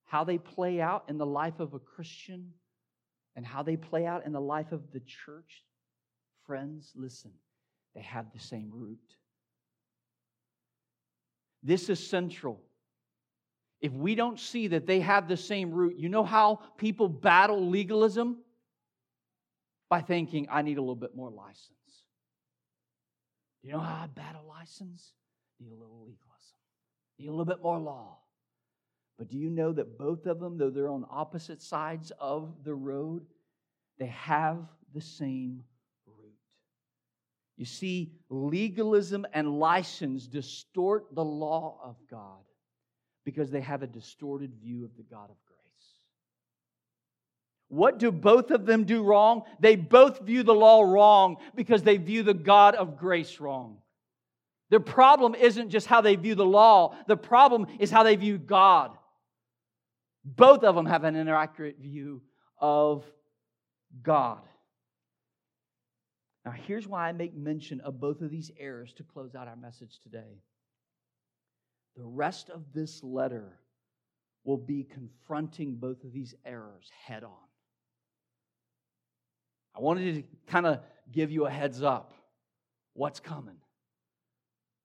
how 0.06 0.24
they 0.24 0.38
play 0.38 0.80
out 0.80 1.04
in 1.10 1.18
the 1.18 1.26
life 1.26 1.60
of 1.60 1.74
a 1.74 1.78
Christian 1.78 2.54
and 3.38 3.46
how 3.46 3.62
they 3.62 3.76
play 3.76 4.04
out 4.04 4.26
in 4.26 4.32
the 4.32 4.40
life 4.40 4.72
of 4.72 4.90
the 4.90 4.98
church, 4.98 5.62
friends, 6.44 6.90
listen, 6.96 7.30
they 7.94 8.00
have 8.00 8.26
the 8.32 8.40
same 8.40 8.68
root. 8.74 8.98
This 11.62 11.88
is 11.88 12.04
central. 12.04 12.60
If 13.80 13.92
we 13.92 14.16
don't 14.16 14.40
see 14.40 14.66
that 14.66 14.88
they 14.88 14.98
have 14.98 15.28
the 15.28 15.36
same 15.36 15.70
root, 15.70 15.96
you 15.96 16.08
know 16.08 16.24
how 16.24 16.62
people 16.78 17.08
battle 17.08 17.64
legalism? 17.68 18.38
By 19.88 20.00
thinking, 20.00 20.48
I 20.50 20.62
need 20.62 20.78
a 20.78 20.80
little 20.80 20.96
bit 20.96 21.14
more 21.14 21.30
license. 21.30 21.76
You 23.62 23.70
know 23.70 23.78
how 23.78 24.02
I 24.02 24.08
battle 24.08 24.46
license? 24.48 25.12
Need 25.60 25.70
a 25.70 25.76
little 25.76 26.00
legalism, 26.00 26.58
need 27.20 27.28
a 27.28 27.30
little 27.30 27.44
bit 27.44 27.62
more 27.62 27.78
law. 27.78 28.18
But 29.18 29.28
do 29.28 29.36
you 29.36 29.50
know 29.50 29.72
that 29.72 29.98
both 29.98 30.26
of 30.26 30.38
them, 30.38 30.56
though 30.56 30.70
they're 30.70 30.88
on 30.88 31.04
opposite 31.10 31.60
sides 31.60 32.12
of 32.20 32.54
the 32.64 32.74
road, 32.74 33.26
they 33.98 34.06
have 34.06 34.58
the 34.94 35.00
same 35.00 35.64
root? 36.06 36.34
You 37.56 37.64
see, 37.64 38.12
legalism 38.30 39.26
and 39.32 39.58
license 39.58 40.28
distort 40.28 41.12
the 41.12 41.24
law 41.24 41.80
of 41.82 41.96
God 42.08 42.44
because 43.24 43.50
they 43.50 43.60
have 43.60 43.82
a 43.82 43.88
distorted 43.88 44.54
view 44.62 44.84
of 44.84 44.96
the 44.96 45.02
God 45.02 45.30
of 45.30 45.36
grace. 45.46 45.58
What 47.66 47.98
do 47.98 48.12
both 48.12 48.52
of 48.52 48.66
them 48.66 48.84
do 48.84 49.02
wrong? 49.02 49.42
They 49.58 49.74
both 49.74 50.20
view 50.20 50.44
the 50.44 50.54
law 50.54 50.82
wrong 50.82 51.38
because 51.56 51.82
they 51.82 51.96
view 51.96 52.22
the 52.22 52.34
God 52.34 52.76
of 52.76 52.96
grace 52.96 53.40
wrong. 53.40 53.78
Their 54.70 54.80
problem 54.80 55.34
isn't 55.34 55.70
just 55.70 55.86
how 55.86 56.00
they 56.02 56.14
view 56.14 56.36
the 56.36 56.46
law, 56.46 56.94
the 57.06 57.16
problem 57.16 57.66
is 57.80 57.90
how 57.90 58.04
they 58.04 58.16
view 58.16 58.38
God. 58.38 58.96
Both 60.36 60.62
of 60.62 60.74
them 60.74 60.86
have 60.86 61.04
an 61.04 61.16
inaccurate 61.16 61.78
view 61.78 62.22
of 62.58 63.04
God. 64.02 64.40
Now, 66.44 66.50
here's 66.50 66.86
why 66.86 67.08
I 67.08 67.12
make 67.12 67.34
mention 67.34 67.80
of 67.80 67.98
both 67.98 68.20
of 68.20 68.30
these 68.30 68.50
errors 68.58 68.92
to 68.94 69.04
close 69.04 69.34
out 69.34 69.48
our 69.48 69.56
message 69.56 70.00
today. 70.02 70.42
The 71.96 72.04
rest 72.04 72.50
of 72.50 72.72
this 72.74 73.02
letter 73.02 73.58
will 74.44 74.58
be 74.58 74.84
confronting 74.84 75.76
both 75.76 76.04
of 76.04 76.12
these 76.12 76.34
errors 76.44 76.90
head 77.06 77.24
on. 77.24 77.32
I 79.74 79.80
wanted 79.80 80.14
to 80.14 80.22
kind 80.46 80.66
of 80.66 80.80
give 81.10 81.30
you 81.30 81.46
a 81.46 81.50
heads 81.50 81.82
up 81.82 82.12
what's 82.94 83.20
coming. 83.20 83.56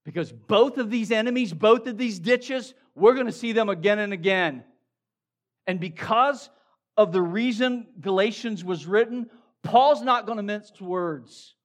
Because 0.05 0.31
both 0.31 0.77
of 0.77 0.89
these 0.89 1.11
enemies, 1.11 1.53
both 1.53 1.87
of 1.87 1.97
these 1.97 2.19
ditches, 2.19 2.73
we're 2.95 3.13
going 3.13 3.25
to 3.25 3.31
see 3.31 3.51
them 3.51 3.69
again 3.69 3.99
and 3.99 4.13
again. 4.13 4.63
And 5.67 5.79
because 5.79 6.49
of 6.97 7.11
the 7.11 7.21
reason 7.21 7.87
Galatians 7.99 8.63
was 8.63 8.85
written, 8.85 9.29
Paul's 9.63 10.01
not 10.01 10.25
going 10.25 10.37
to 10.37 10.43
mince 10.43 10.79
words. 10.79 11.55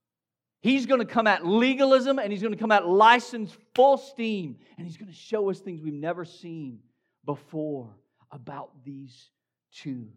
He's 0.61 0.86
going 0.86 1.01
to 1.01 1.07
come 1.07 1.26
at 1.26 1.46
legalism 1.46 2.18
and 2.18 2.32
he's 2.32 2.42
going 2.42 2.55
to 2.55 2.59
come 2.59 2.72
at 2.72 2.86
license 2.86 3.57
full 3.74 3.96
steam. 3.96 4.57
And 4.76 4.86
he's 4.86 4.96
going 4.96 5.11
to 5.11 5.16
show 5.16 5.51
us 5.51 5.61
things 5.61 5.82
we've 5.82 5.92
never 5.94 6.24
seen 6.24 6.80
before 7.24 7.94
about 8.30 8.70
these 8.84 9.30
two. 9.72 10.09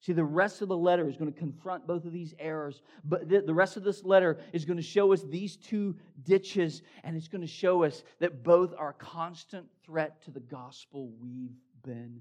See, 0.00 0.12
the 0.12 0.24
rest 0.24 0.62
of 0.62 0.68
the 0.68 0.76
letter 0.76 1.08
is 1.08 1.16
going 1.16 1.32
to 1.32 1.38
confront 1.38 1.86
both 1.86 2.04
of 2.04 2.12
these 2.12 2.32
errors, 2.38 2.82
but 3.04 3.28
the 3.28 3.52
rest 3.52 3.76
of 3.76 3.82
this 3.82 4.04
letter 4.04 4.38
is 4.52 4.64
going 4.64 4.76
to 4.76 4.82
show 4.82 5.12
us 5.12 5.24
these 5.24 5.56
two 5.56 5.96
ditches, 6.22 6.82
and 7.02 7.16
it's 7.16 7.26
going 7.26 7.40
to 7.40 7.48
show 7.48 7.82
us 7.82 8.04
that 8.20 8.44
both 8.44 8.72
are 8.78 8.90
a 8.90 8.94
constant 8.94 9.66
threat 9.84 10.22
to 10.22 10.30
the 10.30 10.40
gospel 10.40 11.10
we've 11.20 11.56
been 11.84 12.20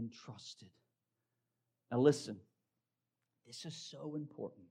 entrusted. 0.00 0.68
Now, 1.90 1.98
listen, 1.98 2.36
this 3.46 3.64
is 3.64 3.74
so 3.74 4.14
important. 4.16 4.66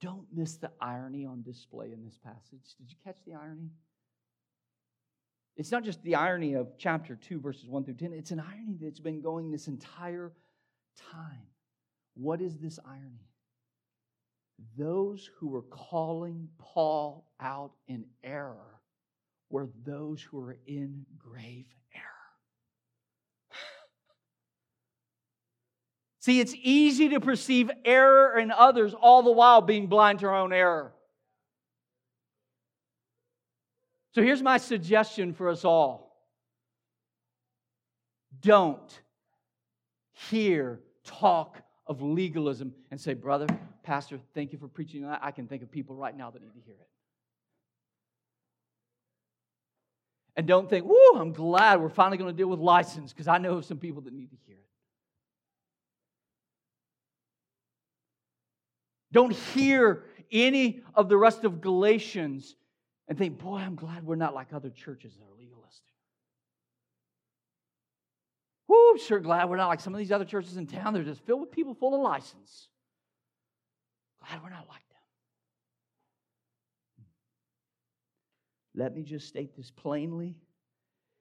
Don't 0.00 0.26
miss 0.32 0.56
the 0.56 0.70
irony 0.80 1.24
on 1.24 1.42
display 1.42 1.92
in 1.92 2.04
this 2.04 2.18
passage. 2.18 2.74
Did 2.78 2.90
you 2.90 2.96
catch 3.04 3.16
the 3.26 3.34
irony? 3.34 3.70
It's 5.56 5.72
not 5.72 5.84
just 5.84 6.02
the 6.02 6.16
irony 6.16 6.54
of 6.54 6.76
chapter 6.76 7.16
2, 7.16 7.40
verses 7.40 7.68
1 7.68 7.84
through 7.84 7.94
10, 7.94 8.12
it's 8.12 8.30
an 8.30 8.40
irony 8.40 8.76
that's 8.80 9.00
been 9.00 9.22
going 9.22 9.50
this 9.50 9.68
entire 9.68 10.32
time. 11.12 11.46
What 12.14 12.42
is 12.42 12.58
this 12.58 12.78
irony? 12.84 13.30
Those 14.76 15.30
who 15.38 15.48
were 15.48 15.62
calling 15.62 16.48
Paul 16.58 17.26
out 17.40 17.72
in 17.88 18.04
error 18.22 18.80
were 19.48 19.68
those 19.84 20.20
who 20.22 20.38
were 20.38 20.58
in 20.66 21.06
grave 21.18 21.66
error. 21.94 22.02
See, 26.26 26.40
it's 26.40 26.56
easy 26.60 27.10
to 27.10 27.20
perceive 27.20 27.70
error 27.84 28.36
in 28.36 28.50
others, 28.50 28.94
all 29.00 29.22
the 29.22 29.30
while 29.30 29.60
being 29.60 29.86
blind 29.86 30.18
to 30.18 30.26
our 30.26 30.34
own 30.34 30.52
error. 30.52 30.92
So 34.12 34.24
here's 34.24 34.42
my 34.42 34.58
suggestion 34.58 35.34
for 35.34 35.48
us 35.48 35.64
all 35.64 36.16
don't 38.40 39.00
hear 40.28 40.80
talk 41.04 41.62
of 41.86 42.02
legalism 42.02 42.74
and 42.90 43.00
say, 43.00 43.14
Brother, 43.14 43.46
Pastor, 43.84 44.18
thank 44.34 44.52
you 44.52 44.58
for 44.58 44.66
preaching 44.66 45.02
that. 45.02 45.20
I 45.22 45.30
can 45.30 45.46
think 45.46 45.62
of 45.62 45.70
people 45.70 45.94
right 45.94 46.16
now 46.16 46.32
that 46.32 46.42
need 46.42 46.54
to 46.54 46.60
hear 46.60 46.74
it. 46.74 46.88
And 50.34 50.48
don't 50.48 50.68
think, 50.68 50.86
whoo, 50.86 51.12
I'm 51.14 51.32
glad 51.32 51.80
we're 51.80 51.88
finally 51.88 52.18
going 52.18 52.34
to 52.34 52.36
deal 52.36 52.48
with 52.48 52.58
license 52.58 53.12
because 53.12 53.28
I 53.28 53.38
know 53.38 53.58
of 53.58 53.64
some 53.64 53.78
people 53.78 54.02
that 54.02 54.12
need 54.12 54.30
to 54.32 54.36
hear 54.44 54.56
it. 54.56 54.65
Don't 59.16 59.32
hear 59.32 60.04
any 60.30 60.82
of 60.94 61.08
the 61.08 61.16
rest 61.16 61.44
of 61.44 61.62
Galatians 61.62 62.54
and 63.08 63.16
think, 63.16 63.38
boy, 63.38 63.56
I'm 63.56 63.74
glad 63.74 64.04
we're 64.04 64.14
not 64.14 64.34
like 64.34 64.52
other 64.52 64.68
churches 64.68 65.14
that 65.14 65.22
are 65.22 65.38
legalistic. 65.38 65.94
Whoo, 68.68 68.98
sure 68.98 69.18
glad 69.20 69.48
we're 69.48 69.56
not 69.56 69.68
like 69.68 69.80
some 69.80 69.94
of 69.94 69.98
these 69.98 70.12
other 70.12 70.26
churches 70.26 70.58
in 70.58 70.66
town. 70.66 70.92
They're 70.92 71.02
just 71.02 71.24
filled 71.24 71.40
with 71.40 71.50
people 71.50 71.72
full 71.72 71.94
of 71.94 72.02
license. 72.02 72.68
Glad 74.20 74.42
we're 74.42 74.50
not 74.50 74.68
like 74.68 74.86
them. 76.98 77.06
Let 78.74 78.94
me 78.94 79.02
just 79.02 79.28
state 79.28 79.56
this 79.56 79.70
plainly, 79.70 80.36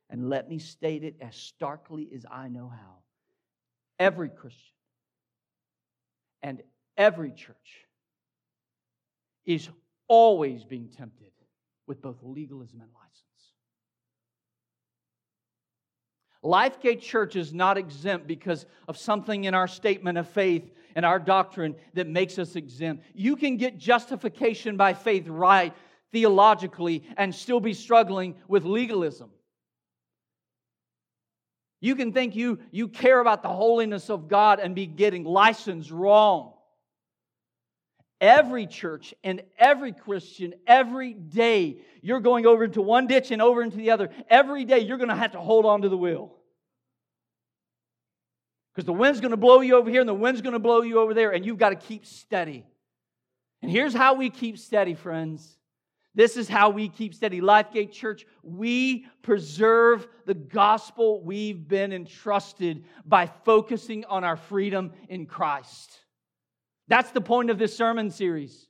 and 0.09 0.27
let 0.29 0.49
me 0.49 0.59
state 0.59 1.05
it 1.05 1.15
as 1.21 1.33
starkly 1.33 2.09
as 2.13 2.25
I 2.29 2.49
know 2.49 2.67
how. 2.67 2.97
Every 3.99 4.27
Christian 4.27 4.73
and 6.43 6.61
every 6.97 7.31
church 7.31 7.84
is 9.45 9.69
always 10.07 10.63
being 10.63 10.89
tempted 10.89 11.31
with 11.87 12.01
both 12.01 12.17
legalism 12.21 12.81
and 12.81 12.89
license. 12.93 13.25
Lifegate 16.43 17.01
Church 17.01 17.35
is 17.35 17.53
not 17.53 17.77
exempt 17.77 18.27
because 18.27 18.65
of 18.87 18.97
something 18.97 19.45
in 19.45 19.53
our 19.53 19.67
statement 19.67 20.17
of 20.17 20.29
faith 20.29 20.71
and 20.95 21.05
our 21.05 21.19
doctrine 21.19 21.75
that 21.93 22.07
makes 22.07 22.37
us 22.39 22.55
exempt. 22.55 23.03
You 23.13 23.35
can 23.35 23.57
get 23.57 23.77
justification 23.77 24.77
by 24.77 24.93
faith 24.93 25.27
right 25.27 25.73
theologically 26.11 27.03
and 27.17 27.33
still 27.33 27.59
be 27.59 27.73
struggling 27.73 28.35
with 28.47 28.63
legalism. 28.63 29.29
You 31.81 31.95
can 31.95 32.13
think 32.13 32.35
you, 32.35 32.59
you 32.71 32.87
care 32.87 33.19
about 33.19 33.43
the 33.43 33.49
holiness 33.49 34.09
of 34.09 34.27
God 34.27 34.59
and 34.59 34.73
be 34.73 34.85
getting 34.85 35.23
license 35.23 35.91
wrong. 35.91 36.53
Every 38.21 38.65
church 38.65 39.13
and 39.23 39.41
every 39.57 39.91
Christian, 39.91 40.53
every 40.65 41.13
day, 41.13 41.77
you're 42.01 42.21
going 42.21 42.45
over 42.45 42.63
into 42.63 42.81
one 42.81 43.07
ditch 43.07 43.31
and 43.31 43.41
over 43.41 43.61
into 43.61 43.77
the 43.77 43.91
other. 43.91 44.09
Every 44.29 44.63
day, 44.63 44.79
you're 44.79 44.97
going 44.97 45.09
to 45.09 45.15
have 45.15 45.33
to 45.33 45.39
hold 45.39 45.65
on 45.65 45.81
to 45.81 45.89
the 45.89 45.97
wheel. 45.97 46.33
Because 48.73 48.85
the 48.85 48.93
wind's 48.93 49.19
going 49.19 49.31
to 49.31 49.37
blow 49.37 49.61
you 49.61 49.75
over 49.75 49.89
here 49.89 50.01
and 50.01 50.09
the 50.09 50.13
wind's 50.13 50.41
going 50.41 50.53
to 50.53 50.59
blow 50.59 50.81
you 50.81 50.99
over 50.99 51.13
there, 51.13 51.31
and 51.31 51.45
you've 51.45 51.57
got 51.57 51.69
to 51.69 51.75
keep 51.75 52.05
steady. 52.05 52.65
And 53.61 53.71
here's 53.71 53.93
how 53.93 54.13
we 54.13 54.29
keep 54.29 54.57
steady, 54.57 54.93
friends. 54.93 55.57
This 56.13 56.37
is 56.37 56.47
how 56.47 56.69
we 56.69 56.87
keep 56.87 57.13
steady. 57.13 57.41
Lifegate 57.41 57.91
Church, 57.91 58.25
we 58.41 59.05
preserve 59.21 60.07
the 60.25 60.33
gospel 60.33 61.21
we've 61.21 61.67
been 61.67 61.91
entrusted 61.91 62.85
by 63.05 63.27
focusing 63.43 64.05
on 64.05 64.23
our 64.23 64.37
freedom 64.37 64.93
in 65.09 65.25
Christ. 65.25 65.99
That's 66.87 67.11
the 67.11 67.21
point 67.21 67.49
of 67.49 67.57
this 67.57 67.75
sermon 67.75 68.11
series. 68.11 68.67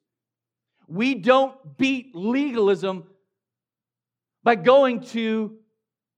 We 0.87 1.15
don't 1.15 1.77
beat 1.77 2.15
legalism 2.15 3.05
by 4.43 4.55
going 4.55 5.01
to 5.01 5.57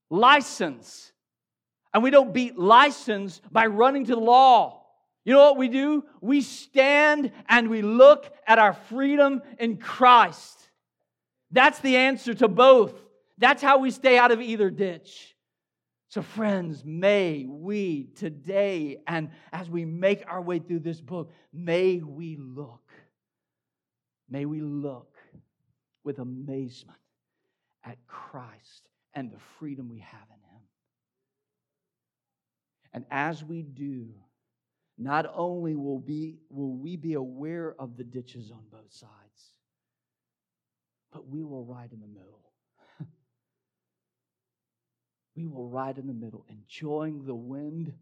license. 0.09 1.11
And 1.93 2.03
we 2.03 2.11
don't 2.11 2.33
beat 2.33 2.59
license 2.59 3.41
by 3.51 3.67
running 3.67 4.05
to 4.05 4.15
the 4.15 4.21
law. 4.21 4.83
You 5.25 5.33
know 5.33 5.39
what 5.39 5.57
we 5.57 5.67
do? 5.67 6.03
We 6.21 6.41
stand 6.41 7.31
and 7.49 7.69
we 7.69 7.81
look 7.81 8.31
at 8.45 8.59
our 8.59 8.73
freedom 8.73 9.41
in 9.57 9.77
Christ. 9.77 10.69
That's 11.51 11.79
the 11.79 11.97
answer 11.97 12.33
to 12.35 12.47
both. 12.47 12.93
That's 13.37 13.61
how 13.61 13.79
we 13.79 13.91
stay 13.91 14.17
out 14.17 14.31
of 14.31 14.41
either 14.41 14.69
ditch. 14.69 15.35
So, 16.09 16.21
friends, 16.21 16.83
may 16.85 17.45
we 17.47 18.07
today, 18.15 18.97
and 19.07 19.29
as 19.51 19.69
we 19.69 19.83
make 19.83 20.23
our 20.25 20.41
way 20.41 20.59
through 20.59 20.79
this 20.79 21.01
book, 21.01 21.33
may 21.51 21.97
we 21.97 22.37
look, 22.37 22.89
may 24.29 24.45
we 24.45 24.61
look 24.61 25.13
with 26.05 26.19
amazement 26.19 26.97
at 27.83 27.97
Christ 28.07 28.87
and 29.13 29.29
the 29.29 29.39
freedom 29.59 29.89
we 29.89 29.99
have 29.99 30.27
in 30.29 30.55
Him. 30.55 30.61
And 32.93 33.05
as 33.11 33.43
we 33.43 33.61
do, 33.61 34.07
not 34.97 35.29
only 35.35 35.75
will, 35.75 35.99
be, 35.99 36.37
will 36.49 36.71
we 36.71 36.95
be 36.95 37.13
aware 37.15 37.75
of 37.77 37.97
the 37.97 38.05
ditches 38.05 38.49
on 38.49 38.61
both 38.71 38.91
sides, 38.93 39.11
but 41.11 41.27
we 41.27 41.43
will 41.43 41.65
ride 41.65 41.91
in 41.91 41.99
the 41.99 42.07
middle 42.07 42.46
we 45.37 45.45
will 45.45 45.69
ride 45.69 45.99
in 45.99 46.07
the 46.07 46.13
middle, 46.13 46.43
enjoying 46.49 47.23
the 47.23 47.35
wind 47.35 47.93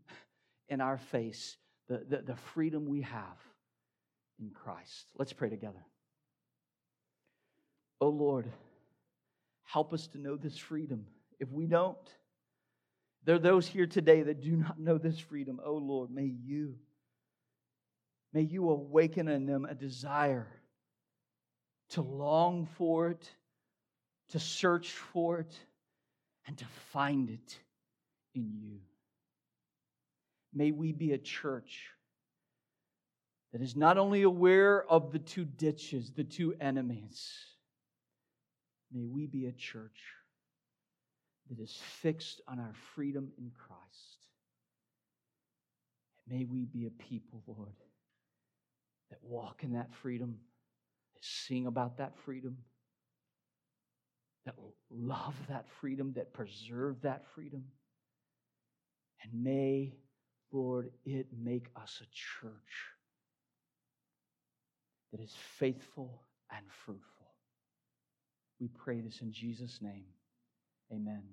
in 0.69 0.79
our 0.79 0.97
face, 0.97 1.57
the, 1.89 2.01
the, 2.09 2.21
the 2.21 2.36
freedom 2.36 2.86
we 2.86 3.01
have 3.01 3.38
in 4.39 4.49
Christ. 4.51 5.07
Let's 5.17 5.33
pray 5.33 5.49
together. 5.49 5.86
Oh 7.99 8.07
Lord, 8.07 8.49
help 9.63 9.93
us 9.93 10.07
to 10.07 10.17
know 10.17 10.38
this 10.38 10.57
freedom. 10.57 11.05
If 11.38 11.51
we 11.51 11.65
don't, 11.65 11.97
there 13.25 13.36
are 13.36 13.39
those 13.39 13.67
here 13.67 13.88
today 13.88 14.21
that 14.23 14.41
do 14.41 14.55
not 14.55 14.79
know 14.79 14.97
this 14.97 15.19
freedom. 15.19 15.59
Oh 15.63 15.75
Lord, 15.75 16.11
may 16.11 16.31
you, 16.45 16.75
may 18.31 18.43
you 18.43 18.69
awaken 18.69 19.27
in 19.27 19.45
them 19.45 19.65
a 19.65 19.75
desire 19.75 20.47
to 21.89 22.01
long 22.01 22.67
for 22.77 23.09
it, 23.09 23.29
to 24.29 24.39
search 24.39 24.91
for 24.91 25.39
it 25.39 25.53
and 26.48 26.58
to 26.58 26.66
find 26.91 27.30
it 27.30 27.58
in 28.34 28.52
you. 28.54 28.80
May 30.54 30.72
we 30.72 30.91
be 30.91 31.12
a 31.12 31.18
church 31.18 31.89
that 33.52 33.62
is 33.62 33.76
not 33.76 33.98
only 33.98 34.24
aware 34.24 34.84
of 34.89 35.12
the 35.12 35.20
two 35.20 35.46
ditches, 35.46 36.12
the 36.12 36.24
two 36.24 36.56
enemies. 36.60 37.32
May 38.91 39.06
we 39.06 39.28
be 39.28 39.48
a 39.48 39.52
church 39.52 40.02
that 41.50 41.60
is 41.60 41.80
fixed 42.02 42.41
on 42.48 42.60
our 42.60 42.74
freedom 42.96 43.32
in 43.38 43.52
Christ. 43.52 43.82
May 46.28 46.46
we 46.46 46.66
be 46.66 46.86
a 46.86 46.89
people, 46.89 47.43
Lord, 47.46 47.76
that 49.10 49.20
walk 49.22 49.64
in 49.64 49.74
that 49.74 49.93
freedom, 49.93 50.39
that 51.14 51.24
sing 51.24 51.68
about 51.68 51.98
that 51.98 52.18
freedom, 52.26 52.58
that 54.46 54.56
love 54.91 55.36
that 55.50 55.66
freedom, 55.82 56.14
that 56.16 56.34
preserve 56.34 57.02
that 57.02 57.24
freedom. 57.34 57.64
And 59.24 59.43
may, 59.43 59.93
Lord, 60.52 60.91
it 61.06 61.28
make 61.38 61.68
us 61.76 62.02
a 62.02 62.06
church 62.41 62.54
that 65.12 65.22
is 65.22 65.36
faithful 65.58 66.22
and 66.52 66.66
fruitful. 66.86 67.28
We 68.60 68.68
pray 68.68 69.02
this 69.02 69.22
in 69.22 69.32
Jesus' 69.32 69.80
name. 69.82 70.06
Amen. 70.91 71.24